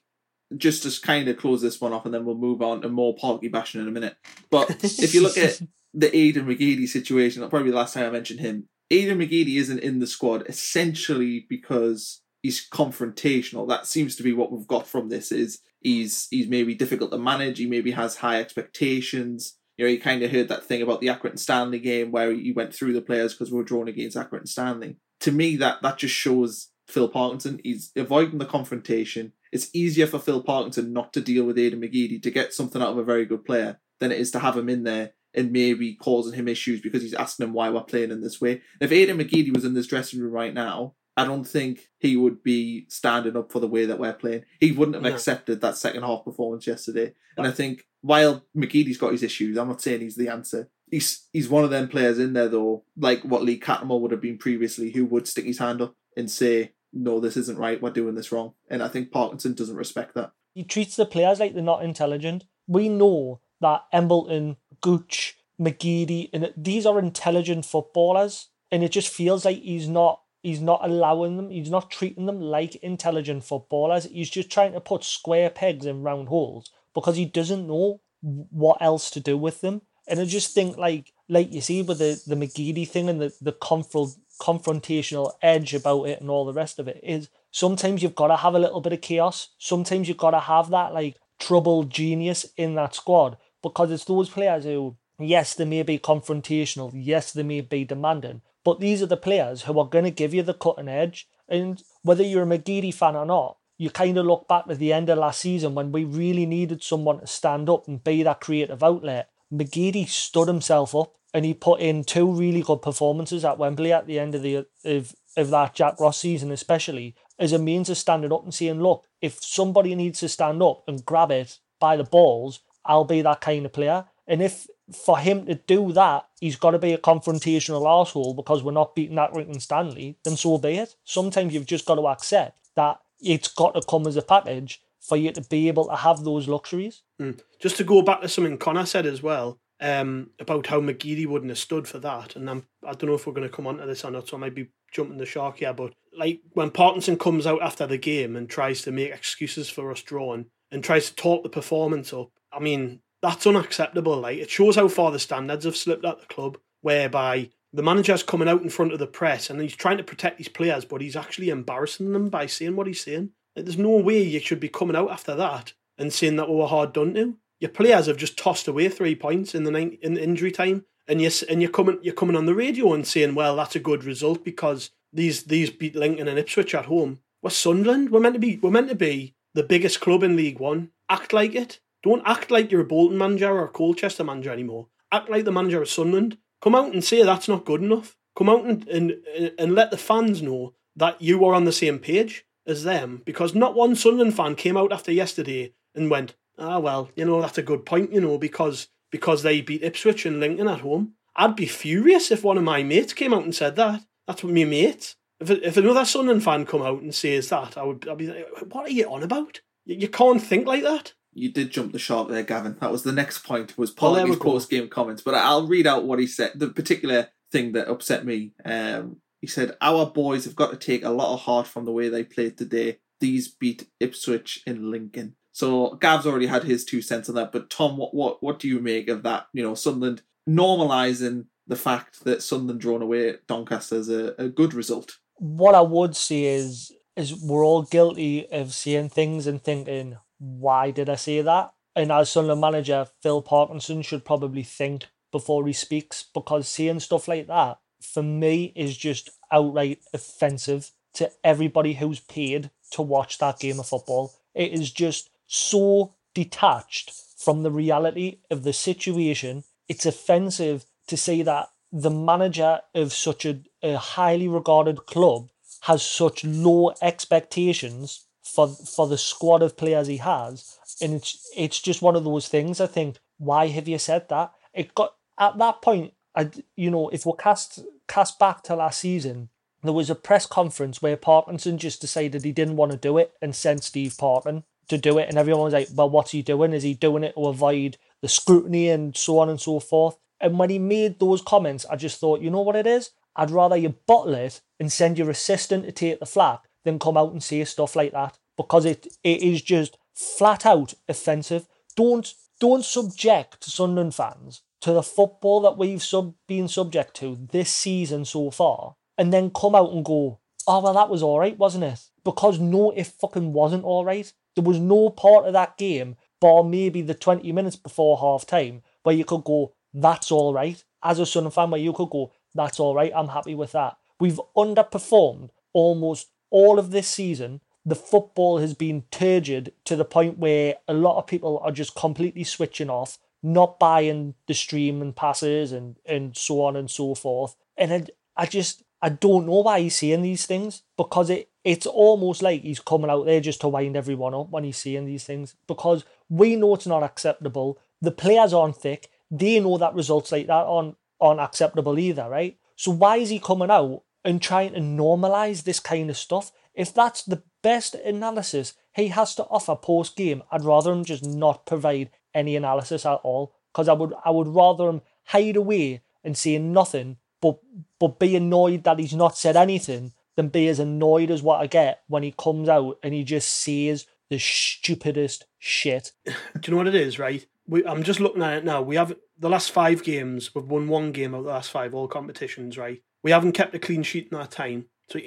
just 0.56 0.82
to 0.84 1.06
kind 1.06 1.28
of 1.28 1.36
close 1.36 1.60
this 1.60 1.80
one 1.80 1.92
off 1.92 2.04
and 2.04 2.14
then 2.14 2.24
we'll 2.24 2.36
move 2.36 2.62
on 2.62 2.80
to 2.82 2.88
more 2.88 3.14
Parky 3.14 3.48
bashing 3.48 3.80
in 3.80 3.88
a 3.88 3.92
minute. 3.92 4.16
But 4.50 4.70
if 4.82 5.14
you 5.14 5.22
look 5.22 5.36
at 5.36 5.60
the 5.92 6.08
Aiden 6.10 6.44
McGeady 6.44 6.88
situation, 6.88 7.46
probably 7.48 7.70
the 7.70 7.76
last 7.76 7.94
time 7.94 8.06
I 8.06 8.10
mentioned 8.10 8.40
him, 8.40 8.68
Aiden 8.90 9.16
McGeady 9.16 9.56
isn't 9.56 9.80
in 9.80 9.98
the 9.98 10.06
squad 10.06 10.48
essentially 10.48 11.46
because 11.48 12.22
he's 12.42 12.66
confrontational. 12.68 13.68
That 13.68 13.86
seems 13.86 14.16
to 14.16 14.22
be 14.22 14.32
what 14.32 14.50
we've 14.50 14.66
got 14.66 14.86
from 14.86 15.08
this 15.08 15.30
is 15.30 15.60
he's 15.80 16.28
he's 16.30 16.48
maybe 16.48 16.74
difficult 16.74 17.10
to 17.10 17.18
manage, 17.18 17.58
he 17.58 17.66
maybe 17.66 17.90
has 17.90 18.16
high 18.16 18.40
expectations. 18.40 19.57
You 19.78 19.86
know, 19.86 19.90
you 19.90 20.00
kind 20.00 20.22
of 20.22 20.30
heard 20.30 20.48
that 20.48 20.64
thing 20.64 20.82
about 20.82 21.00
the 21.00 21.06
Accrington 21.06 21.38
Stanley 21.38 21.78
game 21.78 22.10
where 22.10 22.32
he 22.32 22.52
went 22.52 22.74
through 22.74 22.92
the 22.92 23.00
players 23.00 23.32
because 23.32 23.50
we 23.50 23.56
were 23.56 23.64
drawn 23.64 23.88
against 23.88 24.16
Accrington 24.16 24.48
Stanley. 24.48 24.96
To 25.20 25.32
me, 25.32 25.56
that 25.56 25.80
that 25.82 25.98
just 25.98 26.14
shows 26.14 26.70
Phil 26.88 27.08
Parkinson. 27.08 27.60
He's 27.64 27.92
avoiding 27.96 28.38
the 28.38 28.44
confrontation 28.44 29.32
it's 29.52 29.70
easier 29.72 30.06
for 30.06 30.18
Phil 30.18 30.42
Parkinson 30.42 30.92
not 30.92 31.12
to 31.12 31.20
deal 31.20 31.44
with 31.44 31.56
Aiden 31.56 31.82
McGeady 31.82 32.22
to 32.22 32.30
get 32.30 32.52
something 32.52 32.82
out 32.82 32.92
of 32.92 32.98
a 32.98 33.04
very 33.04 33.24
good 33.24 33.44
player 33.44 33.80
than 34.00 34.12
it 34.12 34.20
is 34.20 34.30
to 34.32 34.38
have 34.38 34.56
him 34.56 34.68
in 34.68 34.84
there 34.84 35.12
and 35.34 35.52
maybe 35.52 35.94
causing 35.94 36.34
him 36.34 36.48
issues 36.48 36.80
because 36.80 37.02
he's 37.02 37.14
asking 37.14 37.46
him 37.46 37.52
why 37.52 37.70
we're 37.70 37.82
playing 37.82 38.10
in 38.10 38.20
this 38.20 38.40
way. 38.40 38.62
If 38.80 38.90
Aiden 38.90 39.20
McGeady 39.20 39.54
was 39.54 39.64
in 39.64 39.74
this 39.74 39.86
dressing 39.86 40.20
room 40.20 40.32
right 40.32 40.54
now, 40.54 40.94
I 41.16 41.24
don't 41.24 41.44
think 41.44 41.88
he 41.98 42.16
would 42.16 42.42
be 42.42 42.86
standing 42.88 43.36
up 43.36 43.50
for 43.50 43.58
the 43.58 43.66
way 43.66 43.86
that 43.86 43.98
we're 43.98 44.12
playing. 44.12 44.44
He 44.60 44.72
wouldn't 44.72 44.94
have 44.94 45.02
no. 45.02 45.10
accepted 45.10 45.60
that 45.60 45.76
second 45.76 46.02
half 46.04 46.24
performance 46.24 46.66
yesterday. 46.66 47.12
And 47.36 47.46
I 47.46 47.50
think 47.50 47.84
while 48.00 48.44
McGeady's 48.56 48.98
got 48.98 49.12
his 49.12 49.22
issues, 49.22 49.56
I'm 49.56 49.68
not 49.68 49.82
saying 49.82 50.00
he's 50.00 50.16
the 50.16 50.28
answer. 50.28 50.70
he's 50.90 51.26
he's 51.32 51.48
one 51.48 51.64
of 51.64 51.70
them 51.70 51.88
players 51.88 52.18
in 52.18 52.32
there 52.32 52.48
though, 52.48 52.84
like 52.96 53.22
what 53.22 53.42
Lee 53.42 53.60
Cattermole 53.60 54.00
would 54.00 54.12
have 54.12 54.20
been 54.20 54.38
previously, 54.38 54.90
who 54.92 55.04
would 55.06 55.26
stick 55.26 55.44
his 55.44 55.58
hand 55.58 55.82
up 55.82 55.94
and 56.16 56.30
say, 56.30 56.72
"No, 56.92 57.20
this 57.20 57.36
isn't 57.36 57.58
right. 57.58 57.80
We're 57.82 57.90
doing 57.90 58.14
this 58.14 58.32
wrong." 58.32 58.54
And 58.70 58.82
I 58.82 58.88
think 58.88 59.10
Parkinson 59.10 59.54
doesn't 59.54 59.76
respect 59.76 60.14
that. 60.14 60.32
He 60.54 60.64
treats 60.64 60.96
the 60.96 61.06
players 61.06 61.40
like 61.40 61.54
they're 61.54 61.62
not 61.62 61.84
intelligent. 61.84 62.44
We 62.66 62.88
know 62.88 63.40
that 63.60 63.82
Embleton, 63.92 64.56
Gooch, 64.80 65.36
McGeady, 65.60 66.30
and 66.32 66.52
these 66.56 66.86
are 66.86 66.98
intelligent 66.98 67.64
footballers, 67.64 68.48
and 68.70 68.82
it 68.82 68.92
just 68.92 69.08
feels 69.08 69.44
like 69.44 69.58
he's 69.58 69.88
not 69.88 70.22
he's 70.42 70.60
not 70.60 70.80
allowing 70.82 71.36
them, 71.36 71.50
he's 71.50 71.70
not 71.70 71.90
treating 71.90 72.26
them 72.26 72.40
like 72.40 72.76
intelligent 72.76 73.44
footballers. 73.44 74.04
He's 74.04 74.30
just 74.30 74.50
trying 74.50 74.72
to 74.72 74.80
put 74.80 75.02
square 75.02 75.50
pegs 75.50 75.84
in 75.84 76.02
round 76.02 76.28
holes 76.28 76.70
because 77.00 77.16
he 77.16 77.24
doesn't 77.24 77.66
know 77.66 78.00
what 78.20 78.82
else 78.82 79.10
to 79.12 79.20
do 79.20 79.36
with 79.36 79.60
them. 79.60 79.82
And 80.08 80.18
I 80.20 80.24
just 80.24 80.54
think 80.54 80.76
like 80.76 81.12
like 81.28 81.52
you 81.52 81.60
see 81.60 81.82
with 81.82 81.98
the, 81.98 82.20
the 82.26 82.34
McGeady 82.34 82.88
thing 82.88 83.08
and 83.08 83.20
the, 83.20 83.32
the 83.40 83.52
confront 83.52 84.14
confrontational 84.40 85.32
edge 85.42 85.74
about 85.74 86.04
it 86.04 86.20
and 86.20 86.30
all 86.30 86.44
the 86.44 86.52
rest 86.52 86.78
of 86.78 86.86
it 86.86 87.00
is 87.02 87.28
sometimes 87.50 88.02
you've 88.02 88.14
got 88.14 88.28
to 88.28 88.36
have 88.36 88.54
a 88.54 88.58
little 88.58 88.80
bit 88.80 88.92
of 88.92 89.00
chaos. 89.00 89.48
Sometimes 89.58 90.08
you've 90.08 90.16
got 90.16 90.30
to 90.30 90.40
have 90.40 90.70
that 90.70 90.94
like 90.94 91.16
troubled 91.38 91.90
genius 91.90 92.46
in 92.56 92.74
that 92.74 92.94
squad 92.94 93.36
because 93.62 93.90
it's 93.90 94.04
those 94.04 94.30
players 94.30 94.64
who 94.64 94.96
yes, 95.18 95.54
they 95.54 95.64
may 95.64 95.82
be 95.82 95.98
confrontational, 95.98 96.92
yes, 96.94 97.32
they 97.32 97.42
may 97.42 97.60
be 97.60 97.84
demanding, 97.84 98.42
but 98.64 98.80
these 98.80 99.02
are 99.02 99.06
the 99.06 99.16
players 99.16 99.62
who 99.62 99.78
are 99.78 99.88
going 99.88 100.04
to 100.04 100.10
give 100.10 100.34
you 100.34 100.42
the 100.42 100.54
cutting 100.54 100.88
edge. 100.88 101.28
And 101.48 101.82
whether 102.02 102.22
you're 102.22 102.42
a 102.42 102.46
McGeady 102.46 102.92
fan 102.92 103.16
or 103.16 103.26
not, 103.26 103.57
you 103.78 103.90
kind 103.90 104.18
of 104.18 104.26
look 104.26 104.46
back 104.48 104.66
to 104.66 104.74
the 104.74 104.92
end 104.92 105.08
of 105.08 105.18
last 105.18 105.40
season 105.40 105.74
when 105.74 105.92
we 105.92 106.04
really 106.04 106.44
needed 106.44 106.82
someone 106.82 107.20
to 107.20 107.26
stand 107.26 107.70
up 107.70 107.86
and 107.86 108.02
be 108.02 108.22
that 108.24 108.40
creative 108.40 108.82
outlet. 108.82 109.30
McGeady 109.52 110.06
stood 110.06 110.48
himself 110.48 110.94
up 110.94 111.14
and 111.32 111.44
he 111.44 111.54
put 111.54 111.80
in 111.80 112.04
two 112.04 112.30
really 112.30 112.60
good 112.60 112.82
performances 112.82 113.44
at 113.44 113.58
Wembley 113.58 113.92
at 113.92 114.06
the 114.06 114.18
end 114.18 114.34
of 114.34 114.42
the 114.42 114.66
of, 114.84 115.14
of 115.36 115.50
that 115.50 115.74
Jack 115.74 116.00
Ross 116.00 116.18
season, 116.18 116.50
especially 116.50 117.14
as 117.38 117.52
a 117.52 117.58
means 117.58 117.88
of 117.88 117.96
standing 117.96 118.32
up 118.32 118.42
and 118.42 118.52
saying, 118.52 118.82
look, 118.82 119.04
if 119.22 119.42
somebody 119.42 119.94
needs 119.94 120.20
to 120.20 120.28
stand 120.28 120.62
up 120.62 120.82
and 120.88 121.06
grab 121.06 121.30
it 121.30 121.58
by 121.78 121.96
the 121.96 122.04
balls, 122.04 122.60
I'll 122.84 123.04
be 123.04 123.22
that 123.22 123.40
kind 123.40 123.64
of 123.64 123.72
player. 123.72 124.06
And 124.26 124.42
if 124.42 124.66
for 124.92 125.18
him 125.18 125.46
to 125.46 125.54
do 125.54 125.92
that, 125.92 126.26
he's 126.40 126.56
got 126.56 126.72
to 126.72 126.78
be 126.78 126.92
a 126.92 126.98
confrontational 126.98 127.86
asshole 127.86 128.34
because 128.34 128.62
we're 128.62 128.72
not 128.72 128.94
beating 128.94 129.16
that 129.16 129.32
Accrington 129.32 129.60
Stanley, 129.60 130.18
then 130.24 130.36
so 130.36 130.58
be 130.58 130.78
it. 130.78 130.96
Sometimes 131.04 131.54
you've 131.54 131.66
just 131.66 131.86
got 131.86 131.96
to 131.96 132.08
accept 132.08 132.58
that 132.74 133.00
it's 133.20 133.48
got 133.48 133.74
to 133.74 133.82
come 133.88 134.06
as 134.06 134.16
a 134.16 134.22
package 134.22 134.80
for 135.00 135.16
you 135.16 135.32
to 135.32 135.40
be 135.42 135.68
able 135.68 135.88
to 135.88 135.96
have 135.96 136.24
those 136.24 136.48
luxuries. 136.48 137.02
Mm. 137.20 137.40
Just 137.60 137.76
to 137.76 137.84
go 137.84 138.02
back 138.02 138.20
to 138.20 138.28
something 138.28 138.58
Connor 138.58 138.86
said 138.86 139.06
as 139.06 139.22
well 139.22 139.58
um, 139.80 140.30
about 140.38 140.66
how 140.66 140.80
McGeady 140.80 141.26
wouldn't 141.26 141.50
have 141.50 141.58
stood 141.58 141.86
for 141.86 141.98
that, 142.00 142.36
and 142.36 142.48
I'm, 142.50 142.66
I 142.84 142.92
don't 142.92 143.08
know 143.08 143.14
if 143.14 143.26
we're 143.26 143.32
going 143.32 143.48
to 143.48 143.54
come 143.54 143.66
onto 143.66 143.86
this 143.86 144.04
or 144.04 144.10
not, 144.10 144.28
so 144.28 144.36
I 144.36 144.40
might 144.40 144.54
be 144.54 144.68
jumping 144.92 145.18
the 145.18 145.26
shark 145.26 145.58
here, 145.58 145.72
but 145.72 145.94
like 146.16 146.40
when 146.52 146.70
Parkinson 146.70 147.18
comes 147.18 147.46
out 147.46 147.62
after 147.62 147.86
the 147.86 147.98
game 147.98 148.36
and 148.36 148.48
tries 148.48 148.82
to 148.82 148.92
make 148.92 149.12
excuses 149.12 149.68
for 149.68 149.90
us 149.90 150.02
drawing 150.02 150.46
and 150.70 150.82
tries 150.82 151.08
to 151.08 151.16
talk 151.16 151.42
the 151.42 151.48
performance 151.48 152.12
up, 152.12 152.30
I 152.52 152.58
mean, 152.58 153.00
that's 153.22 153.46
unacceptable. 153.46 154.18
Like 154.18 154.38
it 154.38 154.50
shows 154.50 154.76
how 154.76 154.88
far 154.88 155.10
the 155.10 155.18
standards 155.18 155.64
have 155.64 155.76
slipped 155.76 156.04
at 156.04 156.20
the 156.20 156.26
club, 156.26 156.58
whereby 156.80 157.50
the 157.72 157.82
manager's 157.82 158.22
coming 158.22 158.48
out 158.48 158.62
in 158.62 158.70
front 158.70 158.92
of 158.92 158.98
the 158.98 159.06
press 159.06 159.50
and 159.50 159.60
he's 159.60 159.76
trying 159.76 159.98
to 159.98 160.04
protect 160.04 160.38
his 160.38 160.48
players, 160.48 160.84
but 160.84 161.00
he's 161.00 161.16
actually 161.16 161.50
embarrassing 161.50 162.12
them 162.12 162.28
by 162.28 162.46
saying 162.46 162.76
what 162.76 162.86
he's 162.86 163.02
saying. 163.02 163.30
Like, 163.54 163.64
there's 163.64 163.78
no 163.78 163.90
way 163.90 164.22
you 164.22 164.40
should 164.40 164.60
be 164.60 164.68
coming 164.68 164.96
out 164.96 165.10
after 165.10 165.34
that 165.34 165.74
and 165.98 166.12
saying 166.12 166.36
that 166.36 166.48
we 166.48 166.56
were 166.56 166.66
hard 166.66 166.92
done 166.92 167.14
to. 167.14 167.36
Your 167.60 167.70
players 167.70 168.06
have 168.06 168.16
just 168.16 168.38
tossed 168.38 168.68
away 168.68 168.88
three 168.88 169.14
points 169.14 169.54
in 169.54 169.64
the 169.64 169.70
nine, 169.70 169.98
in 170.00 170.16
injury 170.16 170.52
time, 170.52 170.84
and 171.08 171.20
you 171.20 171.30
and 171.48 171.60
you're 171.60 171.70
coming 171.70 171.98
you're 172.02 172.14
coming 172.14 172.36
on 172.36 172.46
the 172.46 172.54
radio 172.54 172.92
and 172.92 173.06
saying, 173.06 173.34
well, 173.34 173.56
that's 173.56 173.74
a 173.74 173.80
good 173.80 174.04
result 174.04 174.44
because 174.44 174.90
these 175.12 175.44
these 175.44 175.70
beat 175.70 175.96
Lincoln 175.96 176.28
and 176.28 176.38
Ipswich 176.38 176.74
at 176.74 176.86
home. 176.86 177.18
We're 177.42 177.50
Sunderland. 177.50 178.10
We're 178.10 178.20
meant 178.20 178.34
to 178.34 178.40
be 178.40 178.58
we're 178.62 178.70
meant 178.70 178.90
to 178.90 178.94
be 178.94 179.34
the 179.54 179.64
biggest 179.64 180.00
club 180.00 180.22
in 180.22 180.36
League 180.36 180.60
One. 180.60 180.90
Act 181.08 181.32
like 181.32 181.54
it. 181.54 181.80
Don't 182.04 182.22
act 182.24 182.50
like 182.50 182.70
you're 182.70 182.82
a 182.82 182.86
Bolton 182.86 183.18
manager 183.18 183.50
or 183.50 183.64
a 183.64 183.68
Colchester 183.68 184.22
manager 184.22 184.52
anymore. 184.52 184.86
Act 185.10 185.28
like 185.28 185.44
the 185.44 185.52
manager 185.52 185.82
of 185.82 185.88
Sunderland. 185.88 186.38
Come 186.60 186.74
out 186.74 186.92
and 186.92 187.04
say 187.04 187.22
that's 187.22 187.48
not 187.48 187.64
good 187.64 187.82
enough. 187.82 188.16
Come 188.36 188.48
out 188.48 188.64
and, 188.64 188.86
and, 188.88 189.20
and 189.58 189.74
let 189.74 189.90
the 189.90 189.96
fans 189.96 190.42
know 190.42 190.74
that 190.96 191.20
you 191.20 191.44
are 191.44 191.54
on 191.54 191.64
the 191.64 191.72
same 191.72 191.98
page 191.98 192.44
as 192.66 192.84
them 192.84 193.22
because 193.24 193.54
not 193.54 193.74
one 193.74 193.96
Sunderland 193.96 194.34
fan 194.36 194.54
came 194.54 194.76
out 194.76 194.92
after 194.92 195.12
yesterday 195.12 195.72
and 195.94 196.10
went, 196.10 196.34
ah, 196.58 196.78
well, 196.78 197.10
you 197.16 197.24
know, 197.24 197.40
that's 197.40 197.58
a 197.58 197.62
good 197.62 197.86
point, 197.86 198.12
you 198.12 198.20
know, 198.20 198.38
because 198.38 198.88
because 199.10 199.42
they 199.42 199.62
beat 199.62 199.82
Ipswich 199.82 200.26
and 200.26 200.38
Lincoln 200.38 200.68
at 200.68 200.80
home. 200.80 201.14
I'd 201.34 201.56
be 201.56 201.66
furious 201.66 202.30
if 202.30 202.44
one 202.44 202.58
of 202.58 202.64
my 202.64 202.82
mates 202.82 203.14
came 203.14 203.32
out 203.32 203.44
and 203.44 203.54
said 203.54 203.76
that. 203.76 204.04
That's 204.26 204.44
what 204.44 204.52
me 204.52 204.64
mate. 204.64 205.14
If, 205.40 205.50
if 205.50 205.76
another 205.76 206.04
Sunderland 206.04 206.44
fan 206.44 206.66
come 206.66 206.82
out 206.82 207.00
and 207.00 207.14
says 207.14 207.48
that, 207.48 207.78
I 207.78 207.84
would 207.84 208.06
I'd 208.08 208.18
be 208.18 208.26
like, 208.26 208.46
what 208.72 208.86
are 208.86 208.92
you 208.92 209.08
on 209.08 209.22
about? 209.22 209.60
You, 209.86 209.96
you 209.96 210.08
can't 210.08 210.42
think 210.42 210.66
like 210.66 210.82
that 210.82 211.14
you 211.38 211.50
did 211.50 211.70
jump 211.70 211.92
the 211.92 211.98
shark 211.98 212.28
there, 212.28 212.42
Gavin. 212.42 212.76
That 212.80 212.92
was 212.92 213.02
the 213.02 213.12
next 213.12 213.38
point 213.44 213.78
was 213.78 213.90
part 213.90 214.18
of 214.18 214.28
his 214.28 214.36
post 214.36 214.70
game 214.70 214.88
comments. 214.88 215.22
But 215.22 215.34
I'll 215.34 215.66
read 215.66 215.86
out 215.86 216.04
what 216.04 216.18
he 216.18 216.26
said. 216.26 216.52
The 216.54 216.68
particular 216.68 217.28
thing 217.50 217.72
that 217.72 217.88
upset 217.88 218.24
me. 218.24 218.52
Um, 218.64 219.18
he 219.40 219.46
said, 219.46 219.76
"Our 219.80 220.06
boys 220.06 220.44
have 220.44 220.56
got 220.56 220.70
to 220.70 220.76
take 220.76 221.04
a 221.04 221.10
lot 221.10 221.32
of 221.32 221.40
heart 221.40 221.66
from 221.66 221.84
the 221.84 221.92
way 221.92 222.08
they 222.08 222.24
played 222.24 222.58
today. 222.58 222.98
These 223.20 223.48
beat 223.48 223.88
Ipswich 224.00 224.62
in 224.66 224.90
Lincoln." 224.90 225.36
So 225.52 225.94
Gav's 225.94 226.26
already 226.26 226.46
had 226.46 226.64
his 226.64 226.84
two 226.84 227.02
cents 227.02 227.28
on 227.28 227.34
that. 227.36 227.52
But 227.52 227.70
Tom, 227.70 227.96
what 227.96 228.14
what 228.14 228.42
what 228.42 228.58
do 228.58 228.68
you 228.68 228.80
make 228.80 229.08
of 229.08 229.22
that? 229.22 229.46
You 229.52 229.62
know, 229.62 229.74
Sunderland 229.74 230.22
normalising 230.48 231.46
the 231.66 231.76
fact 231.76 232.24
that 232.24 232.42
Sunderland 232.42 232.80
drawn 232.80 233.02
away 233.02 233.28
at 233.28 233.46
Doncaster 233.46 233.96
is 233.96 234.08
a, 234.08 234.34
a 234.38 234.48
good 234.48 234.72
result. 234.72 235.18
What 235.36 235.74
I 235.74 235.82
would 235.82 236.16
say 236.16 236.44
is 236.44 236.92
is 237.16 237.34
we're 237.34 237.64
all 237.64 237.82
guilty 237.82 238.46
of 238.50 238.72
seeing 238.72 239.08
things 239.08 239.46
and 239.46 239.62
thinking, 239.62 240.16
why 240.38 240.90
did 240.90 241.08
I 241.08 241.16
say 241.16 241.42
that? 241.42 241.72
And 241.94 242.12
as 242.12 242.30
Sunderland 242.30 242.60
manager, 242.60 243.08
Phil 243.22 243.42
Parkinson 243.42 244.02
should 244.02 244.24
probably 244.24 244.62
think 244.62 245.06
before 245.32 245.66
he 245.66 245.72
speaks 245.72 246.24
because 246.32 246.68
saying 246.68 247.00
stuff 247.00 247.28
like 247.28 247.46
that, 247.48 247.78
for 248.00 248.22
me, 248.22 248.72
is 248.76 248.96
just 248.96 249.30
outright 249.52 250.00
offensive 250.14 250.92
to 251.14 251.30
everybody 251.42 251.94
who's 251.94 252.20
paid 252.20 252.70
to 252.92 253.02
watch 253.02 253.38
that 253.38 253.58
game 253.58 253.80
of 253.80 253.86
football. 253.86 254.34
It 254.54 254.72
is 254.72 254.92
just 254.92 255.30
so 255.46 256.14
detached 256.34 257.12
from 257.36 257.62
the 257.62 257.70
reality 257.70 258.38
of 258.50 258.62
the 258.62 258.72
situation. 258.72 259.64
It's 259.88 260.06
offensive 260.06 260.86
to 261.08 261.16
say 261.16 261.42
that 261.42 261.70
the 261.90 262.10
manager 262.10 262.80
of 262.94 263.12
such 263.12 263.44
a, 263.44 263.62
a 263.82 263.96
highly 263.96 264.46
regarded 264.46 265.06
club 265.06 265.48
has 265.82 266.02
such 266.02 266.44
low 266.44 266.92
expectations 267.00 268.26
for 268.48 268.68
for 268.68 269.06
the 269.06 269.18
squad 269.18 269.62
of 269.62 269.76
players 269.76 270.06
he 270.06 270.18
has, 270.18 270.78
and 271.00 271.14
it's 271.14 271.50
it's 271.56 271.80
just 271.80 272.02
one 272.02 272.16
of 272.16 272.24
those 272.24 272.48
things. 272.48 272.80
I 272.80 272.86
think 272.86 273.18
why 273.38 273.68
have 273.68 273.88
you 273.88 273.98
said 273.98 274.28
that? 274.28 274.52
It 274.72 274.94
got 274.94 275.14
at 275.38 275.58
that 275.58 275.82
point. 275.82 276.14
I 276.34 276.50
you 276.76 276.90
know 276.90 277.08
if 277.10 277.26
we 277.26 277.32
cast 277.38 277.80
cast 278.06 278.38
back 278.38 278.62
to 278.64 278.76
last 278.76 279.00
season, 279.00 279.50
there 279.82 279.92
was 279.92 280.10
a 280.10 280.14
press 280.14 280.46
conference 280.46 281.02
where 281.02 281.16
Parkinson 281.16 281.78
just 281.78 282.00
decided 282.00 282.44
he 282.44 282.52
didn't 282.52 282.76
want 282.76 282.92
to 282.92 282.98
do 282.98 283.18
it 283.18 283.32
and 283.42 283.54
sent 283.54 283.84
Steve 283.84 284.16
Parkin 284.18 284.64
to 284.88 284.98
do 284.98 285.18
it, 285.18 285.28
and 285.28 285.38
everyone 285.38 285.64
was 285.64 285.74
like, 285.74 285.88
"Well, 285.94 286.10
what's 286.10 286.32
he 286.32 286.42
doing? 286.42 286.72
Is 286.72 286.82
he 286.82 286.94
doing 286.94 287.24
it 287.24 287.34
to 287.34 287.46
avoid 287.46 287.98
the 288.22 288.28
scrutiny 288.28 288.88
and 288.88 289.16
so 289.16 289.38
on 289.38 289.48
and 289.48 289.60
so 289.60 289.80
forth?" 289.80 290.16
And 290.40 290.58
when 290.58 290.70
he 290.70 290.78
made 290.78 291.18
those 291.18 291.42
comments, 291.42 291.84
I 291.90 291.96
just 291.96 292.20
thought, 292.20 292.40
you 292.40 292.50
know 292.50 292.60
what 292.60 292.76
it 292.76 292.86
is? 292.86 293.10
I'd 293.34 293.50
rather 293.50 293.76
you 293.76 293.94
bottle 294.06 294.34
it 294.34 294.60
and 294.80 294.92
send 294.92 295.18
your 295.18 295.30
assistant 295.30 295.84
to 295.84 295.92
take 295.92 296.20
the 296.20 296.26
flak 296.26 296.67
than 296.88 296.98
come 296.98 297.16
out 297.16 297.32
and 297.32 297.42
say 297.42 297.62
stuff 297.64 297.94
like 297.94 298.12
that 298.12 298.38
because 298.56 298.84
it 298.84 299.06
it 299.22 299.42
is 299.42 299.62
just 299.62 299.98
flat 300.14 300.66
out 300.66 300.94
offensive. 301.08 301.66
Don't 301.94 302.32
don't 302.60 302.84
subject 302.84 303.62
Sunderland 303.62 304.14
fans 304.14 304.62
to 304.80 304.92
the 304.92 305.02
football 305.02 305.60
that 305.60 305.78
we've 305.78 306.02
sub, 306.02 306.34
been 306.46 306.68
subject 306.68 307.14
to 307.16 307.38
this 307.52 307.72
season 307.72 308.24
so 308.24 308.50
far, 308.50 308.96
and 309.16 309.32
then 309.32 309.50
come 309.50 309.74
out 309.74 309.92
and 309.92 310.04
go, 310.04 310.38
"Oh 310.66 310.80
well, 310.80 310.94
that 310.94 311.10
was 311.10 311.22
all 311.22 311.38
right, 311.38 311.58
wasn't 311.58 311.84
it?" 311.84 312.00
Because 312.24 312.58
no, 312.58 312.90
it 312.92 313.06
fucking 313.06 313.52
wasn't 313.52 313.84
all 313.84 314.04
right. 314.04 314.32
There 314.54 314.64
was 314.64 314.80
no 314.80 315.10
part 315.10 315.46
of 315.46 315.52
that 315.52 315.76
game, 315.76 316.16
bar 316.40 316.64
maybe 316.64 317.02
the 317.02 317.14
twenty 317.14 317.52
minutes 317.52 317.76
before 317.76 318.18
half 318.18 318.46
time, 318.46 318.82
where 319.02 319.14
you 319.14 319.24
could 319.24 319.44
go, 319.44 319.72
"That's 319.92 320.32
all 320.32 320.52
right." 320.52 320.82
As 321.02 321.18
a 321.20 321.26
Sunderland 321.26 321.54
fan, 321.54 321.70
where 321.70 321.80
you 321.80 321.92
could 321.92 322.10
go, 322.10 322.32
"That's 322.54 322.80
all 322.80 322.94
right, 322.94 323.12
I'm 323.14 323.28
happy 323.28 323.54
with 323.54 323.72
that." 323.72 323.96
We've 324.20 324.40
underperformed 324.56 325.50
almost 325.72 326.28
all 326.50 326.78
of 326.78 326.90
this 326.90 327.08
season, 327.08 327.60
the 327.84 327.94
football 327.94 328.58
has 328.58 328.74
been 328.74 329.04
turgid 329.10 329.72
to 329.84 329.96
the 329.96 330.04
point 330.04 330.38
where 330.38 330.76
a 330.86 330.94
lot 330.94 331.18
of 331.18 331.26
people 331.26 331.58
are 331.64 331.72
just 331.72 331.94
completely 331.94 332.44
switching 332.44 332.90
off, 332.90 333.18
not 333.42 333.78
buying 333.78 334.34
the 334.46 334.54
stream 334.54 335.00
and 335.00 335.16
passes 335.16 335.72
and, 335.72 335.96
and 336.04 336.36
so 336.36 336.62
on 336.62 336.76
and 336.76 336.90
so 336.90 337.14
forth. 337.14 337.56
And 337.76 337.92
I, 337.92 338.04
I 338.36 338.46
just, 338.46 338.82
I 339.00 339.08
don't 339.08 339.46
know 339.46 339.60
why 339.60 339.80
he's 339.80 339.96
saying 339.96 340.22
these 340.22 340.44
things 340.44 340.82
because 340.96 341.30
it, 341.30 341.48
it's 341.64 341.86
almost 341.86 342.42
like 342.42 342.62
he's 342.62 342.80
coming 342.80 343.10
out 343.10 343.26
there 343.26 343.40
just 343.40 343.60
to 343.62 343.68
wind 343.68 343.96
everyone 343.96 344.34
up 344.34 344.50
when 344.50 344.64
he's 344.64 344.78
saying 344.78 345.06
these 345.06 345.24
things 345.24 345.54
because 345.66 346.04
we 346.28 346.56
know 346.56 346.74
it's 346.74 346.86
not 346.86 347.02
acceptable. 347.02 347.78
The 348.02 348.10
players 348.10 348.52
aren't 348.52 348.76
thick. 348.76 349.10
they 349.30 349.60
know 349.60 349.78
that 349.78 349.94
results 349.94 350.32
like 350.32 350.46
that 350.46 350.52
aren't, 350.52 350.96
aren't 351.20 351.40
acceptable 351.40 351.98
either, 351.98 352.28
right? 352.28 352.58
So 352.76 352.90
why 352.92 353.16
is 353.16 353.30
he 353.30 353.38
coming 353.38 353.70
out 353.70 354.02
and 354.24 354.42
trying 354.42 354.74
to 354.74 354.80
normalize 354.80 355.64
this 355.64 355.80
kind 355.80 356.10
of 356.10 356.16
stuff? 356.16 356.52
If 356.74 356.94
that's 356.94 357.22
the 357.22 357.42
best 357.62 357.94
analysis 357.94 358.74
he 358.94 359.08
has 359.08 359.34
to 359.36 359.44
offer 359.44 359.76
post 359.76 360.16
game, 360.16 360.42
I'd 360.50 360.64
rather 360.64 360.92
him 360.92 361.04
just 361.04 361.24
not 361.24 361.66
provide 361.66 362.10
any 362.34 362.56
analysis 362.56 363.04
at 363.06 363.20
all. 363.22 363.54
Because 363.72 363.88
I 363.88 363.92
would 363.92 364.12
I 364.24 364.30
would 364.30 364.48
rather 364.48 364.88
him 364.88 365.02
hide 365.24 365.56
away 365.56 366.02
and 366.24 366.36
say 366.36 366.58
nothing, 366.58 367.16
but 367.40 367.58
but 367.98 368.18
be 368.18 368.36
annoyed 368.36 368.84
that 368.84 368.98
he's 368.98 369.14
not 369.14 369.36
said 369.36 369.56
anything 369.56 370.12
than 370.36 370.48
be 370.48 370.68
as 370.68 370.78
annoyed 370.78 371.30
as 371.30 371.42
what 371.42 371.60
I 371.60 371.66
get 371.66 372.02
when 372.06 372.22
he 372.22 372.32
comes 372.32 372.68
out 372.68 372.98
and 373.02 373.12
he 373.12 373.24
just 373.24 373.48
says 373.50 374.06
the 374.30 374.38
stupidest 374.38 375.46
shit. 375.58 376.12
Do 376.24 376.32
you 376.64 376.70
know 376.70 376.76
what 376.76 376.86
it 376.86 376.94
is, 376.94 377.18
right? 377.18 377.44
We, 377.66 377.84
I'm 377.84 378.02
just 378.02 378.20
looking 378.20 378.42
at 378.42 378.58
it 378.58 378.64
now. 378.64 378.80
We 378.80 378.96
have 378.96 379.14
the 379.38 379.50
last 379.50 379.72
five 379.72 380.02
games. 380.02 380.54
We've 380.54 380.64
won 380.64 380.88
one 380.88 381.12
game 381.12 381.34
of 381.34 381.44
the 381.44 381.50
last 381.50 381.70
five, 381.70 381.94
all 381.94 382.08
competitions, 382.08 382.78
right? 382.78 383.02
We 383.22 383.30
haven't 383.30 383.52
kept 383.52 383.74
a 383.74 383.78
clean 383.78 384.02
sheet 384.02 384.28
in 384.30 384.38
that 384.38 384.50
time. 384.50 384.86
So 385.10 385.20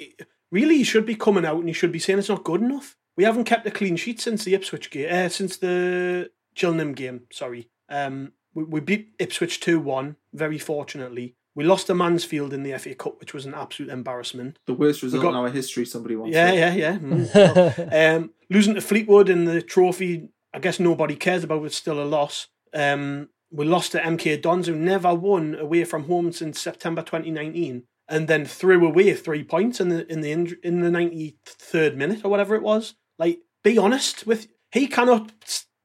really, 0.50 0.78
he 0.78 0.84
should 0.84 1.06
be 1.06 1.14
coming 1.14 1.44
out 1.44 1.58
and 1.58 1.68
he 1.68 1.72
should 1.72 1.92
be 1.92 1.98
saying 1.98 2.18
it's 2.18 2.28
not 2.28 2.44
good 2.44 2.60
enough. 2.60 2.96
We 3.16 3.24
haven't 3.24 3.44
kept 3.44 3.66
a 3.66 3.70
clean 3.70 3.96
sheet 3.96 4.20
since 4.20 4.44
the 4.44 4.54
Ipswich 4.54 4.90
game, 4.90 5.08
uh, 5.12 5.28
since 5.28 5.56
the 5.58 6.30
Gillingham 6.54 6.94
game. 6.94 7.22
Sorry, 7.30 7.68
um, 7.88 8.32
we, 8.54 8.64
we 8.64 8.80
beat 8.80 9.14
Ipswich 9.18 9.60
two 9.60 9.78
one. 9.78 10.16
Very 10.32 10.58
fortunately, 10.58 11.36
we 11.54 11.64
lost 11.64 11.88
to 11.88 11.94
Mansfield 11.94 12.54
in 12.54 12.62
the 12.62 12.76
FA 12.78 12.94
Cup, 12.94 13.20
which 13.20 13.34
was 13.34 13.44
an 13.44 13.54
absolute 13.54 13.90
embarrassment. 13.90 14.58
The 14.66 14.74
worst 14.74 15.02
result 15.02 15.22
got, 15.22 15.30
in 15.30 15.36
our 15.36 15.50
history. 15.50 15.84
Somebody 15.84 16.16
wants. 16.16 16.34
Yeah, 16.34 16.52
yeah, 16.52 16.74
yeah. 16.74 16.98
Mm. 16.98 18.16
um, 18.16 18.30
losing 18.48 18.74
to 18.74 18.80
Fleetwood 18.80 19.28
in 19.28 19.44
the 19.44 19.60
trophy, 19.60 20.30
I 20.54 20.58
guess 20.58 20.80
nobody 20.80 21.16
cares 21.16 21.44
about. 21.44 21.64
It's 21.64 21.76
still 21.76 22.02
a 22.02 22.04
loss. 22.04 22.48
Um, 22.72 23.28
we 23.52 23.64
lost 23.64 23.92
to 23.92 24.00
MK 24.00 24.40
Dons, 24.42 24.66
who 24.66 24.74
never 24.74 25.14
won 25.14 25.54
away 25.54 25.84
from 25.84 26.04
home 26.04 26.32
since 26.32 26.60
September 26.60 27.02
2019, 27.02 27.84
and 28.08 28.26
then 28.26 28.44
threw 28.44 28.86
away 28.86 29.14
three 29.14 29.44
points 29.44 29.80
in 29.80 29.90
the 29.90 30.10
in 30.10 30.22
the 30.22 30.32
in 30.32 30.80
the 30.80 30.90
93rd 30.90 31.96
minute 31.96 32.24
or 32.24 32.30
whatever 32.30 32.54
it 32.54 32.62
was. 32.62 32.94
Like, 33.18 33.40
be 33.62 33.78
honest 33.78 34.26
with 34.26 34.48
he 34.72 34.86
cannot 34.86 35.32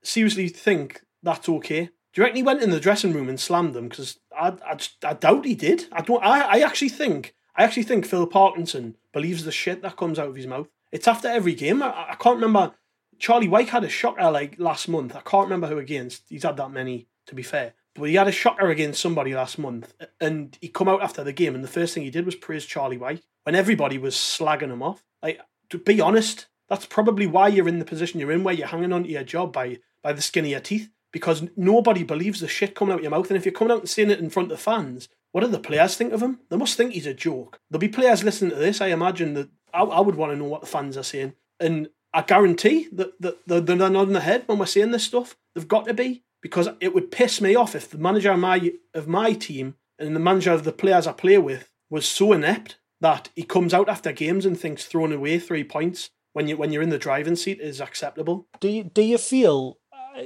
seriously 0.02 0.48
think 0.48 1.02
that's 1.22 1.50
okay. 1.50 1.90
Do 2.14 2.22
you 2.22 2.24
reckon 2.24 2.38
he 2.38 2.44
went 2.44 2.64
in 2.64 2.72
the 2.72 2.80
dressing 2.80 3.14
room 3.14 3.30
and 3.30 3.40
slammed 3.40 3.74
them? 3.74 3.90
Because 3.90 4.18
I, 4.36 4.54
I, 4.66 4.78
I 5.04 5.14
doubt 5.14 5.46
he 5.46 5.56
did. 5.56 5.86
I 5.92 6.02
don't. 6.02 6.24
I, 6.24 6.42
I 6.42 6.60
actually 6.62 6.90
think 6.90 7.36
I 7.56 7.64
actually 7.64 7.84
think 7.84 8.06
Phil 8.06 8.26
Parkinson 8.28 8.96
believes 9.12 9.44
the 9.44 9.52
shit 9.52 9.82
that 9.82 9.98
comes 9.98 10.18
out 10.18 10.30
of 10.30 10.36
his 10.36 10.48
mouth. 10.48 10.70
It's 10.92 11.08
after 11.08 11.28
every 11.28 11.54
game. 11.54 11.84
I, 11.84 12.12
I 12.12 12.16
can't 12.16 12.38
remember. 12.38 12.74
Charlie 13.20 13.48
Wyke 13.48 13.70
had 13.70 13.84
a 13.84 13.90
shocker 13.90 14.30
like 14.32 14.56
last 14.60 14.88
month. 14.88 15.16
I 15.16 15.22
can't 15.22 15.46
remember 15.46 15.68
who 15.68 15.80
against. 15.80 16.24
He's 16.30 16.44
had 16.44 16.58
that 16.58 16.72
many, 16.72 17.08
to 17.28 17.36
be 17.36 17.44
fair. 17.44 17.74
But 17.96 18.10
he 18.10 18.16
had 18.16 18.28
a 18.28 18.32
shocker 18.32 18.70
against 18.70 19.02
somebody 19.02 19.34
last 19.34 19.58
month, 19.58 19.94
and 20.20 20.58
he 20.62 20.68
come 20.68 20.88
out 20.88 21.02
after 21.02 21.24
the 21.24 21.34
game, 21.34 21.56
and 21.56 21.64
the 21.64 21.70
first 21.70 21.94
thing 21.94 22.04
he 22.04 22.10
did 22.10 22.26
was 22.26 22.36
praise 22.36 22.66
Charlie 22.66 22.98
Wyke 22.98 23.24
when 23.44 23.56
everybody 23.56 23.98
was 23.98 24.16
slagging 24.16 24.72
him 24.72 24.84
off. 24.84 25.04
Like, 25.24 25.40
to 25.70 25.78
be 25.78 26.00
honest, 26.00 26.48
that's 26.70 26.86
probably 26.86 27.28
why 27.28 27.48
you're 27.48 27.68
in 27.68 27.80
the 27.80 27.86
position 27.86 28.20
you're 28.20 28.32
in, 28.32 28.44
where 28.44 28.54
you're 28.54 28.68
hanging 28.68 28.94
on 28.94 29.04
to 29.04 29.10
your 29.10 29.24
job 29.24 29.54
by 29.54 29.80
by 30.02 30.14
the 30.14 30.22
skin 30.22 30.46
of 30.46 30.52
your 30.52 30.60
teeth 30.60 30.90
because 31.12 31.44
nobody 31.56 32.04
believes 32.04 32.40
the 32.40 32.48
shit 32.48 32.76
coming 32.76 32.94
out 32.94 33.00
of 33.00 33.04
your 33.04 33.12
mouth. 33.12 33.30
And 33.30 33.38
if 33.38 33.46
you're 33.46 33.54
coming 33.54 33.74
out 33.74 33.80
and 33.80 33.90
saying 33.90 34.12
it 34.12 34.20
in 34.20 34.30
front 34.30 34.52
of 34.52 34.58
the 34.58 34.64
fans, 34.64 35.10
what 35.32 35.42
do 35.42 35.48
the 35.48 35.60
players 35.60 35.96
think 35.96 36.14
of 36.14 36.22
him? 36.22 36.40
They 36.50 36.58
must 36.58 36.78
think 36.78 36.94
he's 36.94 37.06
a 37.06 37.14
joke. 37.14 37.60
There'll 37.70 37.80
be 37.80 37.90
players 37.90 38.24
listening 38.24 38.52
to 38.52 38.58
this. 38.58 38.82
I 38.82 38.88
imagine 38.88 39.34
that 39.34 39.50
I, 39.74 39.82
I 39.84 40.00
would 40.00 40.16
want 40.16 40.32
to 40.32 40.38
know 40.38 40.46
what 40.46 40.62
the 40.62 40.68
fans 40.68 40.98
are 40.98 41.04
saying. 41.04 41.34
And 41.60 41.90
I 42.14 42.22
guarantee 42.22 42.88
that, 42.94 43.20
that 43.22 43.48
they're, 43.48 43.76
nodding 43.76 44.14
their 44.14 44.22
head 44.22 44.44
when 44.46 44.60
we're 44.60 44.66
saying 44.66 44.92
this 44.92 45.04
stuff. 45.04 45.36
They've 45.54 45.68
got 45.68 45.86
to 45.86 45.94
be 45.94 46.24
because 46.48 46.70
it 46.80 46.94
would 46.94 47.12
piss 47.12 47.42
me 47.42 47.56
off 47.56 47.76
if 47.76 47.90
the 47.90 47.98
manager 47.98 48.32
of 48.32 48.40
my 48.40 48.74
of 48.94 49.08
my 49.08 49.34
team 49.34 49.76
and 50.00 50.16
the 50.16 50.20
manager 50.20 50.52
of 50.52 50.64
the 50.64 50.72
players 50.72 51.06
I 51.06 51.12
play 51.12 51.38
with 51.38 51.70
was 51.90 52.06
so 52.06 52.32
inept 52.32 52.78
that 53.02 53.30
he 53.36 53.44
comes 53.44 53.74
out 53.74 53.90
after 53.90 54.12
games 54.12 54.46
and 54.46 54.60
thinks 54.60 54.86
throwing 54.86 55.14
away 55.14 55.40
three 55.40 55.64
points 55.64 56.10
when 56.34 56.48
you 56.48 56.58
when 56.58 56.72
you're 56.72 56.84
in 56.84 56.90
the 56.90 56.98
driving 56.98 57.36
seat 57.36 57.60
is 57.60 57.82
acceptable. 57.82 58.48
Do 58.60 58.70
you 58.70 58.84
do 58.86 59.02
you 59.02 59.18
feel 59.18 59.80
uh, 59.94 60.24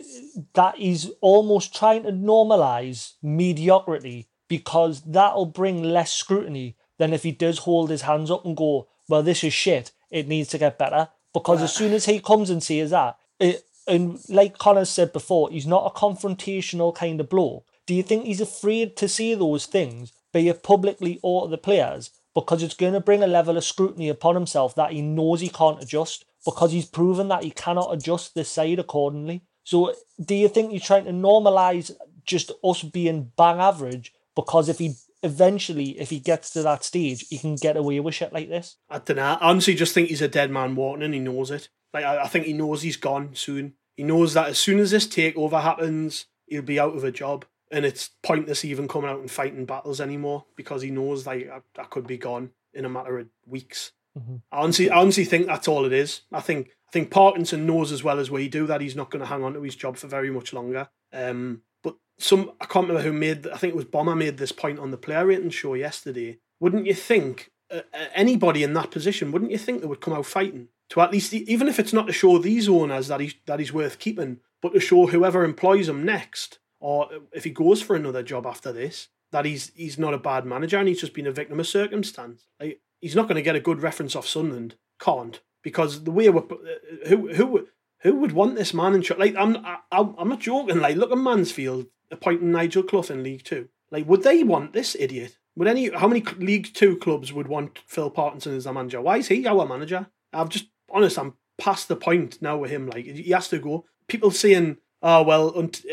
that 0.54 0.76
he's 0.78 1.10
almost 1.22 1.76
trying 1.76 2.04
to 2.04 2.12
normalize 2.12 3.14
mediocrity 3.24 4.30
because 4.48 5.02
that'll 5.02 5.46
bring 5.46 5.82
less 5.82 6.14
scrutiny 6.14 6.76
than 7.00 7.14
if 7.14 7.24
he 7.24 7.32
does 7.32 7.60
hold 7.60 7.90
his 7.90 8.04
hands 8.04 8.30
up 8.30 8.46
and 8.46 8.56
go, 8.56 8.88
well, 9.08 9.24
this 9.24 9.44
is 9.44 9.54
shit. 9.54 9.92
It 10.12 10.28
needs 10.28 10.50
to 10.50 10.58
get 10.58 10.78
better. 10.78 11.08
Because 11.34 11.62
as 11.62 11.70
uh, 11.72 11.74
soon 11.74 11.94
as 11.94 12.06
he 12.06 12.20
comes 12.20 12.50
and 12.50 12.62
says 12.62 12.92
that, 12.92 13.18
it, 13.40 13.64
and 13.88 14.20
like 14.30 14.58
Connor 14.58 14.86
said 14.86 15.14
before, 15.14 15.50
he's 15.50 15.68
not 15.68 15.86
a 15.86 15.98
confrontational 15.98 16.94
kind 16.94 17.20
of 17.20 17.30
bloke. 17.30 17.66
Do 17.86 17.94
you 17.94 18.04
think 18.04 18.26
he's 18.26 18.42
afraid 18.42 18.96
to 18.98 19.08
say 19.08 19.34
those 19.34 19.66
things, 19.66 20.14
be 20.34 20.48
it 20.48 20.64
publicly 20.64 21.20
or 21.24 21.46
to 21.46 21.52
the 21.52 21.58
players, 21.58 22.12
because 22.34 22.64
it's 22.64 22.76
going 22.76 22.94
to 22.94 23.00
bring 23.00 23.24
a 23.24 23.28
level 23.28 23.58
of 23.58 23.64
scrutiny 23.64 24.08
upon 24.08 24.36
himself 24.36 24.76
that 24.76 24.92
he 24.92 25.02
knows 25.02 25.42
he 25.42 25.50
can't 25.50 25.82
adjust 25.82 26.26
because 26.46 26.72
he's 26.72 26.86
proven 26.86 27.28
that 27.28 27.44
he 27.44 27.52
cannot 27.52 27.94
adjust 27.94 28.34
this 28.34 28.50
side 28.50 28.80
accordingly? 28.80 29.44
So 29.64 29.94
do 30.24 30.36
you 30.36 30.48
think 30.48 30.72
you're 30.72 30.80
trying 30.80 31.06
to 31.06 31.12
normalize 31.12 31.92
just 32.26 32.52
us 32.64 32.84
being 32.84 33.32
bang 33.36 33.60
average? 33.60 34.14
Because 34.36 34.70
if 34.70 34.80
he 34.80 34.96
eventually, 35.24 36.00
if 36.00 36.10
he 36.10 36.20
gets 36.20 36.52
to 36.52 36.64
that 36.64 36.84
stage, 36.84 37.28
he 37.30 37.38
can 37.38 37.56
get 37.56 37.78
away 37.78 38.00
with 38.00 38.16
shit 38.16 38.34
like 38.34 38.50
this. 38.50 38.78
I 38.90 39.00
don't 39.00 39.18
know. 39.18 39.24
I 39.24 39.50
honestly 39.50 39.76
just 39.76 39.94
think 39.94 40.10
he's 40.10 40.22
a 40.22 40.28
dead 40.28 40.52
man 40.52 40.76
walking 40.76 41.04
and 41.04 41.14
he 41.14 41.20
knows 41.20 41.52
it. 41.52 41.70
Like 41.94 42.06
I, 42.06 42.24
I 42.24 42.28
think 42.28 42.46
he 42.46 42.54
knows 42.54 42.82
he's 42.82 42.98
gone 42.98 43.36
soon. 43.36 43.74
He 43.96 44.04
knows 44.04 44.34
that 44.34 44.50
as 44.50 44.60
soon 44.60 44.80
as 44.80 44.92
this 44.92 45.08
takeover 45.08 45.62
happens, 45.62 46.26
he'll 46.48 46.62
be 46.62 46.80
out 46.80 46.96
of 46.96 47.04
a 47.04 47.12
job. 47.12 47.46
And 47.72 47.86
it's 47.86 48.10
pointless 48.22 48.66
even 48.66 48.88
coming 48.88 49.10
out 49.10 49.20
and 49.20 49.32
fighting 49.32 49.66
battles 49.66 50.02
anymore 50.02 50.46
because 50.58 50.82
he 50.82 50.92
knows 50.92 51.26
like 51.26 51.50
I, 51.50 51.82
I 51.82 51.86
could 51.86 52.06
be 52.06 52.18
gone 52.18 52.52
in 52.74 52.84
a 52.86 52.90
matter 52.90 53.20
of 53.20 53.28
weeks. 53.46 53.94
Mm-hmm. 54.18 54.38
I 54.52 54.62
honestly, 54.62 54.90
I 54.90 55.00
honestly 55.00 55.26
think 55.26 55.48
that's 55.48 55.68
all 55.68 55.86
it 55.86 55.94
is. 55.94 56.22
I 56.32 56.42
think 56.42 56.72
I 56.88 56.92
think 56.92 57.12
Parkinson 57.12 57.66
knows 57.66 57.92
as 57.92 58.04
well 58.04 58.20
as 58.20 58.30
we 58.30 58.50
do 58.50 58.68
that 58.68 58.82
he's 58.82 58.96
not 58.96 59.10
going 59.10 59.22
to 59.22 59.28
hang 59.28 59.44
on 59.44 59.54
to 59.54 59.62
his 59.62 59.76
job 59.76 59.96
for 59.96 60.08
very 60.08 60.30
much 60.30 60.52
longer. 60.52 60.90
Um, 61.14 61.62
but 61.82 61.96
some 62.20 62.52
I 62.60 62.66
can't 62.66 62.88
remember 62.88 63.04
who 63.04 63.14
made. 63.14 63.48
I 63.48 63.58
think 63.58 63.72
it 63.72 63.78
was 63.78 63.86
Bomber 63.86 64.16
made 64.16 64.38
this 64.38 64.52
point 64.52 64.80
on 64.80 64.92
the 64.92 64.98
player 64.98 65.26
rating 65.26 65.50
show 65.50 65.74
yesterday. 65.74 66.40
Wouldn't 66.60 66.88
you 66.88 66.94
think 66.94 67.52
uh, 67.72 67.82
uh, 67.94 68.08
anybody 68.14 68.64
in 68.64 68.74
that 68.74 68.92
position? 68.92 69.32
Wouldn't 69.32 69.52
you 69.52 69.58
think 69.58 69.80
they 69.80 69.88
would 69.88 70.02
come 70.02 70.14
out 70.14 70.26
fighting 70.26 70.68
to 70.92 71.02
at 71.02 71.12
least 71.12 71.34
even 71.34 71.68
if 71.68 71.80
it's 71.80 71.94
not 71.94 72.08
to 72.08 72.14
show 72.14 72.38
these 72.38 72.68
owners 72.68 73.08
that 73.08 73.22
he's 73.22 73.34
that 73.46 73.60
he's 73.60 73.74
worth 73.74 73.98
keeping, 73.98 74.40
but 74.62 74.74
to 74.74 74.80
show 74.80 75.08
whoever 75.08 75.44
employs 75.44 75.88
him 75.88 76.04
next, 76.04 76.60
or 76.80 77.10
if 77.32 77.46
he 77.46 77.50
goes 77.50 77.82
for 77.82 77.96
another 77.96 78.22
job 78.22 78.46
after 78.46 78.74
this, 78.74 79.08
that 79.32 79.46
he's 79.46 79.72
he's 79.74 79.98
not 79.98 80.14
a 80.14 80.20
bad 80.20 80.46
manager 80.46 80.78
and 80.78 80.90
he's 80.90 81.00
just 81.00 81.14
been 81.14 81.28
a 81.28 81.32
victim 81.32 81.60
of 81.60 81.68
circumstance. 81.68 82.48
Like 82.60 82.82
he's 83.00 83.16
not 83.16 83.28
going 83.28 83.38
to 83.38 83.42
get 83.42 83.56
a 83.56 83.62
good 83.62 83.82
reference 83.82 84.16
off 84.16 84.28
Sunderland. 84.28 84.76
Can't 85.00 85.40
because 85.64 86.04
the 86.04 86.12
way 86.12 86.30
we're 86.30 86.44
uh, 86.44 87.08
who 87.08 87.34
who 87.34 87.68
who 88.02 88.16
would 88.16 88.34
want 88.34 88.56
this 88.56 88.74
man 88.74 88.94
in 88.94 89.04
Like 89.18 89.36
I'm 89.36 89.66
I, 89.66 89.80
I'm 89.92 90.30
not 90.30 90.42
joking. 90.42 90.80
Like 90.80 90.98
look 90.98 91.12
at 91.12 91.18
Mansfield 91.18 91.88
appointing 92.12 92.52
Nigel 92.52 92.84
Clough 92.84 93.10
in 93.10 93.24
League 93.24 93.46
Two. 93.46 93.70
Like 93.92 94.08
would 94.08 94.24
they 94.24 94.44
want 94.44 94.74
this 94.74 94.98
idiot? 95.00 95.38
Would 95.56 95.70
any 95.70 95.90
how 95.90 96.10
many 96.10 96.22
League 96.38 96.74
Two 96.74 96.98
clubs 96.98 97.32
would 97.32 97.48
want 97.48 97.80
Phil 97.88 98.10
Parkinson 98.10 98.56
as 98.56 98.66
their 98.66 98.74
manager? 98.74 99.00
Why 99.00 99.18
is 99.18 99.30
he 99.30 99.48
our 99.48 99.66
manager? 99.66 100.08
I've 100.34 100.50
just 100.50 100.68
honest. 100.94 101.18
I'm 101.18 101.34
past 101.58 101.88
the 101.88 101.96
point 101.96 102.42
now 102.42 102.58
with 102.58 102.72
him. 102.72 102.88
Like 102.88 103.06
he 103.06 103.32
has 103.32 103.48
to 103.50 103.60
go. 103.60 103.86
People 104.08 104.32
saying, 104.32 104.78
"Oh 105.02 105.24
well, 105.24 105.50
it, 105.60 105.84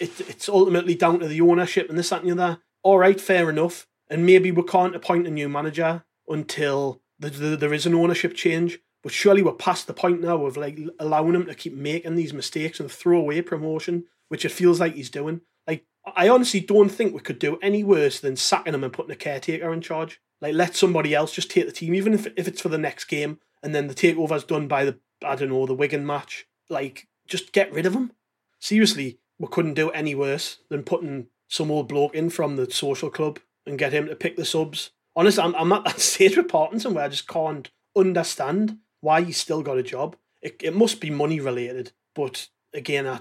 it, 0.00 0.20
it's 0.20 0.48
ultimately 0.48 0.94
down 0.94 1.20
to 1.20 1.28
the 1.28 1.40
ownership 1.40 1.88
and 1.88 1.98
this 1.98 2.10
that 2.10 2.22
and 2.22 2.30
the 2.38 2.44
other." 2.44 2.60
All 2.82 2.98
right, 2.98 3.20
fair 3.20 3.48
enough. 3.48 3.86
And 4.10 4.26
maybe 4.26 4.50
we 4.50 4.62
can't 4.62 4.94
appoint 4.94 5.26
a 5.26 5.30
new 5.30 5.48
manager 5.48 6.04
until 6.28 7.00
the, 7.18 7.30
the, 7.30 7.56
there 7.56 7.72
is 7.72 7.86
an 7.86 7.94
ownership 7.94 8.34
change. 8.34 8.78
But 9.02 9.12
surely 9.12 9.42
we're 9.42 9.52
past 9.52 9.86
the 9.86 9.94
point 9.94 10.22
now 10.22 10.46
of 10.46 10.56
like 10.56 10.78
allowing 10.98 11.34
him 11.34 11.46
to 11.46 11.54
keep 11.54 11.74
making 11.74 12.14
these 12.14 12.32
mistakes 12.32 12.80
and 12.80 12.90
throw 12.90 13.18
away 13.18 13.42
promotion, 13.42 14.04
which 14.28 14.44
it 14.44 14.52
feels 14.52 14.80
like 14.80 14.94
he's 14.94 15.10
doing. 15.10 15.42
Like 15.66 15.84
I 16.16 16.28
honestly 16.28 16.60
don't 16.60 16.88
think 16.88 17.12
we 17.12 17.20
could 17.20 17.38
do 17.38 17.58
any 17.60 17.84
worse 17.84 18.20
than 18.20 18.36
sacking 18.36 18.72
him 18.74 18.84
and 18.84 18.92
putting 18.92 19.12
a 19.12 19.16
caretaker 19.16 19.72
in 19.72 19.82
charge. 19.82 20.20
Like 20.40 20.54
let 20.54 20.74
somebody 20.74 21.14
else 21.14 21.32
just 21.32 21.50
take 21.50 21.66
the 21.66 21.72
team, 21.72 21.94
even 21.94 22.14
if 22.14 22.26
if 22.36 22.48
it's 22.48 22.62
for 22.62 22.70
the 22.70 22.78
next 22.78 23.04
game, 23.04 23.40
and 23.64 23.74
then 23.74 23.88
the 23.88 23.94
takeover's 23.94 24.44
done 24.44 24.68
by 24.68 24.84
the 24.84 24.98
I 25.24 25.34
don't 25.34 25.48
know 25.48 25.66
the 25.66 25.74
Wigan 25.74 26.06
match. 26.06 26.46
Like 26.68 27.08
just 27.26 27.52
get 27.52 27.72
rid 27.72 27.86
of 27.86 27.94
him. 27.94 28.12
Seriously, 28.60 29.18
we 29.38 29.48
couldn't 29.48 29.74
do 29.74 29.90
any 29.90 30.14
worse 30.14 30.58
than 30.68 30.84
putting 30.84 31.28
some 31.48 31.70
old 31.70 31.88
bloke 31.88 32.14
in 32.14 32.30
from 32.30 32.56
the 32.56 32.70
social 32.70 33.10
club 33.10 33.40
and 33.66 33.78
get 33.78 33.92
him 33.92 34.06
to 34.06 34.14
pick 34.14 34.36
the 34.36 34.44
subs. 34.44 34.90
Honestly, 35.16 35.42
I'm, 35.42 35.54
I'm 35.54 35.72
at 35.72 35.84
that 35.84 36.00
stage 36.12 36.36
with 36.36 36.48
Parkinson 36.48 36.94
where 36.94 37.04
I 37.04 37.08
just 37.08 37.26
can't 37.26 37.70
understand 37.96 38.78
why 39.00 39.22
he's 39.22 39.38
still 39.38 39.62
got 39.62 39.78
a 39.78 39.82
job. 39.82 40.16
It, 40.42 40.56
it 40.62 40.76
must 40.76 41.00
be 41.00 41.10
money 41.10 41.40
related, 41.40 41.92
but 42.14 42.48
again, 42.74 43.06
I, 43.06 43.20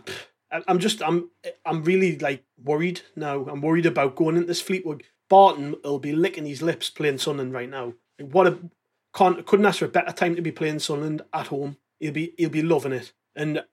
I'm 0.67 0.79
just 0.79 1.01
I'm 1.01 1.29
I'm 1.65 1.83
really 1.83 2.17
like 2.19 2.43
worried 2.61 3.01
now. 3.15 3.45
I'm 3.45 3.61
worried 3.61 3.85
about 3.85 4.15
going 4.15 4.35
into 4.35 4.47
this 4.47 4.61
Fleetwood. 4.61 5.03
Barton 5.29 5.75
will 5.83 5.99
be 5.99 6.11
licking 6.11 6.45
his 6.45 6.61
lips 6.61 6.89
playing 6.89 7.19
Sunderland 7.19 7.53
right 7.53 7.69
now. 7.69 7.93
What 8.19 8.47
a 8.47 8.59
can't 9.13 9.45
couldn't 9.45 9.65
ask 9.65 9.79
for 9.79 9.85
a 9.85 9.89
better 9.89 10.11
time 10.11 10.35
to 10.35 10.41
be 10.41 10.51
playing 10.51 10.79
Sunderland 10.79 11.21
at 11.33 11.47
home. 11.47 11.77
He'll 11.99 12.11
be 12.11 12.33
he'll 12.37 12.49
be 12.49 12.61
loving 12.61 12.93
it. 12.93 13.13
And 13.35 13.63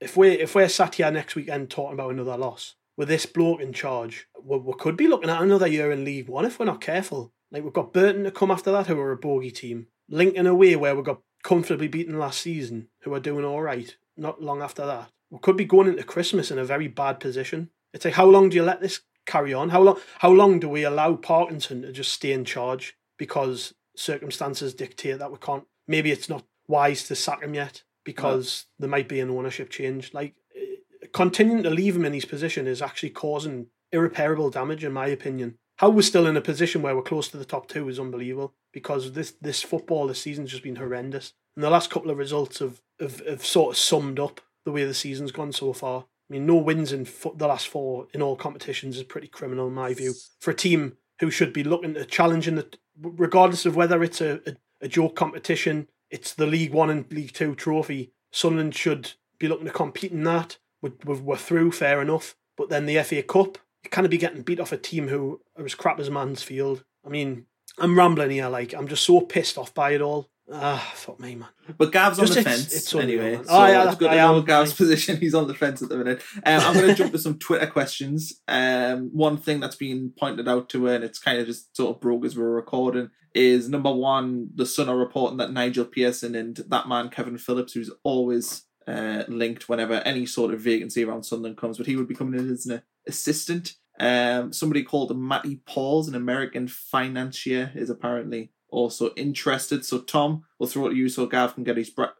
if 0.00 0.16
we 0.16 0.30
if 0.30 0.54
we're 0.54 0.68
sat 0.68 0.96
here 0.96 1.10
next 1.10 1.34
weekend 1.34 1.70
talking 1.70 1.94
about 1.94 2.12
another 2.12 2.36
loss, 2.36 2.76
with 2.96 3.08
this 3.08 3.26
bloke 3.26 3.60
in 3.60 3.72
charge, 3.72 4.28
we, 4.42 4.58
we 4.58 4.72
could 4.78 4.96
be 4.96 5.08
looking 5.08 5.30
at 5.30 5.42
another 5.42 5.66
year 5.66 5.90
in 5.90 6.04
League 6.04 6.28
One 6.28 6.44
if 6.44 6.58
we're 6.58 6.66
not 6.66 6.80
careful. 6.80 7.32
Like 7.50 7.62
we've 7.62 7.72
got 7.72 7.92
Burton 7.92 8.24
to 8.24 8.30
come 8.30 8.50
after 8.50 8.72
that, 8.72 8.86
who 8.86 8.98
are 8.98 9.12
a 9.12 9.16
bogey 9.16 9.50
team. 9.50 9.86
Lincoln 10.08 10.46
away, 10.46 10.76
where 10.76 10.94
we 10.94 11.02
got 11.02 11.20
comfortably 11.42 11.88
beaten 11.88 12.18
last 12.18 12.40
season, 12.40 12.88
who 13.02 13.14
are 13.14 13.20
doing 13.20 13.44
all 13.44 13.62
right. 13.62 13.96
Not 14.16 14.42
long 14.42 14.62
after 14.62 14.86
that, 14.86 15.10
we 15.30 15.38
could 15.40 15.56
be 15.56 15.64
going 15.64 15.88
into 15.88 16.02
Christmas 16.02 16.50
in 16.50 16.58
a 16.58 16.64
very 16.64 16.88
bad 16.88 17.20
position. 17.20 17.70
It's 17.92 18.04
like 18.04 18.14
how 18.14 18.26
long 18.26 18.48
do 18.48 18.56
you 18.56 18.62
let 18.62 18.80
this 18.80 19.00
carry 19.26 19.52
on? 19.52 19.70
How 19.70 19.82
long? 19.82 19.98
How 20.18 20.30
long 20.30 20.58
do 20.60 20.68
we 20.68 20.84
allow 20.84 21.14
Parkinson 21.14 21.82
to 21.82 21.92
just 21.92 22.12
stay 22.12 22.32
in 22.32 22.44
charge 22.44 22.96
because 23.18 23.74
circumstances 23.96 24.74
dictate 24.74 25.18
that 25.18 25.32
we 25.32 25.38
can't? 25.38 25.64
Maybe 25.88 26.10
it's 26.10 26.28
not 26.28 26.44
wise 26.68 27.04
to 27.04 27.14
sack 27.14 27.42
him 27.42 27.54
yet 27.54 27.82
because 28.04 28.66
there 28.78 28.88
might 28.88 29.08
be 29.08 29.20
an 29.20 29.30
ownership 29.30 29.70
change. 29.70 30.14
Like 30.14 30.34
eh, 30.56 31.06
continuing 31.12 31.62
to 31.64 31.70
leave 31.70 31.96
him 31.96 32.04
in 32.04 32.12
his 32.12 32.24
position 32.24 32.66
is 32.66 32.82
actually 32.82 33.10
causing 33.10 33.66
irreparable 33.92 34.50
damage, 34.50 34.84
in 34.84 34.92
my 34.92 35.06
opinion. 35.06 35.56
How 35.78 35.90
we're 35.90 36.02
still 36.02 36.26
in 36.26 36.36
a 36.36 36.40
position 36.40 36.80
where 36.80 36.96
we're 36.96 37.02
close 37.02 37.28
to 37.28 37.36
the 37.36 37.44
top 37.44 37.68
two 37.68 37.88
is 37.88 38.00
unbelievable 38.00 38.54
because 38.72 39.12
this 39.12 39.34
this 39.40 39.62
football 39.62 40.06
this 40.06 40.22
season's 40.22 40.50
just 40.50 40.62
been 40.62 40.76
horrendous. 40.76 41.34
And 41.54 41.64
the 41.64 41.70
last 41.70 41.90
couple 41.90 42.10
of 42.10 42.18
results 42.18 42.58
have, 42.60 42.80
have, 43.00 43.26
have 43.26 43.44
sort 43.44 43.74
of 43.74 43.78
summed 43.78 44.18
up 44.18 44.40
the 44.64 44.72
way 44.72 44.84
the 44.84 44.94
season's 44.94 45.32
gone 45.32 45.52
so 45.52 45.72
far. 45.72 46.00
I 46.00 46.32
mean, 46.32 46.46
no 46.46 46.56
wins 46.56 46.92
in 46.92 47.04
fo- 47.04 47.34
the 47.34 47.46
last 47.46 47.68
four 47.68 48.08
in 48.12 48.22
all 48.22 48.36
competitions 48.36 48.96
is 48.96 49.04
pretty 49.04 49.28
criminal 49.28 49.68
in 49.68 49.74
my 49.74 49.94
view 49.94 50.14
for 50.40 50.50
a 50.50 50.54
team 50.54 50.96
who 51.20 51.30
should 51.30 51.52
be 51.52 51.64
looking 51.64 51.94
to 51.94 52.04
challenge 52.04 52.48
in 52.48 52.56
the 52.56 52.68
regardless 53.00 53.66
of 53.66 53.76
whether 53.76 54.02
it's 54.02 54.20
a, 54.20 54.40
a, 54.46 54.56
a 54.82 54.88
joke 54.88 55.16
competition, 55.16 55.88
it's 56.10 56.34
the 56.34 56.46
League 56.46 56.72
One 56.72 56.90
and 56.90 57.10
League 57.12 57.32
Two 57.32 57.54
trophy. 57.54 58.12
Sunderland 58.32 58.74
should 58.74 59.12
be 59.38 59.48
looking 59.48 59.66
to 59.66 59.72
compete 59.72 60.12
in 60.12 60.24
that. 60.24 60.58
We're, 60.82 60.92
we're 61.04 61.36
through, 61.36 61.72
fair 61.72 62.00
enough. 62.00 62.36
But 62.56 62.68
then 62.68 62.86
the 62.86 63.02
FA 63.02 63.22
Cup, 63.22 63.58
you 63.82 63.90
kind 63.90 64.04
of 64.04 64.10
be 64.10 64.18
getting 64.18 64.42
beat 64.42 64.60
off 64.60 64.72
a 64.72 64.76
team 64.76 65.08
who 65.08 65.40
are 65.58 65.64
as 65.64 65.74
crap 65.74 65.98
as 66.00 66.10
Mansfield. 66.10 66.84
I 67.04 67.08
mean, 67.08 67.46
I'm 67.78 67.96
rambling 67.96 68.30
here. 68.30 68.48
Like 68.48 68.74
I'm 68.74 68.88
just 68.88 69.04
so 69.04 69.20
pissed 69.20 69.58
off 69.58 69.74
by 69.74 69.90
it 69.90 70.00
all. 70.00 70.28
Ah, 70.52 70.92
fuck 70.94 71.18
me, 71.18 71.34
man. 71.34 71.48
But 71.76 71.90
Gav's 71.90 72.18
Just 72.18 72.30
on 72.30 72.34
the 72.34 72.40
it's- 72.40 72.56
fence 72.60 72.72
it's 72.74 72.92
unreal, 72.92 73.08
anyway. 73.20 73.36
man. 73.36 73.44
So 73.46 73.50
Oh, 73.52 73.66
yeah, 73.66 73.86
it's 73.88 73.96
good 73.98 74.10
I 74.10 74.14
to 74.14 74.20
know 74.22 74.38
am. 74.38 74.44
Gav's 74.44 74.72
position. 74.74 75.16
He's 75.18 75.34
on 75.34 75.48
the 75.48 75.54
fence 75.54 75.82
at 75.82 75.88
the 75.88 75.96
minute. 75.98 76.22
Um, 76.36 76.60
I'm 76.60 76.74
going 76.74 76.86
to 76.88 76.94
jump 76.94 77.12
to 77.12 77.18
some 77.18 77.38
Twitter 77.38 77.66
questions. 77.66 78.40
Um, 78.46 79.10
one 79.12 79.38
thing 79.38 79.58
that's 79.58 79.74
been 79.76 80.12
pointed 80.16 80.46
out 80.48 80.68
to 80.70 80.84
her, 80.84 80.94
and 80.94 81.02
it's 81.04 81.18
kind 81.18 81.38
of 81.40 81.46
just 81.46 81.76
sort 81.76 81.96
of 81.96 82.00
broke 82.00 82.24
as 82.24 82.36
we 82.36 82.42
we're 82.44 82.50
recording, 82.50 83.10
is 83.34 83.68
number 83.68 83.92
one, 83.92 84.50
the 84.54 84.66
Sun 84.66 84.88
are 84.88 84.96
reporting 84.96 85.38
that 85.38 85.52
Nigel 85.52 85.84
Pearson 85.84 86.34
and 86.36 86.56
that 86.68 86.88
man 86.88 87.08
Kevin 87.08 87.38
Phillips, 87.38 87.72
who's 87.72 87.90
always 88.04 88.62
uh, 88.86 89.24
linked 89.26 89.68
whenever 89.68 89.94
any 89.94 90.26
sort 90.26 90.54
of 90.54 90.60
vacancy 90.60 91.02
around 91.04 91.24
Sunderland 91.24 91.56
comes, 91.58 91.76
but 91.76 91.86
he 91.88 91.96
would 91.96 92.06
be 92.08 92.14
coming 92.14 92.38
in 92.38 92.50
as 92.52 92.66
an 92.66 92.82
assistant. 93.08 93.74
Um, 93.98 94.52
somebody 94.52 94.84
called 94.84 95.18
Matty 95.18 95.56
Pauls, 95.66 96.06
an 96.06 96.14
American 96.14 96.68
financier, 96.68 97.72
is 97.74 97.90
apparently 97.90 98.52
also 98.70 99.10
interested. 99.14 99.84
So 99.84 99.98
Tom, 100.00 100.44
we'll 100.58 100.68
throw 100.68 100.86
it 100.86 100.90
to 100.90 100.96
you 100.96 101.08
so 101.08 101.26
Gav 101.26 101.54
can 101.54 101.64
get 101.64 101.76
his 101.76 101.90
breath, 101.90 102.14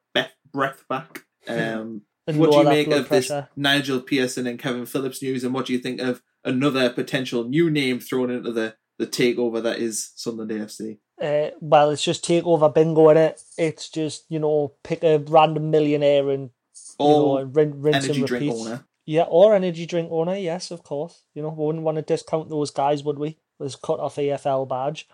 breath 0.52 0.84
back. 0.88 1.22
Um, 1.48 2.02
what 2.26 2.50
do 2.50 2.56
you 2.58 2.64
make 2.64 2.88
of 2.88 3.08
this. 3.08 3.30
Nigel 3.54 4.00
Pearson 4.00 4.48
and 4.48 4.58
Kevin 4.58 4.84
Phillips 4.84 5.22
news, 5.22 5.44
and 5.44 5.54
what 5.54 5.66
do 5.66 5.72
you 5.72 5.78
think 5.78 6.00
of 6.00 6.22
another 6.44 6.90
potential 6.90 7.44
new 7.44 7.70
name 7.70 8.00
thrown 8.00 8.30
into 8.32 8.50
the 8.50 8.74
the 8.98 9.06
takeover 9.06 9.62
that 9.62 9.78
is 9.78 10.10
Sunderland 10.16 10.50
AFC? 10.50 10.98
Uh, 11.22 11.50
well, 11.60 11.90
it's 11.90 12.02
just 12.02 12.24
takeover 12.24 12.74
bingo 12.74 13.10
in 13.10 13.16
it. 13.16 13.40
It's 13.56 13.88
just 13.88 14.24
you 14.28 14.40
know 14.40 14.72
pick 14.82 15.04
a 15.04 15.18
random 15.18 15.70
millionaire 15.70 16.30
and 16.30 16.50
you 16.98 17.06
know 17.06 17.06
Or 17.26 17.40
and 17.42 17.54
rin- 17.54 17.80
rinse 17.80 18.04
energy 18.06 18.18
and 18.18 18.26
drink 18.26 18.42
repeat. 18.42 18.60
owner. 18.60 18.84
Yeah, 19.04 19.26
or 19.28 19.54
energy 19.54 19.86
drink 19.86 20.08
owner. 20.10 20.34
Yes, 20.34 20.72
of 20.72 20.82
course. 20.82 21.22
You 21.32 21.42
know, 21.42 21.50
we 21.50 21.64
wouldn't 21.64 21.84
want 21.84 21.94
to 21.98 22.02
discount 22.02 22.50
those 22.50 22.72
guys, 22.72 23.04
would 23.04 23.20
we? 23.20 23.38
With 23.60 23.66
his 23.66 23.76
cut 23.76 24.00
off 24.00 24.16
AFL 24.16 24.68
badge. 24.68 25.08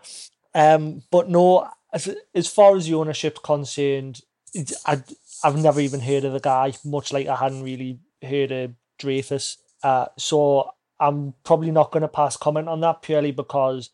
Um, 0.54 1.02
but 1.10 1.28
no, 1.28 1.68
as 1.92 2.14
as 2.34 2.48
far 2.48 2.76
as 2.76 2.86
the 2.86 2.94
ownership's 2.94 3.40
concerned, 3.40 4.20
I 4.86 5.02
I've 5.44 5.62
never 5.62 5.80
even 5.80 6.00
heard 6.00 6.24
of 6.24 6.32
the 6.32 6.40
guy. 6.40 6.74
Much 6.84 7.12
like 7.12 7.26
I 7.26 7.36
hadn't 7.36 7.62
really 7.62 7.98
heard 8.22 8.52
of 8.52 8.72
Dreyfus. 8.98 9.58
Uh, 9.82 10.06
so 10.16 10.70
I'm 11.00 11.34
probably 11.44 11.70
not 11.70 11.90
going 11.90 12.02
to 12.02 12.08
pass 12.08 12.36
comment 12.36 12.68
on 12.68 12.80
that 12.80 13.02
purely 13.02 13.32
because 13.32 13.90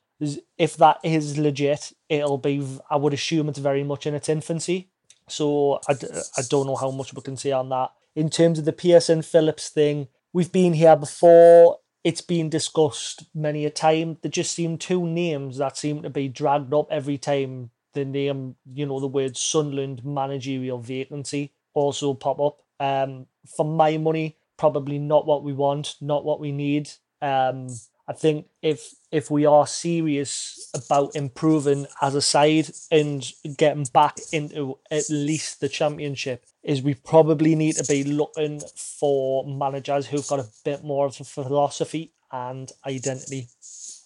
if 0.59 0.77
that 0.77 0.99
is 1.03 1.39
legit, 1.39 1.93
it'll 2.09 2.39
be. 2.39 2.67
I 2.91 2.97
would 2.97 3.15
assume 3.15 3.49
it's 3.49 3.59
very 3.59 3.85
much 3.85 4.07
in 4.07 4.15
its 4.15 4.29
infancy. 4.29 4.91
So 5.29 5.81
I, 5.89 5.95
I 6.37 6.43
don't 6.49 6.67
know 6.67 6.77
how 6.77 6.91
much 6.91 7.15
we 7.15 7.23
can 7.23 7.37
say 7.37 7.53
on 7.53 7.69
that. 7.69 7.91
In 8.15 8.31
terms 8.31 8.59
of 8.59 8.65
the 8.65 8.73
Pearson 8.73 9.23
Phillips 9.23 9.69
thing, 9.69 10.09
we've 10.33 10.51
been 10.53 10.73
here 10.73 10.97
before. 10.97 11.79
It's 12.09 12.23
been 12.23 12.49
discussed 12.49 13.27
many 13.35 13.67
a 13.67 13.71
time. 13.71 14.17
There 14.23 14.31
just 14.31 14.55
seem 14.55 14.79
two 14.79 15.07
names 15.07 15.59
that 15.59 15.77
seem 15.77 16.01
to 16.01 16.09
be 16.09 16.27
dragged 16.27 16.73
up 16.73 16.87
every 16.91 17.19
time 17.19 17.71
the 17.93 18.07
name, 18.07 18.57
you 18.73 18.87
know, 18.87 18.99
the 18.99 19.07
word 19.07 19.37
Sunderland 19.37 20.03
managerial 20.07 20.79
vacancy 20.79 21.53
also 21.75 22.15
pop 22.15 22.41
up. 22.41 22.63
Um, 22.81 23.27
for 23.55 23.67
my 23.67 23.99
money, 23.99 24.39
probably 24.57 24.99
not 24.99 25.27
what 25.27 25.43
we 25.43 25.53
want, 25.53 25.97
not 26.01 26.25
what 26.25 26.41
we 26.41 26.51
need. 26.51 26.89
Um, 27.21 27.69
I 28.09 28.15
think 28.15 28.47
if 28.63 28.95
if 29.13 29.31
we 29.31 29.45
are 29.45 29.67
serious 29.67 30.71
about 30.75 31.15
improving 31.15 31.87
as 32.01 32.15
a 32.15 32.23
side 32.23 32.71
and 32.91 33.31
getting 33.57 33.85
back 33.93 34.17
into 34.33 34.79
at 34.91 35.11
least 35.11 35.61
the 35.61 35.69
championship, 35.69 36.45
is 36.63 36.83
we 36.83 36.95
probably 36.95 37.55
need 37.55 37.77
to 37.77 37.85
be 37.85 38.05
looking 38.05 38.63
for 38.77 39.47
managers 39.47 40.07
who've 40.07 40.27
got 40.27 40.41
a 40.41 40.49
bit 40.65 40.83
more 40.83 41.07
of 41.07 41.21
a 41.21 41.25
philosophy 41.25 42.13
and 42.33 42.73
identity. 42.87 43.49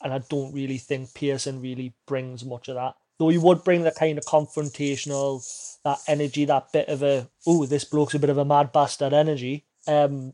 And 0.03 0.12
I 0.12 0.18
don't 0.18 0.53
really 0.53 0.78
think 0.78 1.14
Pearson 1.14 1.61
really 1.61 1.94
brings 2.07 2.44
much 2.44 2.68
of 2.68 2.74
that. 2.74 2.94
Though 3.18 3.28
he 3.28 3.38
would 3.38 3.62
bring 3.62 3.82
the 3.82 3.92
kind 3.92 4.18
of 4.18 4.24
confrontational, 4.24 5.44
that 5.84 5.98
energy, 6.09 6.44
that 6.44 6.72
bit 6.72 6.88
of 6.88 7.03
a 7.05 7.28
oh, 7.46 7.66
this 7.66 7.84
bloke's 7.84 8.14
a 8.14 8.18
bit 8.18 8.30
of 8.30 8.38
a 8.38 8.44
mad 8.44 8.72
bastard 8.72 9.12
energy. 9.12 9.64
Um, 9.86 10.32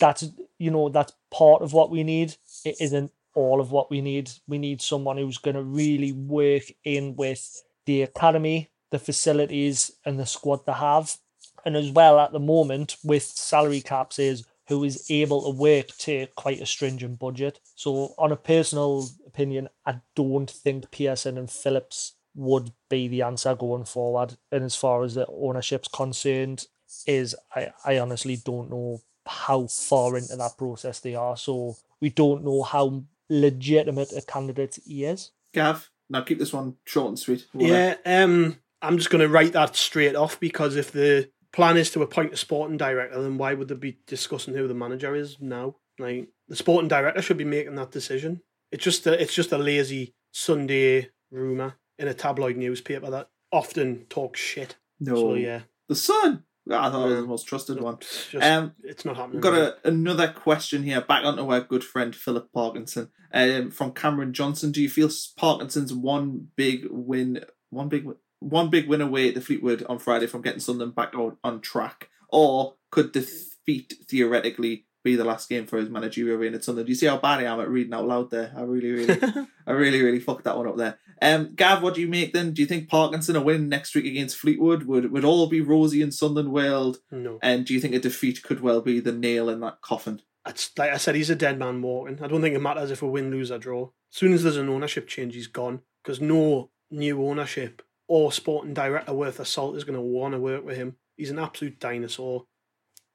that's 0.00 0.24
you 0.58 0.70
know 0.70 0.88
that's 0.88 1.12
part 1.30 1.62
of 1.62 1.72
what 1.72 1.90
we 1.90 2.02
need. 2.02 2.36
It 2.64 2.76
isn't 2.80 3.12
all 3.34 3.60
of 3.60 3.70
what 3.70 3.90
we 3.90 4.00
need. 4.00 4.30
We 4.46 4.58
need 4.58 4.82
someone 4.82 5.16
who's 5.16 5.38
going 5.38 5.56
to 5.56 5.62
really 5.62 6.12
work 6.12 6.64
in 6.84 7.16
with 7.16 7.62
the 7.86 8.02
academy, 8.02 8.70
the 8.90 8.98
facilities, 8.98 9.90
and 10.04 10.18
the 10.18 10.26
squad 10.26 10.66
they 10.66 10.72
have, 10.72 11.16
and 11.64 11.76
as 11.76 11.90
well 11.90 12.18
at 12.18 12.32
the 12.32 12.40
moment 12.40 12.96
with 13.04 13.22
salary 13.22 13.80
caps 13.80 14.18
is 14.18 14.44
who 14.68 14.84
is 14.84 15.10
able 15.10 15.42
to 15.42 15.58
work 15.58 15.88
to 15.98 16.26
quite 16.36 16.60
a 16.60 16.66
stringent 16.66 17.18
budget. 17.18 17.58
So, 17.74 18.14
on 18.18 18.32
a 18.32 18.36
personal 18.36 19.08
opinion, 19.26 19.68
I 19.86 20.00
don't 20.14 20.50
think 20.50 20.90
Pearson 20.90 21.38
and 21.38 21.50
Phillips 21.50 22.14
would 22.34 22.72
be 22.90 23.08
the 23.08 23.22
answer 23.22 23.54
going 23.54 23.84
forward. 23.84 24.36
And 24.52 24.64
as 24.64 24.76
far 24.76 25.02
as 25.04 25.14
the 25.14 25.26
ownership's 25.28 25.88
concerned, 25.88 26.66
is 27.06 27.34
I, 27.54 27.72
I 27.84 27.98
honestly 27.98 28.36
don't 28.36 28.70
know 28.70 29.00
how 29.26 29.66
far 29.66 30.16
into 30.16 30.36
that 30.36 30.56
process 30.56 31.00
they 31.00 31.14
are. 31.14 31.36
So 31.36 31.76
we 32.00 32.10
don't 32.10 32.44
know 32.44 32.62
how 32.62 33.04
legitimate 33.28 34.12
a 34.16 34.22
candidate 34.22 34.78
he 34.86 35.04
is. 35.04 35.30
Gav, 35.54 35.90
now 36.10 36.22
keep 36.22 36.38
this 36.38 36.52
one 36.52 36.76
short 36.84 37.08
and 37.08 37.18
sweet. 37.18 37.46
Wanna- 37.52 37.68
Yeah, 37.68 37.96
um, 38.04 38.58
I'm 38.82 38.96
just 38.98 39.10
going 39.10 39.20
to 39.22 39.28
write 39.28 39.52
that 39.54 39.76
straight 39.76 40.14
off 40.16 40.38
because 40.40 40.76
if 40.76 40.92
the 40.92 41.30
plan 41.52 41.76
is 41.76 41.90
to 41.92 42.02
appoint 42.02 42.32
a 42.32 42.36
sporting 42.36 42.76
director, 42.76 43.20
then 43.22 43.38
why 43.38 43.54
would 43.54 43.68
they 43.68 43.74
be 43.74 43.98
discussing 44.06 44.54
who 44.54 44.68
the 44.68 44.74
manager 44.74 45.14
is 45.14 45.36
now? 45.40 45.76
Like 45.98 46.28
the 46.48 46.56
sporting 46.56 46.88
director 46.88 47.20
should 47.22 47.38
be 47.38 47.44
making 47.44 47.74
that 47.76 47.90
decision. 47.90 48.42
It's 48.70 48.84
just 48.84 49.06
a, 49.06 49.20
it's 49.20 49.34
just 49.34 49.52
a 49.52 49.58
lazy 49.58 50.14
Sunday 50.32 51.10
rumor 51.30 51.74
in 51.98 52.06
a 52.08 52.14
tabloid 52.14 52.56
newspaper 52.56 53.10
that 53.10 53.28
often 53.50 54.04
talks 54.08 54.38
shit. 54.38 54.76
No. 55.00 55.14
So 55.16 55.34
yeah, 55.34 55.62
The 55.88 55.94
Sun. 55.96 56.44
I 56.70 56.90
thought 56.90 57.06
it 57.06 57.14
was 57.14 57.20
the 57.22 57.26
most 57.26 57.46
trusted 57.46 57.80
one. 57.80 57.94
it's 58.00 58.28
just 58.30 58.44
Um, 58.44 58.74
it's 58.82 59.04
not 59.04 59.16
happening. 59.16 59.36
We've 59.36 59.42
got 59.42 59.54
a, 59.54 59.76
another 59.84 60.28
question 60.28 60.82
here, 60.82 61.00
back 61.00 61.24
onto 61.24 61.50
our 61.50 61.60
good 61.60 61.84
friend 61.84 62.14
Philip 62.14 62.52
Parkinson 62.52 63.10
um, 63.32 63.70
from 63.70 63.92
Cameron 63.92 64.32
Johnson. 64.32 64.72
Do 64.72 64.82
you 64.82 64.88
feel 64.88 65.10
Parkinson's 65.36 65.92
one 65.92 66.48
big 66.56 66.86
win, 66.90 67.44
one 67.70 67.88
big, 67.88 68.06
one 68.40 68.70
big 68.70 68.88
win 68.88 69.00
away 69.00 69.28
at 69.28 69.34
the 69.34 69.40
Fleetwood 69.40 69.84
on 69.88 69.98
Friday 69.98 70.26
from 70.26 70.42
getting 70.42 70.60
Sunderland 70.60 70.94
back 70.94 71.14
on, 71.14 71.36
on 71.42 71.60
track, 71.60 72.10
or 72.28 72.74
could 72.90 73.12
defeat 73.12 73.94
theoretically 74.08 74.86
be 75.04 75.16
the 75.16 75.24
last 75.24 75.48
game 75.48 75.66
for 75.66 75.78
his 75.78 75.88
managerial 75.90 76.38
reign 76.38 76.54
at 76.54 76.64
Sunderland? 76.64 76.86
Do 76.86 76.92
you 76.92 76.96
see 76.96 77.06
how 77.06 77.18
bad 77.18 77.40
I 77.40 77.44
am 77.44 77.60
at 77.60 77.68
reading 77.68 77.94
out 77.94 78.06
loud 78.06 78.30
there? 78.30 78.52
I 78.56 78.62
really, 78.62 78.90
really, 78.90 79.20
I 79.66 79.72
really, 79.72 80.02
really 80.02 80.20
fucked 80.20 80.44
that 80.44 80.56
one 80.56 80.68
up 80.68 80.76
there. 80.76 80.98
Um, 81.20 81.54
Gav, 81.54 81.82
what 81.82 81.94
do 81.94 82.00
you 82.00 82.08
make 82.08 82.32
then? 82.32 82.52
Do 82.52 82.62
you 82.62 82.68
think 82.68 82.88
Parkinson 82.88 83.36
a 83.36 83.40
win 83.40 83.68
next 83.68 83.94
week 83.94 84.06
against 84.06 84.36
Fleetwood 84.36 84.84
would 84.84 85.10
would 85.10 85.24
all 85.24 85.48
be 85.48 85.60
rosy 85.60 86.02
in 86.02 86.12
Sunderland 86.12 86.52
world? 86.52 86.98
no. 87.10 87.38
And 87.42 87.64
do 87.64 87.74
you 87.74 87.80
think 87.80 87.94
a 87.94 87.98
defeat 87.98 88.42
could 88.42 88.60
well 88.60 88.80
be 88.80 89.00
the 89.00 89.12
nail 89.12 89.48
in 89.48 89.60
that 89.60 89.80
coffin? 89.80 90.22
It's 90.46 90.70
like 90.78 90.90
I 90.90 90.96
said, 90.96 91.14
he's 91.14 91.30
a 91.30 91.36
dead 91.36 91.58
man 91.58 91.82
walking. 91.82 92.22
I 92.22 92.26
don't 92.26 92.40
think 92.40 92.54
it 92.54 92.60
matters 92.60 92.90
if 92.90 93.02
we 93.02 93.08
win, 93.08 93.30
lose, 93.30 93.50
or 93.50 93.58
draw. 93.58 93.84
As 94.12 94.18
soon 94.18 94.32
as 94.32 94.42
there's 94.42 94.56
an 94.56 94.68
ownership 94.68 95.06
change, 95.06 95.34
he's 95.34 95.46
gone. 95.46 95.80
Because 96.02 96.20
no 96.20 96.70
new 96.90 97.22
ownership 97.26 97.82
or 98.06 98.32
sporting 98.32 98.72
director 98.72 99.12
worth 99.12 99.38
a 99.38 99.44
salt 99.44 99.76
is 99.76 99.84
going 99.84 99.96
to 99.96 100.00
want 100.00 100.32
to 100.32 100.40
work 100.40 100.64
with 100.64 100.76
him. 100.76 100.96
He's 101.16 101.30
an 101.30 101.38
absolute 101.38 101.78
dinosaur. 101.78 102.46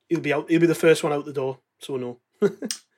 He'll 0.07 0.19
be 0.19 0.33
out. 0.33 0.49
He'll 0.49 0.61
be 0.61 0.67
the 0.67 0.75
first 0.75 1.03
one 1.03 1.11
out 1.11 1.25
the 1.25 1.33
door. 1.33 1.59
So 1.83 1.97
no. 1.97 2.19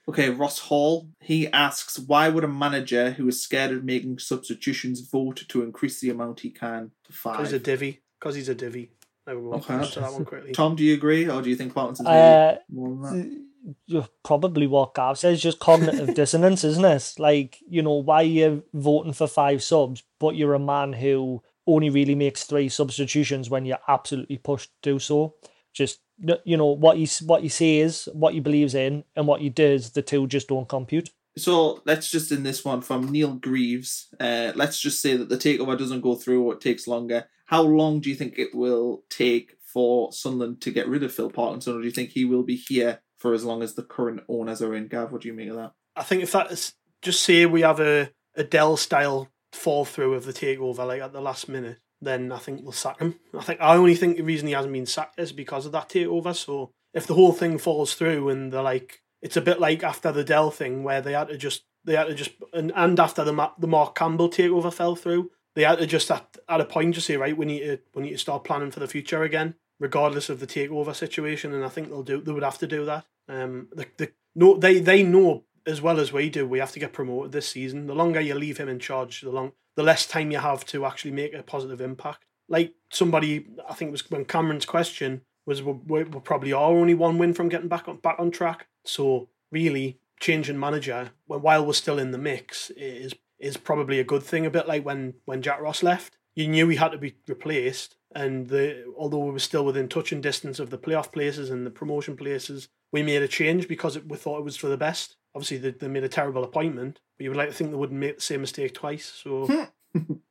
Okay, 0.08 0.30
Ross 0.30 0.60
Hall. 0.60 1.10
He 1.20 1.48
asks, 1.48 1.98
why 1.98 2.30
would 2.30 2.44
a 2.44 2.48
manager 2.48 3.12
who 3.12 3.28
is 3.28 3.42
scared 3.42 3.72
of 3.72 3.84
making 3.84 4.20
substitutions 4.20 5.02
vote 5.02 5.44
to 5.50 5.64
increase 5.64 6.00
the 6.00 6.12
amount 6.12 6.42
he 6.42 6.52
can 6.52 6.92
to 7.06 7.14
five? 7.14 7.38
Because 7.38 7.52
he's 7.52 7.60
a 7.60 7.64
divvy. 7.64 8.02
Because 8.20 8.36
he's 8.36 8.50
a 8.50 8.56
divvy. 8.56 8.92
There 9.26 9.40
we. 9.40 9.50
Okay. 9.58 9.74
Answer 9.74 10.02
that 10.02 10.14
one 10.14 10.26
quickly. 10.26 10.52
Tom, 10.52 10.76
do 10.76 10.84
you 10.84 10.94
agree, 10.94 11.28
or 11.28 11.42
do 11.42 11.50
you 11.50 11.56
think 11.56 11.74
Parkinson's 11.74 12.08
Uh, 12.08 12.58
more 12.70 12.90
than 12.90 13.02
that? 13.02 13.42
you're 13.88 14.08
probably 14.24 14.68
what 14.68 14.94
Gav 14.94 15.18
says, 15.18 15.42
just 15.42 15.58
cognitive 15.58 16.14
dissonance, 16.16 16.64
isn't 16.64 16.86
it? 16.86 17.14
Like, 17.18 17.58
you 17.68 17.82
know, 17.82 17.96
why 17.96 18.22
you're 18.22 18.62
voting 18.76 19.14
for 19.14 19.26
five 19.26 19.64
subs, 19.64 20.04
but 20.20 20.36
you're 20.36 20.54
a 20.54 20.60
man 20.60 20.94
who 20.94 21.42
only 21.66 21.90
really 21.90 22.14
makes 22.14 22.44
three 22.44 22.70
substitutions 22.70 23.50
when 23.50 23.66
you're 23.66 23.80
absolutely 23.88 24.38
pushed 24.38 24.70
to 24.84 24.92
do 24.94 25.00
so. 25.00 25.34
Just 25.74 26.00
you 26.18 26.58
know 26.58 26.68
what 26.68 26.98
you 26.98 27.08
what 27.26 27.42
he 27.42 27.50
says, 27.50 28.08
what 28.14 28.34
you 28.34 28.42
believes 28.42 28.76
in, 28.76 29.04
and 29.16 29.28
what 29.28 29.42
he 29.42 29.54
is 29.58 29.92
The 29.92 30.02
two 30.02 30.28
just 30.28 30.48
don't 30.48 30.68
compute. 30.68 31.10
So 31.38 31.82
let's 31.86 32.10
just 32.10 32.32
in 32.32 32.44
this 32.44 32.64
one 32.64 32.82
from 32.82 33.12
Neil 33.12 33.34
Greaves. 33.34 34.08
Uh, 34.20 34.54
let's 34.56 34.80
just 34.80 35.02
say 35.02 35.18
that 35.18 35.28
the 35.28 35.38
takeover 35.38 35.78
doesn't 35.78 36.02
go 36.02 36.16
through 36.16 36.44
or 36.44 36.54
it 36.54 36.62
takes 36.62 36.88
longer. 36.88 37.28
How 37.48 37.62
long 37.62 38.00
do 38.00 38.10
you 38.10 38.16
think 38.16 38.38
it 38.38 38.56
will 38.56 39.04
take 39.10 39.58
for 39.66 40.14
Sunderland 40.14 40.62
to 40.62 40.72
get 40.72 40.88
rid 40.88 41.04
of 41.04 41.14
Phil 41.14 41.30
Parkinson, 41.30 41.76
or 41.76 41.80
do 41.80 41.86
you 41.86 41.92
think 41.92 42.12
he 42.12 42.24
will 42.24 42.44
be 42.44 42.56
here 42.56 43.02
for 43.18 43.34
as 43.34 43.44
long 43.44 43.62
as 43.62 43.76
the 43.76 43.84
current 43.84 44.22
owners 44.30 44.62
are 44.62 44.74
in? 44.74 44.88
Gav, 44.88 45.12
what 45.12 45.22
do 45.22 45.28
you 45.28 45.34
make 45.34 45.50
of 45.50 45.58
that? 45.58 45.74
I 45.96 46.04
think 46.04 46.24
if 46.24 46.32
that 46.32 46.52
is 46.52 46.74
just 47.02 47.22
say 47.22 47.46
we 47.46 47.62
have 47.62 47.80
a 47.80 48.12
a 48.38 48.44
Dell 48.44 48.78
style 48.78 49.30
fall 49.52 49.86
through 49.86 50.14
of 50.14 50.26
the 50.26 50.34
takeover 50.34 50.86
like 50.88 51.02
at 51.02 51.14
the 51.14 51.22
last 51.22 51.50
minute, 51.50 51.80
then 52.06 52.32
I 52.32 52.38
think 52.38 52.62
we'll 52.62 52.72
sack 52.72 53.00
him. 53.00 53.16
I 53.38 53.44
think 53.44 53.62
I 53.62 53.76
only 53.76 53.96
think 53.96 54.18
the 54.18 54.24
reason 54.24 54.48
he 54.48 54.54
hasn't 54.54 54.74
been 54.74 54.86
sacked 54.86 55.20
is 55.20 55.32
because 55.32 55.66
of 55.66 55.72
that 55.74 55.90
takeover. 55.90 56.36
So 56.36 56.72
if 56.94 57.08
the 57.08 57.14
whole 57.14 57.34
thing 57.34 57.58
falls 57.58 57.94
through 57.94 58.30
and 58.30 58.52
they're 58.52 58.62
like, 58.62 59.02
it's 59.22 59.38
a 59.38 59.42
bit 59.42 59.60
like 59.60 59.84
after 59.84 60.12
the 60.12 60.24
Dell 60.24 60.52
thing 60.52 60.84
where 60.84 61.02
they 61.02 61.14
had 61.14 61.28
to 61.30 61.38
just 61.38 61.64
they 61.84 61.96
had 61.96 62.08
to 62.08 62.16
just 62.16 62.32
and, 62.54 62.72
and 62.76 63.00
after 63.00 63.24
the 63.24 63.52
the 63.58 63.68
Mark 63.68 63.96
Campbell 63.96 64.30
takeover 64.30 64.74
fell 64.74 64.96
through, 64.96 65.32
they 65.56 65.64
had 65.64 65.80
to 65.80 65.88
just 65.88 66.12
at, 66.12 66.38
at 66.48 66.62
a 66.62 66.66
point 66.66 66.96
just 66.96 67.08
say 67.08 67.18
right, 67.18 67.38
we 67.38 67.46
need 67.46 67.60
to 67.62 67.80
we 67.94 68.04
need 68.04 68.12
to 68.12 68.18
start 68.18 68.44
planning 68.44 68.72
for 68.72 68.80
the 68.80 68.88
future 68.88 69.24
again, 69.24 69.56
regardless 69.80 70.30
of 70.30 70.40
the 70.40 70.48
takeover 70.48 70.96
situation. 70.96 71.54
And 71.54 71.64
I 71.64 71.70
think 71.70 71.90
they'll 71.90 72.04
do 72.04 72.22
they 72.22 72.32
would 72.32 72.44
have 72.44 72.60
to 72.60 72.68
do 72.68 72.86
that. 72.86 73.06
Um, 73.28 73.68
the 73.74 73.88
the 73.98 74.12
no 74.36 74.58
they 74.58 74.80
they 74.80 75.04
know 75.04 75.44
as 75.68 75.82
well 75.82 76.00
as 76.00 76.14
we 76.14 76.30
do 76.30 76.48
we 76.48 76.60
have 76.60 76.72
to 76.74 76.80
get 76.80 76.94
promoted 76.94 77.32
this 77.32 77.50
season. 77.50 77.88
The 77.88 77.96
longer 77.96 78.22
you 78.22 78.36
leave 78.36 78.58
him 78.58 78.70
in 78.70 78.80
charge, 78.80 79.22
the 79.22 79.32
long 79.32 79.54
the 79.76 79.84
less 79.84 80.06
time 80.06 80.32
you 80.32 80.40
have 80.40 80.66
to 80.66 80.86
actually 80.86 81.12
make 81.12 81.34
a 81.34 81.44
positive 81.44 81.82
impact. 81.82 82.26
Like 82.48 82.74
somebody, 82.92 83.48
I 83.68 83.74
think 83.74 83.90
it 83.90 83.92
was 83.92 84.10
when 84.10 84.26
Cameron's 84.26 84.66
question 84.66 85.22
was, 85.46 85.62
we 85.64 86.04
probably 86.04 86.54
are 86.54 86.72
only 86.72 86.94
one 86.94 87.18
win 87.18 87.34
from 87.34 87.50
getting 87.50 87.68
back 87.68 87.88
on 87.88 87.98
back 87.98 88.16
on 88.20 88.32
track. 88.32 88.68
So 88.84 89.30
really, 89.52 90.00
changing 90.20 90.60
manager 90.60 91.12
when 91.28 91.42
while 91.42 91.66
we're 91.66 91.74
still 91.74 92.00
in 92.00 92.12
the 92.12 92.18
mix 92.18 92.70
is 92.72 93.14
is 93.40 93.58
probably 93.58 94.00
a 94.00 94.04
good 94.04 94.24
thing. 94.24 94.46
A 94.46 94.50
bit 94.50 94.68
like 94.68 94.86
when 94.86 95.16
when 95.26 95.42
Jack 95.42 95.62
Ross 95.62 95.84
left, 95.84 96.18
you 96.36 96.48
knew 96.48 96.68
he 96.68 96.78
had 96.78 96.92
to 96.92 96.98
be 96.98 97.16
replaced, 97.28 97.96
and 98.14 98.48
the 98.48 98.86
although 98.98 99.20
we 99.20 99.32
were 99.32 99.40
still 99.40 99.66
within 99.66 99.88
touching 99.88 100.22
distance 100.22 100.60
of 100.60 100.70
the 100.70 100.78
playoff 100.78 101.12
places 101.12 101.50
and 101.50 101.66
the 101.66 101.72
promotion 101.72 102.16
places, 102.16 102.70
we 102.92 103.04
made 103.04 103.22
a 103.22 103.28
change 103.28 103.68
because 103.68 103.96
it, 103.96 104.08
we 104.08 104.18
thought 104.18 104.40
it 104.40 104.46
was 104.46 104.58
for 104.58 104.68
the 104.68 104.78
best. 104.78 105.18
Obviously, 105.36 105.58
they, 105.58 105.72
they 105.72 105.88
made 105.90 106.04
a 106.06 106.10
terrible 106.10 106.44
appointment, 106.44 107.00
but 107.18 107.24
you 107.26 107.30
would 107.30 107.38
like 107.38 107.50
to 107.50 107.54
think 107.56 107.70
they 107.72 107.76
wouldn't 107.78 108.00
make 108.00 108.16
the 108.16 108.22
same 108.22 108.42
mistake 108.42 108.74
twice. 108.74 109.22
So. 109.24 109.48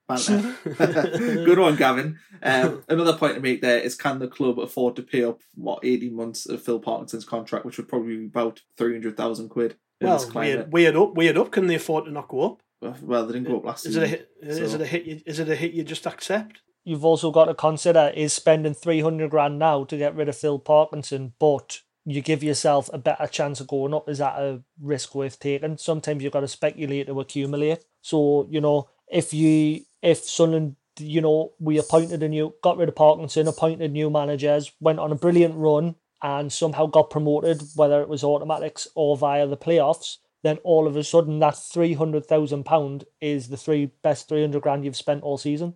Good 0.09 1.59
one, 1.59 1.77
Gavin. 1.77 2.19
Um, 2.43 2.83
another 2.89 3.17
point 3.17 3.35
to 3.37 3.41
make 3.41 3.63
there 3.63 3.79
is 3.79 3.95
can 3.95 4.19
the 4.19 4.29
club 4.29 4.59
afford 4.59 4.97
to 4.97 5.03
pay 5.03 5.25
up 5.25 5.41
what 5.55 5.85
eighty 5.85 6.11
months 6.11 6.47
of 6.47 6.63
Phil 6.63 6.79
Parkinson's 6.79 7.25
contract, 7.25 7.65
which 7.65 7.79
would 7.79 7.89
probably 7.89 8.17
be 8.19 8.27
about 8.27 8.61
three 8.77 8.93
hundred 8.93 9.17
thousand 9.17 9.49
quid 9.49 9.77
in 10.01 10.09
this 10.11 10.25
Well, 10.25 10.31
climate. 10.33 10.59
weird, 10.59 10.95
weird 10.95 10.97
up, 10.97 11.15
weird 11.15 11.39
up. 11.39 11.51
Can 11.53 11.67
they 11.67 11.77
afford 11.77 12.05
to 12.05 12.11
not 12.11 12.29
go 12.29 12.41
up? 12.43 12.63
Well, 13.01 13.27
they 13.27 13.33
didn't 13.35 13.49
go 13.49 13.57
up 13.59 13.65
last 13.65 13.87
Is 13.87 13.95
season. 13.95 14.03
it 14.03 14.07
a 14.07 14.09
hit? 14.09 14.31
Is 14.43 14.75
it 14.75 14.81
a 14.81 14.87
hit? 14.87 15.05
You, 15.07 15.21
is 15.25 15.39
it 15.39 15.49
a 15.49 15.55
hit 15.57 15.73
you 15.73 15.85
just 15.85 16.07
accept? 16.07 16.61
You've 16.85 17.05
also 17.05 17.31
got 17.31 17.47
to 17.47 17.55
consider 17.55 18.13
is 18.15 18.35
spending 18.35 18.75
three 18.75 19.01
hundred 19.01 19.31
grand 19.31 19.59
now 19.59 19.85
to 19.85 19.97
get 19.97 20.15
rid 20.15 20.29
of 20.29 20.37
Phil 20.37 20.59
Parkinson, 20.59 21.33
but 21.41 21.81
you 22.05 22.21
give 22.21 22.43
yourself 22.43 22.91
a 22.93 22.99
better 22.99 23.27
chance 23.27 23.61
of 23.61 23.67
going 23.67 23.95
up. 23.95 24.09
Is 24.09 24.19
that 24.19 24.39
a 24.39 24.63
risk 24.81 25.15
worth 25.15 25.39
taking? 25.39 25.79
Sometimes 25.79 26.23
you've 26.23 26.33
got 26.33 26.41
to 26.41 26.49
speculate 26.49 27.07
to 27.07 27.21
accumulate. 27.21 27.85
So 28.03 28.47
you 28.51 28.61
know 28.61 28.89
if 29.09 29.33
you 29.33 29.81
if 30.03 30.25
Sunderland 30.25 30.77
you 30.99 31.21
know 31.21 31.53
we 31.59 31.79
appointed 31.79 32.23
a 32.23 32.29
new 32.29 32.55
got 32.63 32.77
rid 32.77 32.89
of 32.89 32.97
Parkinson, 32.97 33.49
appointed 33.49 33.93
new 33.93 34.11
managers, 34.11 34.73
went 34.81 34.99
on 34.99 35.13
a 35.13 35.17
brilliant 35.17 35.57
run, 35.57 35.97
and 36.23 36.53
somehow 36.53 36.87
got 36.87 37.11
promoted, 37.11 37.63
whether 37.75 38.01
it 38.01 38.09
was 38.09 38.25
automatics 38.25 38.89
or 38.95 39.17
via 39.17 39.47
the 39.47 39.57
playoffs. 39.57 40.19
Then 40.43 40.59
all 40.59 40.87
of 40.87 40.95
a 40.95 41.03
sudden, 41.03 41.39
that 41.39 41.57
three 41.57 41.95
hundred 41.95 42.27
thousand 42.27 42.65
pound 42.65 43.05
is 43.21 43.49
the 43.49 43.57
three 43.57 43.93
best 44.03 44.29
three 44.29 44.43
hundred 44.43 44.63
grand 44.63 44.85
you've 44.85 44.97
spent 44.97 45.23
all 45.23 45.39
season. 45.39 45.75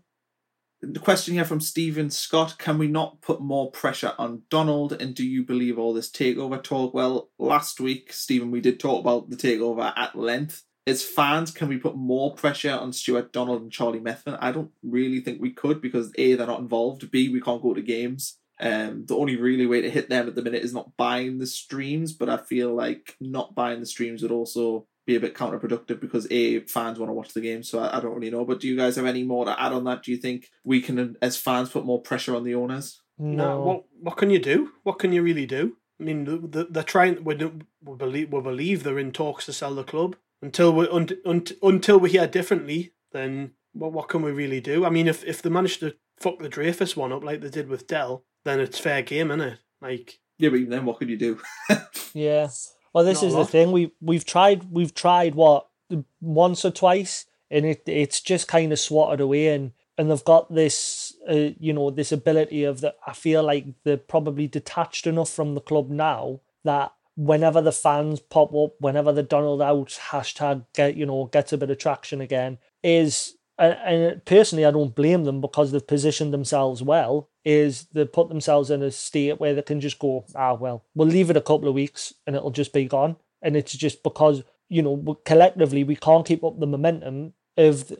The 0.80 1.00
question 1.00 1.34
here 1.34 1.44
from 1.44 1.60
Stephen 1.60 2.08
Scott 2.08 2.56
Can 2.58 2.78
we 2.78 2.86
not 2.86 3.20
put 3.20 3.40
more 3.40 3.70
pressure 3.70 4.12
on 4.16 4.42
Donald? 4.48 4.92
And 4.92 5.12
do 5.12 5.26
you 5.26 5.42
believe 5.42 5.76
all 5.76 5.92
this 5.92 6.08
takeover 6.08 6.62
talk? 6.62 6.94
Well, 6.94 7.30
last 7.36 7.80
week, 7.80 8.12
Stephen, 8.12 8.52
we 8.52 8.60
did 8.60 8.78
talk 8.78 9.00
about 9.00 9.28
the 9.28 9.36
takeover 9.36 9.92
at 9.96 10.16
length. 10.16 10.62
As 10.86 11.02
fans, 11.02 11.50
can 11.50 11.68
we 11.68 11.78
put 11.78 11.96
more 11.96 12.32
pressure 12.34 12.72
on 12.72 12.92
Stuart 12.92 13.32
Donald 13.32 13.60
and 13.60 13.72
Charlie 13.72 13.98
Methven? 13.98 14.38
I 14.40 14.52
don't 14.52 14.70
really 14.82 15.20
think 15.20 15.42
we 15.42 15.50
could 15.50 15.82
because 15.82 16.12
A, 16.16 16.34
they're 16.34 16.46
not 16.46 16.60
involved, 16.60 17.10
B, 17.10 17.28
we 17.28 17.40
can't 17.40 17.60
go 17.60 17.74
to 17.74 17.82
games. 17.82 18.38
Um, 18.60 19.04
the 19.06 19.16
only 19.16 19.36
really 19.36 19.66
way 19.66 19.82
to 19.82 19.90
hit 19.90 20.08
them 20.08 20.28
at 20.28 20.34
the 20.34 20.42
minute 20.42 20.62
is 20.62 20.72
not 20.72 20.96
buying 20.96 21.38
the 21.38 21.46
streams, 21.46 22.12
but 22.12 22.28
I 22.28 22.38
feel 22.38 22.74
like 22.74 23.16
not 23.20 23.54
buying 23.54 23.80
the 23.80 23.86
streams 23.86 24.22
would 24.22 24.32
also 24.32 24.86
be 25.08 25.16
a 25.16 25.20
bit 25.20 25.34
counterproductive 25.34 25.98
because 26.00 26.26
a 26.30 26.60
fans 26.60 26.98
want 26.98 27.08
to 27.08 27.14
watch 27.14 27.32
the 27.32 27.40
game. 27.40 27.62
So 27.62 27.78
I, 27.80 27.96
I 27.96 28.00
don't 28.00 28.14
really 28.14 28.30
know. 28.30 28.44
But 28.44 28.60
do 28.60 28.68
you 28.68 28.76
guys 28.76 28.96
have 28.96 29.06
any 29.06 29.24
more 29.24 29.46
to 29.46 29.60
add 29.60 29.72
on 29.72 29.84
that? 29.84 30.02
Do 30.02 30.10
you 30.12 30.18
think 30.18 30.50
we 30.64 30.80
can, 30.82 31.16
as 31.22 31.36
fans, 31.36 31.70
put 31.70 31.86
more 31.86 32.00
pressure 32.02 32.36
on 32.36 32.44
the 32.44 32.54
owners? 32.54 33.00
No. 33.18 33.60
What 33.62 33.84
What 34.00 34.16
can 34.18 34.30
you 34.30 34.38
do? 34.38 34.70
What 34.84 34.98
can 34.98 35.12
you 35.12 35.22
really 35.22 35.46
do? 35.46 35.76
I 36.00 36.04
mean, 36.04 36.24
the, 36.26 36.36
the, 36.36 36.64
they're 36.70 36.82
trying. 36.84 37.24
We, 37.24 37.34
don't- 37.34 37.62
we 37.82 37.96
believe 37.96 38.32
we 38.32 38.40
believe 38.40 38.84
they're 38.84 38.98
in 38.98 39.10
talks 39.12 39.46
to 39.46 39.52
sell 39.52 39.74
the 39.74 39.82
club. 39.82 40.14
Until 40.42 40.72
we 40.72 40.86
un, 40.88 41.08
un, 41.24 41.42
until 41.62 41.98
we 41.98 42.10
hear 42.10 42.26
differently, 42.28 42.92
then 43.12 43.52
what 43.72 43.92
what 43.92 44.08
can 44.08 44.22
we 44.22 44.30
really 44.30 44.60
do? 44.60 44.84
I 44.84 44.90
mean, 44.90 45.08
if 45.08 45.24
if 45.24 45.40
they 45.42 45.50
manage 45.50 45.78
to 45.80 45.94
fuck 46.20 46.38
the 46.38 46.48
Dreyfus 46.48 46.96
one 46.96 47.12
up 47.12 47.24
like 47.24 47.40
they 47.40 47.50
did 47.50 47.68
with 47.68 47.86
Dell, 47.88 48.24
then 48.44 48.60
it's 48.60 48.78
fair 48.78 49.02
game, 49.02 49.30
isn't 49.32 49.40
it? 49.40 49.58
Like 49.80 50.20
Yeah, 50.38 50.50
but 50.50 50.68
then, 50.68 50.84
what 50.84 50.98
could 50.98 51.08
you 51.08 51.16
do? 51.16 51.40
Yeah. 52.14 52.48
Well, 52.92 53.04
this 53.04 53.22
Not 53.22 53.28
is 53.28 53.34
the 53.34 53.44
thing. 53.44 53.72
We 53.72 53.92
we've 54.00 54.24
tried 54.24 54.72
we've 54.72 54.94
tried 54.94 55.34
what 55.34 55.68
once 56.20 56.64
or 56.64 56.70
twice, 56.70 57.26
and 57.50 57.64
it 57.64 57.82
it's 57.86 58.20
just 58.20 58.48
kind 58.48 58.72
of 58.72 58.78
swatted 58.78 59.20
away, 59.20 59.48
and 59.48 59.72
and 59.96 60.10
they've 60.10 60.24
got 60.24 60.52
this 60.54 61.14
uh, 61.28 61.50
you 61.58 61.72
know 61.72 61.90
this 61.90 62.12
ability 62.12 62.64
of 62.64 62.80
that. 62.80 62.96
I 63.06 63.12
feel 63.12 63.42
like 63.42 63.66
they're 63.84 63.96
probably 63.96 64.46
detached 64.46 65.06
enough 65.06 65.30
from 65.30 65.54
the 65.54 65.60
club 65.60 65.90
now 65.90 66.40
that 66.64 66.92
whenever 67.16 67.60
the 67.60 67.72
fans 67.72 68.20
pop 68.20 68.54
up, 68.54 68.74
whenever 68.78 69.12
the 69.12 69.24
Donald 69.24 69.60
out 69.60 69.98
hashtag 70.10 70.64
get 70.74 70.96
you 70.96 71.04
know 71.04 71.28
gets 71.32 71.52
a 71.52 71.58
bit 71.58 71.70
of 71.70 71.78
traction 71.78 72.20
again, 72.20 72.58
is 72.82 73.34
and, 73.58 73.76
and 73.84 74.24
personally 74.24 74.64
I 74.64 74.70
don't 74.70 74.94
blame 74.94 75.24
them 75.24 75.40
because 75.40 75.72
they've 75.72 75.86
positioned 75.86 76.32
themselves 76.32 76.82
well. 76.82 77.28
Is 77.56 77.86
they 77.94 78.04
put 78.04 78.28
themselves 78.28 78.70
in 78.70 78.82
a 78.82 78.90
state 78.90 79.40
where 79.40 79.54
they 79.54 79.62
can 79.62 79.80
just 79.80 79.98
go 79.98 80.12
ah 80.34 80.54
well 80.64 80.84
we'll 80.94 81.08
leave 81.08 81.30
it 81.30 81.36
a 81.42 81.48
couple 81.50 81.68
of 81.68 81.74
weeks 81.82 82.12
and 82.26 82.36
it'll 82.36 82.50
just 82.50 82.72
be 82.74 82.84
gone, 82.84 83.16
and 83.40 83.56
it's 83.56 83.72
just 83.84 84.02
because 84.02 84.42
you 84.68 84.82
know 84.82 85.18
collectively 85.24 85.82
we 85.84 85.96
can't 85.96 86.26
keep 86.26 86.44
up 86.44 86.58
the 86.58 86.66
momentum 86.66 87.32
of 87.56 87.92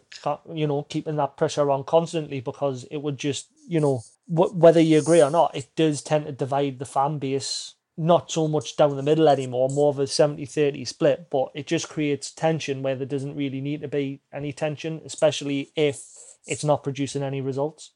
you 0.55 0.66
know 0.66 0.82
keeping 0.82 1.16
that 1.16 1.36
pressure 1.36 1.70
on 1.70 1.82
constantly 1.84 2.40
because 2.40 2.84
it 2.90 2.99
would 2.99 3.18
just 3.18 3.49
you 3.66 3.80
know 3.80 4.03
wh- 4.26 4.55
whether 4.55 4.80
you 4.80 4.99
agree 4.99 5.22
or 5.22 5.30
not 5.30 5.55
it 5.55 5.68
does 5.76 6.03
tend 6.03 6.26
to 6.26 6.32
divide 6.32 6.78
the 6.78 6.84
fan 6.84 7.18
base 7.18 7.74
not 7.96 8.30
so 8.30 8.46
much 8.46 8.76
down 8.76 8.96
the 8.96 9.03
middle 9.03 9.28
anymore 9.28 9.68
more 9.68 9.90
of 9.90 9.99
a 9.99 10.05
70-30 10.05 10.86
split 10.86 11.26
but 11.30 11.49
it 11.55 11.66
just 11.66 11.88
creates 11.88 12.30
tension 12.30 12.82
where 12.82 12.94
there 12.94 13.07
doesn't 13.14 13.34
really 13.34 13.61
need 13.61 13.80
to 13.80 13.88
be 13.88 14.20
any 14.32 14.53
tension 14.53 15.01
especially 15.05 15.72
if 15.74 16.05
it's 16.46 16.64
not 16.64 16.84
producing 16.84 17.22
any 17.22 17.40
results 17.40 17.90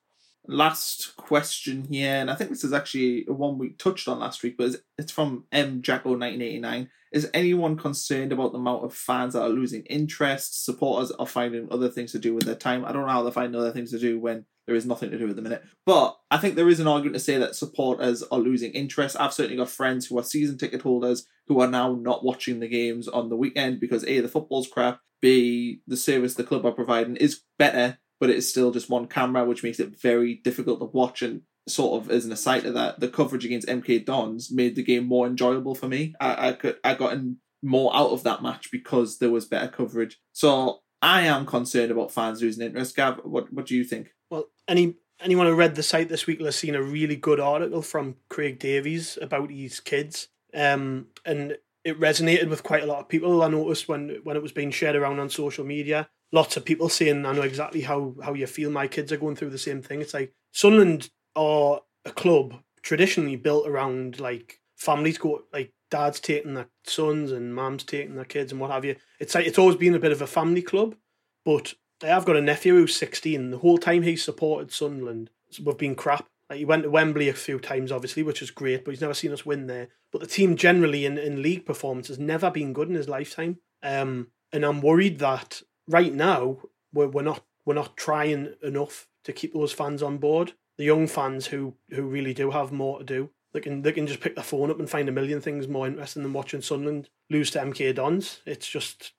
Last 0.48 1.16
question 1.16 1.84
here, 1.84 2.16
and 2.16 2.28
I 2.28 2.34
think 2.34 2.50
this 2.50 2.64
is 2.64 2.72
actually 2.72 3.24
one 3.28 3.58
we 3.58 3.70
touched 3.74 4.08
on 4.08 4.18
last 4.18 4.42
week, 4.42 4.56
but 4.58 4.70
it's- 4.98 5.10
from 5.12 5.46
M 5.52 5.82
Jacko 5.82 6.16
nineteen 6.16 6.42
eighty 6.42 6.58
nine. 6.58 6.90
Is 7.12 7.30
anyone 7.32 7.76
concerned 7.76 8.32
about 8.32 8.52
the 8.52 8.58
amount 8.58 8.84
of 8.84 8.94
fans 8.94 9.34
that 9.34 9.42
are 9.42 9.48
losing 9.48 9.82
interest? 9.84 10.64
Supporters 10.64 11.12
are 11.12 11.26
finding 11.26 11.68
other 11.70 11.88
things 11.88 12.10
to 12.12 12.18
do 12.18 12.34
with 12.34 12.44
their 12.44 12.56
time. 12.56 12.84
I 12.84 12.92
don't 12.92 13.02
know 13.02 13.12
how 13.12 13.22
they're 13.22 13.30
finding 13.30 13.60
other 13.60 13.70
things 13.70 13.90
to 13.90 13.98
do 13.98 14.18
when 14.18 14.46
there 14.66 14.74
is 14.74 14.86
nothing 14.86 15.10
to 15.10 15.18
do 15.18 15.28
at 15.28 15.36
the 15.36 15.42
minute. 15.42 15.62
But 15.84 16.16
I 16.30 16.38
think 16.38 16.54
there 16.54 16.68
is 16.68 16.80
an 16.80 16.86
argument 16.88 17.14
to 17.14 17.20
say 17.20 17.36
that 17.36 17.54
supporters 17.54 18.22
are 18.22 18.38
losing 18.38 18.72
interest. 18.72 19.16
I've 19.20 19.34
certainly 19.34 19.58
got 19.58 19.68
friends 19.68 20.06
who 20.06 20.18
are 20.18 20.24
season 20.24 20.56
ticket 20.56 20.82
holders 20.82 21.26
who 21.48 21.60
are 21.60 21.68
now 21.68 21.94
not 21.94 22.24
watching 22.24 22.60
the 22.60 22.68
games 22.68 23.08
on 23.08 23.28
the 23.28 23.36
weekend 23.36 23.78
because 23.78 24.04
A, 24.06 24.20
the 24.20 24.28
football's 24.28 24.68
crap, 24.68 25.00
B, 25.20 25.82
the 25.86 25.96
service 25.96 26.34
the 26.34 26.44
club 26.44 26.64
are 26.64 26.72
providing 26.72 27.16
is 27.16 27.42
better, 27.58 27.98
but 28.22 28.30
it 28.30 28.36
is 28.36 28.48
still 28.48 28.70
just 28.70 28.88
one 28.88 29.08
camera, 29.08 29.44
which 29.44 29.64
makes 29.64 29.80
it 29.80 30.00
very 30.00 30.36
difficult 30.44 30.78
to 30.78 30.84
watch. 30.84 31.22
And 31.22 31.40
sort 31.66 32.00
of 32.00 32.08
as 32.08 32.24
an 32.24 32.30
aside 32.30 32.62
to 32.62 32.70
that, 32.70 33.00
the 33.00 33.08
coverage 33.08 33.44
against 33.44 33.66
MK 33.66 34.06
Dons 34.06 34.52
made 34.52 34.76
the 34.76 34.84
game 34.84 35.06
more 35.06 35.26
enjoyable 35.26 35.74
for 35.74 35.88
me. 35.88 36.14
I, 36.20 36.50
I 36.50 36.52
could 36.52 36.76
I 36.84 36.94
got 36.94 37.18
more 37.64 37.90
out 37.92 38.10
of 38.10 38.22
that 38.22 38.40
match 38.40 38.70
because 38.70 39.18
there 39.18 39.32
was 39.32 39.46
better 39.46 39.66
coverage. 39.66 40.20
So 40.32 40.82
I 41.02 41.22
am 41.22 41.46
concerned 41.46 41.90
about 41.90 42.12
fans 42.12 42.40
losing 42.40 42.64
interest. 42.64 42.94
Gav, 42.94 43.22
what 43.24 43.52
what 43.52 43.66
do 43.66 43.74
you 43.74 43.82
think? 43.82 44.10
Well, 44.30 44.44
any 44.68 44.94
anyone 45.20 45.48
who 45.48 45.56
read 45.56 45.74
the 45.74 45.82
site 45.82 46.08
this 46.08 46.28
week 46.28 46.38
will 46.38 46.46
have 46.46 46.54
seen 46.54 46.76
a 46.76 46.82
really 46.82 47.16
good 47.16 47.40
article 47.40 47.82
from 47.82 48.14
Craig 48.28 48.60
Davies 48.60 49.18
about 49.20 49.50
his 49.50 49.80
kids. 49.80 50.28
Um, 50.54 51.06
and 51.26 51.56
it 51.84 51.98
resonated 51.98 52.50
with 52.50 52.62
quite 52.62 52.84
a 52.84 52.86
lot 52.86 53.00
of 53.00 53.08
people. 53.08 53.42
I 53.42 53.48
noticed 53.48 53.88
when 53.88 54.20
when 54.22 54.36
it 54.36 54.42
was 54.42 54.52
being 54.52 54.70
shared 54.70 54.94
around 54.94 55.18
on 55.18 55.28
social 55.28 55.64
media, 55.64 56.08
lots 56.32 56.56
of 56.56 56.64
people 56.64 56.88
saying, 56.88 57.24
"I 57.24 57.32
know 57.32 57.42
exactly 57.42 57.82
how 57.82 58.14
how 58.24 58.34
you 58.34 58.46
feel. 58.46 58.70
My 58.70 58.88
kids 58.88 59.12
are 59.12 59.18
going 59.18 59.36
through 59.36 59.50
the 59.50 59.58
same 59.58 59.82
thing." 59.82 60.00
It's 60.00 60.14
like 60.14 60.32
Sunderland 60.52 61.10
are 61.36 61.82
a 62.04 62.10
club 62.10 62.54
traditionally 62.82 63.36
built 63.36 63.68
around 63.68 64.18
like 64.18 64.60
families 64.76 65.18
go 65.18 65.44
like 65.52 65.72
dads 65.90 66.18
taking 66.18 66.54
their 66.54 66.68
sons 66.84 67.30
and 67.30 67.54
mums 67.54 67.84
taking 67.84 68.16
their 68.16 68.24
kids 68.24 68.50
and 68.50 68.60
what 68.60 68.70
have 68.70 68.84
you. 68.84 68.96
It's 69.20 69.34
like 69.34 69.46
it's 69.46 69.58
always 69.58 69.76
been 69.76 69.94
a 69.94 70.00
bit 70.00 70.12
of 70.12 70.22
a 70.22 70.26
family 70.26 70.62
club, 70.62 70.96
but 71.44 71.74
I 72.02 72.06
have 72.06 72.24
got 72.24 72.36
a 72.36 72.40
nephew 72.40 72.74
who's 72.74 72.96
sixteen. 72.96 73.50
The 73.50 73.58
whole 73.58 73.78
time 73.78 74.02
he's 74.02 74.24
supported 74.24 74.72
Sunderland, 74.72 75.30
we've 75.64 75.78
been 75.78 75.94
crap. 75.94 76.26
Like 76.50 76.58
he 76.58 76.64
went 76.64 76.82
to 76.82 76.90
Wembley 76.90 77.28
a 77.28 77.34
few 77.34 77.58
times, 77.60 77.92
obviously, 77.92 78.22
which 78.22 78.42
is 78.42 78.50
great, 78.50 78.84
but 78.84 78.90
he's 78.90 79.00
never 79.00 79.14
seen 79.14 79.32
us 79.32 79.46
win 79.46 79.66
there. 79.68 79.88
But 80.10 80.20
the 80.20 80.26
team 80.26 80.56
generally 80.56 81.06
in, 81.06 81.16
in 81.16 81.40
league 81.40 81.64
performance 81.64 82.08
has 82.08 82.18
never 82.18 82.50
been 82.50 82.72
good 82.72 82.88
in 82.88 82.94
his 82.94 83.08
lifetime. 83.08 83.58
Um, 83.82 84.28
and 84.52 84.64
I'm 84.64 84.82
worried 84.82 85.18
that 85.20 85.62
right 85.92 86.14
now 86.14 86.58
we're, 86.92 87.08
we're 87.08 87.22
not 87.22 87.44
we're 87.64 87.74
not 87.74 87.96
trying 87.96 88.54
enough 88.62 89.06
to 89.24 89.32
keep 89.32 89.54
those 89.54 89.72
fans 89.72 90.02
on 90.02 90.18
board. 90.18 90.54
The 90.78 90.84
young 90.84 91.06
fans 91.06 91.46
who 91.48 91.74
who 91.90 92.02
really 92.02 92.34
do 92.34 92.50
have 92.50 92.72
more 92.72 92.98
to 92.98 93.04
do. 93.04 93.30
They 93.52 93.60
can 93.60 93.82
they 93.82 93.92
can 93.92 94.06
just 94.06 94.20
pick 94.20 94.34
their 94.34 94.44
phone 94.44 94.70
up 94.70 94.78
and 94.78 94.88
find 94.88 95.08
a 95.08 95.12
million 95.12 95.40
things 95.40 95.68
more 95.68 95.86
interesting 95.86 96.22
than 96.22 96.32
watching 96.32 96.62
Sunderland 96.62 97.10
lose 97.30 97.50
to 97.52 97.60
MK 97.60 97.94
Dons. 97.94 98.40
It's 98.46 98.68
just 98.68 99.12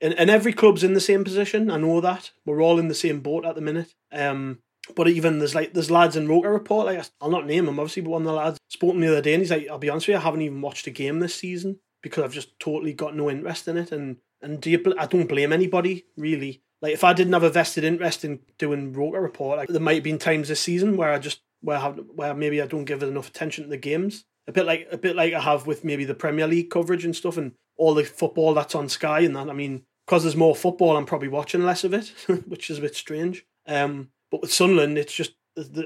and, 0.00 0.14
and 0.14 0.28
every 0.28 0.52
club's 0.52 0.84
in 0.84 0.92
the 0.92 1.00
same 1.00 1.24
position. 1.24 1.70
I 1.70 1.78
know 1.78 2.00
that. 2.00 2.32
We're 2.44 2.62
all 2.62 2.78
in 2.78 2.88
the 2.88 2.94
same 2.94 3.20
boat 3.20 3.44
at 3.44 3.54
the 3.54 3.60
minute. 3.60 3.94
Um 4.12 4.58
but 4.94 5.08
even 5.08 5.38
there's 5.38 5.54
like 5.54 5.72
there's 5.72 5.90
lads 5.90 6.14
in 6.14 6.28
Roker 6.28 6.52
report, 6.52 6.86
like 6.86 7.02
I'll 7.20 7.30
not 7.30 7.46
name 7.46 7.66
him 7.66 7.80
obviously, 7.80 8.02
but 8.02 8.10
one 8.10 8.22
of 8.22 8.26
the 8.26 8.32
lads 8.34 8.58
spoke 8.68 8.92
to 8.92 8.98
me 8.98 9.06
the 9.06 9.14
other 9.14 9.22
day 9.22 9.32
and 9.32 9.40
he's 9.40 9.50
like, 9.50 9.66
I'll 9.70 9.78
be 9.78 9.88
honest 9.88 10.08
with 10.08 10.14
you, 10.14 10.18
I 10.18 10.22
haven't 10.22 10.42
even 10.42 10.60
watched 10.60 10.86
a 10.86 10.90
game 10.90 11.20
this 11.20 11.34
season 11.34 11.78
because 12.02 12.22
I've 12.22 12.34
just 12.34 12.58
totally 12.60 12.92
got 12.92 13.16
no 13.16 13.30
interest 13.30 13.66
in 13.66 13.78
it 13.78 13.90
and 13.90 14.18
and 14.44 14.60
do 14.60 14.70
you, 14.70 14.94
I 14.98 15.06
don't 15.06 15.28
blame 15.28 15.52
anybody 15.52 16.04
really. 16.16 16.62
Like 16.82 16.92
if 16.92 17.04
I 17.04 17.12
didn't 17.14 17.32
have 17.32 17.42
a 17.42 17.50
vested 17.50 17.82
interest 17.82 18.24
in 18.24 18.40
doing 18.58 18.92
Roker 18.92 19.20
report, 19.20 19.58
like 19.58 19.68
there 19.68 19.80
might 19.80 19.94
have 19.94 20.04
been 20.04 20.18
times 20.18 20.48
this 20.48 20.60
season 20.60 20.96
where 20.96 21.12
I 21.12 21.18
just 21.18 21.40
where 21.62 21.78
I 21.78 21.80
have 21.80 22.00
where 22.14 22.34
maybe 22.34 22.60
I 22.60 22.66
don't 22.66 22.84
give 22.84 23.02
it 23.02 23.08
enough 23.08 23.28
attention 23.28 23.64
to 23.64 23.70
the 23.70 23.78
games. 23.78 24.24
A 24.46 24.52
bit 24.52 24.66
like 24.66 24.86
a 24.92 24.98
bit 24.98 25.16
like 25.16 25.32
I 25.32 25.40
have 25.40 25.66
with 25.66 25.82
maybe 25.82 26.04
the 26.04 26.14
Premier 26.14 26.46
League 26.46 26.70
coverage 26.70 27.04
and 27.04 27.16
stuff 27.16 27.38
and 27.38 27.52
all 27.76 27.94
the 27.94 28.04
football 28.04 28.54
that's 28.54 28.74
on 28.74 28.88
Sky 28.88 29.20
and 29.20 29.34
that. 29.34 29.48
I 29.48 29.54
mean, 29.54 29.84
because 30.06 30.22
there's 30.22 30.36
more 30.36 30.54
football, 30.54 30.96
I'm 30.96 31.06
probably 31.06 31.28
watching 31.28 31.64
less 31.64 31.84
of 31.84 31.94
it, 31.94 32.08
which 32.46 32.68
is 32.70 32.78
a 32.78 32.82
bit 32.82 32.94
strange. 32.94 33.46
Um, 33.66 34.10
but 34.30 34.42
with 34.42 34.52
Sunderland, 34.52 34.98
it's 34.98 35.14
just 35.14 35.32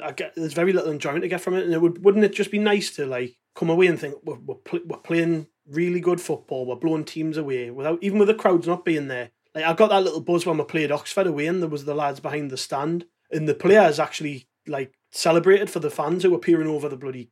I 0.03 0.13
get 0.13 0.35
there's 0.35 0.55
very 0.55 0.73
little 0.73 0.91
enjoyment 0.91 1.23
to 1.23 1.29
get 1.29 1.41
from 1.41 1.55
it, 1.55 1.65
and 1.65 1.73
it 1.73 1.81
would 1.81 2.03
wouldn't 2.05 2.25
it 2.25 2.35
just 2.35 2.51
be 2.51 2.59
nice 2.59 2.91
to 2.97 3.07
like 3.07 3.37
come 3.55 3.71
away 3.71 3.87
and 3.87 4.01
think 4.01 4.17
we're 4.25 4.39
we're, 4.39 4.55
pl- 4.57 4.81
we're 4.87 4.99
playing 4.99 5.47
really 5.71 6.01
good 6.01 6.21
football, 6.21 6.66
we're 6.66 6.77
blowing 6.77 7.05
teams 7.05 7.37
away 7.37 7.71
without 7.71 8.03
even 8.03 8.19
with 8.19 8.29
the 8.29 8.35
crowds 8.35 8.66
not 8.66 8.85
being 8.85 9.09
there. 9.09 9.31
Like 9.55 9.64
I 9.64 9.73
got 9.73 9.91
that 9.91 10.05
little 10.05 10.21
buzz 10.21 10.47
when 10.47 10.59
we 10.59 10.64
played 10.64 10.93
Oxford 10.93 11.27
away, 11.27 11.47
and 11.47 11.62
there 11.62 11.69
was 11.69 11.85
the 11.85 11.95
lads 11.95 12.21
behind 12.21 12.51
the 12.51 12.57
stand, 12.57 13.07
and 13.31 13.49
the 13.49 13.55
players 13.55 13.99
actually 13.99 14.49
like 14.66 14.93
celebrated 15.11 15.71
for 15.71 15.81
the 15.81 15.91
fans 15.91 16.23
who 16.23 16.31
were 16.31 16.39
peering 16.39 16.69
over 16.69 16.89
the 16.89 16.97
bloody 16.97 17.31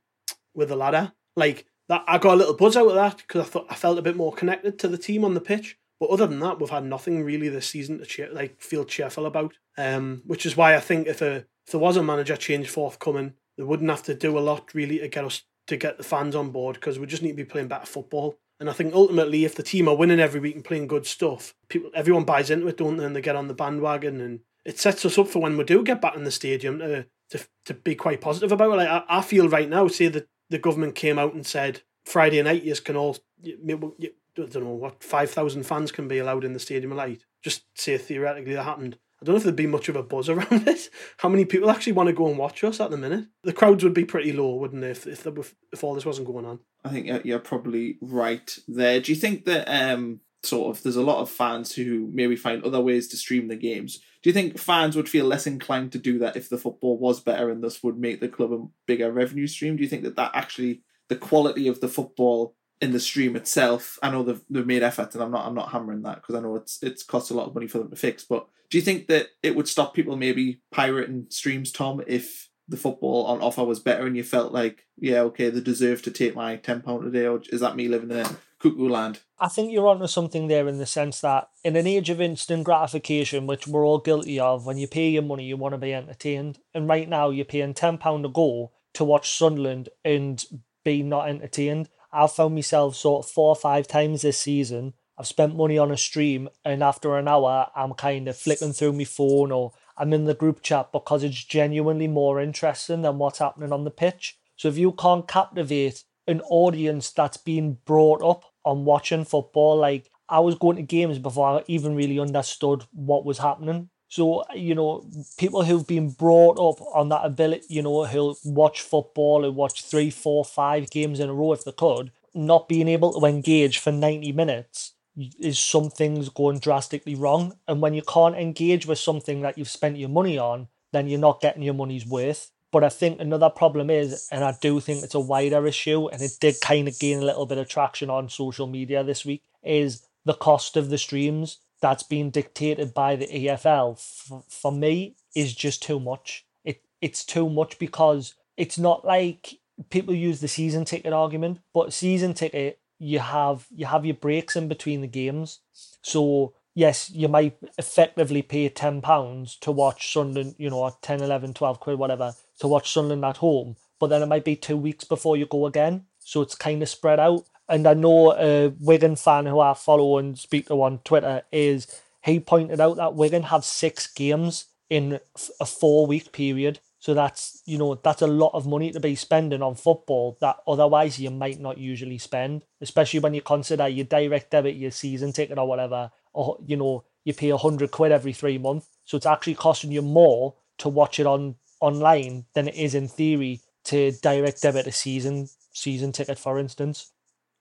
with 0.53 0.69
the 0.69 0.75
ladder. 0.75 1.13
Like 1.35 1.65
that, 1.89 2.03
I 2.07 2.17
got 2.17 2.33
a 2.33 2.37
little 2.37 2.55
buzz 2.55 2.75
out 2.75 2.87
of 2.87 2.95
that 2.95 3.17
because 3.17 3.41
I 3.41 3.45
thought 3.49 3.67
I 3.69 3.75
felt 3.75 3.99
a 3.99 4.03
bit 4.03 4.15
more 4.15 4.33
connected 4.33 4.79
to 4.79 4.87
the 4.87 4.97
team 4.97 5.23
on 5.23 5.33
the 5.33 5.41
pitch. 5.41 5.77
But 5.99 6.09
other 6.09 6.27
than 6.27 6.39
that, 6.41 6.59
we've 6.59 6.69
had 6.69 6.85
nothing 6.85 7.23
really 7.23 7.49
this 7.49 7.67
season 7.67 7.97
to 7.99 8.05
cheer, 8.05 8.29
like 8.31 8.61
feel 8.61 8.85
cheerful 8.85 9.25
about. 9.25 9.53
Um, 9.77 10.21
which 10.25 10.45
is 10.45 10.57
why 10.57 10.75
I 10.75 10.79
think 10.79 11.07
if 11.07 11.21
a 11.21 11.45
if 11.65 11.71
there 11.71 11.79
was 11.79 11.97
a 11.97 12.03
manager 12.03 12.35
change 12.35 12.69
forthcoming, 12.69 13.33
they 13.57 13.63
wouldn't 13.63 13.89
have 13.89 14.03
to 14.03 14.13
do 14.13 14.37
a 14.37 14.39
lot 14.39 14.73
really 14.73 14.99
to 14.99 15.07
get 15.07 15.25
us 15.25 15.43
to 15.67 15.77
get 15.77 15.97
the 15.97 16.03
fans 16.03 16.35
on 16.35 16.49
board 16.49 16.75
because 16.75 16.97
we 16.97 17.05
just 17.05 17.21
need 17.21 17.31
to 17.31 17.35
be 17.35 17.45
playing 17.45 17.67
better 17.67 17.85
football. 17.85 18.37
And 18.59 18.69
I 18.69 18.73
think 18.73 18.93
ultimately, 18.93 19.45
if 19.45 19.55
the 19.55 19.63
team 19.63 19.87
are 19.87 19.95
winning 19.95 20.19
every 20.19 20.39
week 20.39 20.55
and 20.55 20.63
playing 20.63 20.87
good 20.87 21.05
stuff, 21.05 21.53
people 21.69 21.91
everyone 21.93 22.23
buys 22.23 22.49
into 22.49 22.67
it, 22.67 22.77
don't 22.77 22.97
they? 22.97 23.05
And 23.05 23.15
they 23.15 23.21
get 23.21 23.35
on 23.35 23.47
the 23.47 23.53
bandwagon, 23.53 24.19
and 24.19 24.39
it 24.65 24.79
sets 24.79 25.05
us 25.05 25.17
up 25.17 25.27
for 25.27 25.39
when 25.39 25.57
we 25.57 25.63
do 25.63 25.83
get 25.83 26.01
back 26.01 26.15
in 26.15 26.23
the 26.23 26.31
stadium 26.31 26.79
to 26.79 27.05
to, 27.29 27.47
to 27.65 27.73
be 27.73 27.93
quite 27.93 28.21
positive 28.21 28.51
about 28.51 28.73
it. 28.73 28.77
Like 28.77 28.89
I, 28.89 29.03
I 29.09 29.21
feel 29.21 29.47
right 29.47 29.69
now, 29.69 29.87
say 29.87 30.07
that 30.07 30.27
the 30.49 30.57
government 30.57 30.95
came 30.95 31.19
out 31.19 31.33
and 31.33 31.45
said 31.45 31.81
Friday 32.05 32.41
night 32.41 32.63
you 32.63 32.75
can 32.75 32.95
all 32.95 33.17
you, 33.41 33.95
you, 33.99 34.11
I 34.37 34.45
don't 34.45 34.63
know 34.63 34.71
what 34.71 35.03
five 35.03 35.29
thousand 35.29 35.63
fans 35.63 35.91
can 35.91 36.07
be 36.07 36.17
allowed 36.17 36.43
in 36.43 36.53
the 36.53 36.59
Stadium 36.59 36.95
Light. 36.95 37.25
Just 37.43 37.65
say 37.75 37.97
theoretically 37.97 38.53
that 38.53 38.63
happened. 38.63 38.97
I 39.21 39.25
don't 39.25 39.33
know 39.33 39.37
if 39.37 39.43
there'd 39.43 39.55
be 39.55 39.67
much 39.67 39.89
of 39.89 39.95
a 39.95 40.03
buzz 40.03 40.29
around 40.29 40.67
it. 40.67 40.89
How 41.17 41.29
many 41.29 41.45
people 41.45 41.69
actually 41.69 41.93
want 41.93 42.07
to 42.07 42.13
go 42.13 42.27
and 42.27 42.37
watch 42.37 42.63
us 42.63 42.79
at 42.79 42.91
the 42.91 42.97
minute? 42.97 43.25
The 43.43 43.53
crowds 43.53 43.83
would 43.83 43.93
be 43.93 44.05
pretty 44.05 44.33
low, 44.33 44.55
wouldn't 44.55 44.81
they, 44.81 44.91
if 44.91 45.07
if, 45.07 45.25
if 45.71 45.83
all 45.83 45.95
this 45.95 46.05
wasn't 46.05 46.27
going 46.27 46.45
on? 46.45 46.59
I 46.83 46.89
think 46.89 47.25
you're 47.25 47.39
probably 47.39 47.97
right 48.01 48.57
there. 48.67 48.99
Do 48.99 49.11
you 49.11 49.17
think 49.17 49.45
that 49.45 49.67
um 49.67 50.21
sort 50.43 50.75
of 50.75 50.83
there's 50.83 50.95
a 50.95 51.03
lot 51.03 51.19
of 51.19 51.29
fans 51.29 51.73
who 51.73 52.09
maybe 52.13 52.35
find 52.35 52.63
other 52.63 52.81
ways 52.81 53.07
to 53.09 53.17
stream 53.17 53.47
the 53.47 53.55
games? 53.55 53.99
Do 54.21 54.29
you 54.29 54.33
think 54.33 54.57
fans 54.57 54.95
would 54.95 55.09
feel 55.09 55.25
less 55.25 55.47
inclined 55.47 55.91
to 55.93 55.99
do 55.99 56.19
that 56.19 56.35
if 56.35 56.49
the 56.49 56.57
football 56.57 56.97
was 56.97 57.19
better 57.19 57.49
and 57.49 57.63
thus 57.63 57.83
would 57.83 57.97
make 57.97 58.19
the 58.19 58.27
club 58.27 58.53
a 58.53 58.65
bigger 58.85 59.11
revenue 59.11 59.47
stream? 59.47 59.75
Do 59.75 59.83
you 59.83 59.89
think 59.89 60.03
that 60.03 60.15
that 60.15 60.31
actually 60.33 60.81
the 61.07 61.15
quality 61.15 61.67
of 61.67 61.79
the 61.79 61.87
football 61.87 62.55
in 62.81 62.91
the 62.91 62.99
stream 62.99 63.35
itself. 63.35 63.97
I 64.01 64.11
know 64.11 64.23
they've, 64.23 64.41
they've 64.49 64.65
made 64.65 64.83
effort, 64.83 65.13
and 65.13 65.23
I'm 65.23 65.31
not 65.31 65.45
I'm 65.45 65.55
not 65.55 65.71
hammering 65.71 66.03
that 66.03 66.15
because 66.15 66.35
I 66.35 66.41
know 66.41 66.55
it's 66.55 66.81
it's 66.83 67.03
cost 67.03 67.31
a 67.31 67.33
lot 67.33 67.47
of 67.47 67.53
money 67.53 67.67
for 67.67 67.79
them 67.79 67.89
to 67.89 67.95
fix. 67.95 68.23
But 68.23 68.47
do 68.69 68.77
you 68.77 68.83
think 68.83 69.07
that 69.07 69.29
it 69.41 69.55
would 69.55 69.67
stop 69.67 69.93
people 69.93 70.15
maybe 70.15 70.61
pirating 70.71 71.27
streams, 71.29 71.71
Tom, 71.71 72.01
if 72.05 72.49
the 72.69 72.77
football 72.77 73.25
on 73.27 73.41
offer 73.41 73.63
was 73.63 73.79
better 73.79 74.05
and 74.05 74.17
you 74.17 74.23
felt 74.23 74.51
like, 74.51 74.85
yeah, 74.97 75.21
okay, 75.21 75.49
they 75.49 75.61
deserve 75.61 76.01
to 76.01 76.11
take 76.11 76.35
my 76.35 76.57
ten 76.57 76.81
pound 76.81 77.07
a 77.07 77.11
day, 77.11 77.25
or 77.25 77.41
is 77.51 77.61
that 77.61 77.75
me 77.75 77.87
living 77.87 78.11
in 78.11 78.27
cuckoo 78.59 78.89
land? 78.89 79.21
I 79.39 79.47
think 79.47 79.71
you're 79.71 79.87
onto 79.87 80.07
something 80.07 80.47
there 80.47 80.67
in 80.67 80.77
the 80.77 80.85
sense 80.85 81.21
that 81.21 81.49
in 81.63 81.75
an 81.75 81.87
age 81.87 82.09
of 82.09 82.19
instant 82.19 82.65
gratification, 82.65 83.47
which 83.47 83.67
we're 83.67 83.85
all 83.85 83.99
guilty 83.99 84.39
of, 84.39 84.65
when 84.65 84.77
you 84.77 84.87
pay 84.87 85.09
your 85.09 85.23
money, 85.23 85.45
you 85.45 85.55
want 85.55 85.73
to 85.73 85.77
be 85.77 85.93
entertained, 85.93 86.59
and 86.73 86.87
right 86.87 87.07
now 87.07 87.29
you're 87.29 87.45
paying 87.45 87.73
ten 87.73 87.97
pound 87.97 88.25
a 88.25 88.29
go 88.29 88.71
to 88.95 89.03
watch 89.03 89.37
Sunderland 89.37 89.89
and 90.03 90.43
be 90.83 91.03
not 91.03 91.29
entertained 91.29 91.89
I've 92.11 92.31
found 92.31 92.55
myself 92.55 92.95
sort 92.95 93.25
of 93.25 93.31
four 93.31 93.49
or 93.49 93.55
five 93.55 93.87
times 93.87 94.21
this 94.21 94.37
season. 94.37 94.93
I've 95.17 95.27
spent 95.27 95.55
money 95.55 95.77
on 95.77 95.91
a 95.91 95.97
stream, 95.97 96.47
and 96.63 96.83
after 96.83 97.17
an 97.17 97.27
hour, 97.27 97.67
I'm 97.75 97.93
kind 97.93 98.27
of 98.27 98.37
flicking 98.37 98.73
through 98.73 98.93
my 98.93 99.03
phone 99.03 99.51
or 99.51 99.73
I'm 99.97 100.13
in 100.13 100.25
the 100.25 100.35
group 100.35 100.61
chat 100.61 100.91
because 100.91 101.23
it's 101.23 101.43
genuinely 101.43 102.07
more 102.07 102.39
interesting 102.39 103.01
than 103.01 103.17
what's 103.17 103.39
happening 103.39 103.73
on 103.73 103.83
the 103.83 103.91
pitch. 103.91 104.37
So 104.55 104.67
if 104.67 104.77
you 104.77 104.91
can't 104.91 105.27
captivate 105.27 106.03
an 106.27 106.41
audience 106.41 107.11
that's 107.11 107.37
been 107.37 107.77
brought 107.85 108.21
up 108.21 108.43
on 108.63 108.85
watching 108.85 109.23
football, 109.23 109.77
like 109.77 110.11
I 110.29 110.39
was 110.39 110.55
going 110.55 110.75
to 110.75 110.83
games 110.83 111.19
before 111.19 111.59
I 111.59 111.63
even 111.67 111.95
really 111.95 112.19
understood 112.19 112.83
what 112.91 113.25
was 113.25 113.39
happening. 113.39 113.89
So, 114.09 114.43
you 114.55 114.73
know, 114.73 115.05
people 115.37 115.63
who've 115.63 115.85
been 115.85 116.11
brought 116.11 116.57
up 116.57 116.81
on 116.93 117.09
that 117.09 117.25
ability, 117.25 117.65
you 117.69 117.81
know, 117.81 118.05
who'll 118.05 118.37
watch 118.45 118.81
football 118.81 119.43
and 119.43 119.55
watch 119.55 119.83
three, 119.83 120.09
four, 120.09 120.45
five 120.45 120.89
games 120.89 121.19
in 121.19 121.29
a 121.29 121.33
row 121.33 121.53
if 121.53 121.65
they 121.65 121.73
could, 121.73 122.11
not 122.33 122.69
being 122.69 122.87
able 122.87 123.19
to 123.19 123.25
engage 123.25 123.79
for 123.79 123.91
90 123.91 124.31
minutes 124.31 124.93
is 125.39 125.59
something's 125.59 126.29
going 126.29 126.59
drastically 126.59 127.15
wrong. 127.15 127.57
And 127.67 127.81
when 127.81 127.93
you 127.93 128.01
can't 128.01 128.35
engage 128.35 128.85
with 128.85 128.99
something 128.99 129.41
that 129.41 129.57
you've 129.57 129.69
spent 129.69 129.97
your 129.97 130.09
money 130.09 130.37
on, 130.37 130.67
then 130.93 131.07
you're 131.07 131.19
not 131.19 131.41
getting 131.41 131.63
your 131.63 131.73
money's 131.73 132.05
worth. 132.05 132.51
But 132.71 132.83
I 132.83 132.89
think 132.89 133.19
another 133.19 133.49
problem 133.49 133.89
is, 133.89 134.27
and 134.31 134.43
I 134.43 134.55
do 134.61 134.79
think 134.79 135.03
it's 135.03 135.15
a 135.15 135.19
wider 135.19 135.65
issue, 135.65 136.07
and 136.07 136.21
it 136.21 136.33
did 136.39 136.61
kind 136.61 136.87
of 136.87 136.99
gain 136.99 137.19
a 137.19 137.25
little 137.25 137.45
bit 137.45 137.57
of 137.57 137.67
traction 137.67 138.09
on 138.09 138.29
social 138.29 138.67
media 138.67 139.03
this 139.03 139.25
week, 139.25 139.41
is 139.63 140.05
the 140.25 140.33
cost 140.33 140.77
of 140.77 140.89
the 140.89 140.97
streams 140.97 141.59
that's 141.81 142.03
being 142.03 142.29
dictated 142.29 142.93
by 142.93 143.15
the 143.15 143.27
EFL 143.27 143.93
f- 143.93 144.43
for 144.49 144.71
me 144.71 145.15
is 145.35 145.53
just 145.53 145.83
too 145.83 145.99
much. 145.99 146.45
It 146.63 146.81
it's 147.01 147.23
too 147.23 147.49
much 147.49 147.79
because 147.79 148.35
it's 148.55 148.77
not 148.77 149.05
like 149.05 149.59
people 149.89 150.13
use 150.13 150.41
the 150.41 150.47
season 150.47 150.85
ticket 150.85 151.13
argument, 151.13 151.59
but 151.73 151.93
season 151.93 152.33
ticket 152.33 152.79
you 152.99 153.19
have 153.19 153.67
you 153.69 153.85
have 153.85 154.05
your 154.05 154.15
breaks 154.15 154.55
in 154.55 154.67
between 154.67 155.01
the 155.01 155.07
games. 155.07 155.59
So 156.01 156.53
yes, 156.73 157.09
you 157.11 157.27
might 157.27 157.57
effectively 157.77 158.41
pay 158.41 158.69
ten 158.69 159.01
pounds 159.01 159.55
to 159.57 159.71
watch 159.71 160.13
Sunderland, 160.13 160.55
you 160.57 160.69
know, 160.69 160.95
10, 161.01 161.21
11, 161.21 161.53
12 161.53 161.79
quid, 161.79 161.99
whatever, 161.99 162.33
to 162.59 162.67
watch 162.67 162.91
Sunderland 162.91 163.25
at 163.25 163.37
home. 163.37 163.75
But 163.99 164.07
then 164.07 164.21
it 164.21 164.27
might 164.27 164.45
be 164.45 164.55
two 164.55 164.77
weeks 164.77 165.03
before 165.03 165.37
you 165.37 165.45
go 165.45 165.65
again. 165.65 166.05
So 166.19 166.41
it's 166.41 166.55
kind 166.55 166.81
of 166.81 166.89
spread 166.89 167.19
out 167.19 167.45
and 167.69 167.87
I 167.87 167.93
know 167.93 168.33
a 168.33 168.69
Wigan 168.79 169.15
fan 169.15 169.45
who 169.45 169.59
I 169.59 169.73
follow 169.73 170.17
and 170.17 170.37
speak 170.37 170.67
to 170.67 170.81
on 170.81 170.99
Twitter 170.99 171.43
is 171.51 171.87
he 172.23 172.39
pointed 172.39 172.79
out 172.79 172.97
that 172.97 173.15
Wigan 173.15 173.43
have 173.43 173.65
six 173.65 174.07
games 174.07 174.65
in 174.89 175.19
a 175.59 175.65
four 175.65 176.07
week 176.07 176.31
period. 176.31 176.79
So 176.99 177.13
that's 177.13 177.61
you 177.65 177.77
know 177.77 177.95
that's 177.95 178.21
a 178.21 178.27
lot 178.27 178.51
of 178.53 178.67
money 178.67 178.91
to 178.91 178.99
be 178.99 179.15
spending 179.15 179.61
on 179.61 179.75
football 179.75 180.37
that 180.41 180.57
otherwise 180.67 181.19
you 181.19 181.29
might 181.29 181.59
not 181.59 181.77
usually 181.77 182.17
spend, 182.17 182.63
especially 182.81 183.19
when 183.19 183.33
you 183.33 183.41
consider 183.41 183.87
your 183.87 184.05
direct 184.05 184.51
debit, 184.51 184.75
your 184.75 184.91
season 184.91 185.31
ticket 185.31 185.57
or 185.57 185.67
whatever, 185.67 186.11
or 186.33 186.57
you 186.65 186.75
know 186.75 187.03
you 187.23 187.33
pay 187.33 187.49
hundred 187.51 187.91
quid 187.91 188.11
every 188.11 188.33
three 188.33 188.57
months. 188.57 188.87
So 189.05 189.17
it's 189.17 189.25
actually 189.25 189.55
costing 189.55 189.91
you 189.91 190.01
more 190.01 190.55
to 190.79 190.89
watch 190.89 191.19
it 191.19 191.27
on 191.27 191.55
online 191.79 192.45
than 192.53 192.67
it 192.67 192.75
is 192.75 192.95
in 192.95 193.07
theory 193.07 193.61
to 193.85 194.11
direct 194.11 194.61
debit 194.61 194.87
a 194.87 194.91
season 194.91 195.47
season 195.71 196.11
ticket, 196.11 196.39
for 196.39 196.57
instance. 196.57 197.11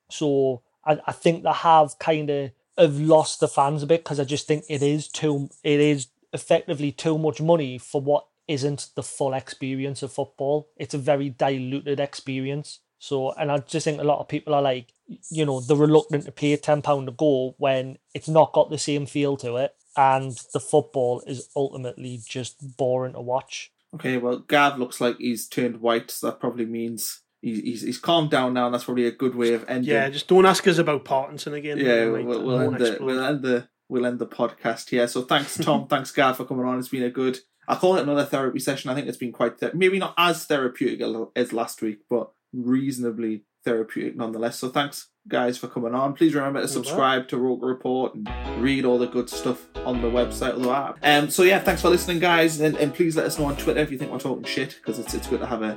So 0.09 0.63
I, 0.85 0.99
I 1.07 1.13
think 1.13 1.43
they 1.43 1.53
have 1.53 1.99
kind 1.99 2.31
of 2.31 2.51
have 2.79 2.99
lost 3.01 3.41
the 3.41 3.49
fans 3.49 3.83
a 3.83 3.87
bit 3.87 4.05
because 4.05 4.21
I 4.21 4.25
just 4.25 4.47
think 4.47 4.65
it 4.69 4.83
is 4.83 5.09
too 5.09 5.51
it 5.65 5.81
is 5.81 6.09
effectively 6.33 6.93
too 6.93 7.19
much 7.19 7.41
money 7.41 7.79
for 7.79 8.01
what 8.01 8.27
isn't 8.49 8.89
the 8.95 9.03
full 9.03 9.35
experience 9.35 10.03
of 10.03 10.13
football. 10.13 10.69
It's 10.77 10.95
a 10.95 10.99
very 10.99 11.31
diluted 11.31 11.99
experience. 11.99 12.81
So, 12.99 13.33
and 13.33 13.53
I 13.53 13.59
just 13.59 13.85
think 13.85 14.01
a 14.01 14.05
lot 14.05 14.21
of 14.21 14.29
people 14.29 14.55
are 14.55 14.63
like, 14.63 14.93
you 15.31 15.45
know, 15.45 15.61
they're 15.61 15.77
reluctant 15.77 16.25
to 16.25 16.33
pay 16.33 16.57
ten 16.57 16.83
pound 16.83 17.09
a 17.09 17.13
goal 17.13 17.55
when 17.59 17.99
it's 18.15 18.29
not 18.29 18.53
got 18.53 18.71
the 18.71 18.79
same 18.79 19.07
feel 19.07 19.37
to 19.39 19.57
it, 19.57 19.75
and 19.97 20.39
the 20.53 20.61
football 20.61 21.23
is 21.27 21.49
ultimately 21.55 22.21
just 22.27 22.77
boring 22.77 23.13
to 23.13 23.21
watch. 23.21 23.71
Okay, 23.95 24.17
well, 24.17 24.39
Gav 24.39 24.79
looks 24.79 25.01
like 25.01 25.19
he's 25.19 25.47
turned 25.47 25.81
white, 25.81 26.11
so 26.11 26.27
that 26.27 26.41
probably 26.41 26.67
means 26.67 27.21
he's 27.43 27.83
he's, 27.83 27.99
calmed 27.99 28.31
down 28.31 28.55
now, 28.55 28.67
and 28.67 28.75
that's 28.75 28.85
probably 28.85 29.07
a 29.07 29.13
good 29.13 29.35
way 29.35 29.55
of 29.55 29.65
ending. 29.69 29.93
Yeah, 29.93 30.09
just 30.09 30.29
don't 30.29 30.47
ask 30.47 30.67
us 30.67 30.79
about 30.79 31.05
Partington 31.05 31.55
again. 31.55 31.79
Yeah, 31.79 32.07
we'll, 32.07 32.43
we'll 32.43 32.61
end 32.61 32.79
the 32.79 32.99
we'll 33.01 33.25
end 33.25 33.43
the 33.43 33.69
we'll 33.89 34.07
end 34.07 34.19
the 34.19 34.27
podcast 34.27 34.91
here. 34.91 35.09
So 35.09 35.23
thanks, 35.23 35.57
Tom. 35.63 35.87
thanks, 35.87 36.11
Gav, 36.11 36.37
for 36.37 36.45
coming 36.45 36.67
on. 36.67 36.79
It's 36.79 36.89
been 36.89 37.03
a 37.03 37.11
good. 37.11 37.39
I 37.69 37.75
call 37.75 37.97
it 37.97 38.03
another 38.03 38.25
therapy 38.25 38.61
session. 38.61 38.91
I 38.91 38.95
think 38.95 39.09
it's 39.09 39.17
been 39.17 39.33
quite 39.33 39.59
th- 39.59 39.75
maybe 39.75 39.99
not 39.99 40.15
as 40.17 40.45
therapeutic 40.45 41.05
as 41.35 41.53
last 41.53 41.83
week, 41.83 41.99
but 42.09 42.31
reasonably 42.53 43.43
therapeutic 43.65 44.17
nonetheless. 44.17 44.59
So 44.59 44.71
thanks, 44.71 45.09
guys, 45.29 45.59
for 45.59 45.67
coming 45.67 45.95
on. 45.95 46.15
Please 46.15 46.35
remember 46.35 46.63
to 46.63 46.69
subscribe 46.69 47.29
to 47.29 47.37
Roker 47.37 47.67
Report 47.67 48.15
and 48.15 48.29
read 48.63 48.85
all 48.85 48.99
the 48.99 49.09
good 49.09 49.29
stuff 49.29 49.67
on 49.85 50.01
the 50.01 50.09
website 50.09 50.53
of 50.53 50.63
the 50.63 50.71
app. 50.71 50.99
Um, 51.03 51.29
so 51.29 51.43
yeah, 51.43 51.59
thanks 51.59 51.83
for 51.83 51.91
listening, 51.91 52.21
guys, 52.21 52.61
and, 52.61 52.77
and 52.77 52.95
please 52.95 53.17
let 53.17 53.27
us 53.27 53.39
know 53.39 53.47
on 53.47 53.57
Twitter 53.57 53.81
if 53.81 53.91
you 53.91 53.99
think 53.99 54.13
we're 54.13 54.21
talking 54.21 54.45
shit 54.45 54.77
because 54.77 54.99
it's 54.99 55.13
it's 55.13 55.27
good 55.27 55.41
to 55.41 55.47
have 55.47 55.63
a, 55.63 55.77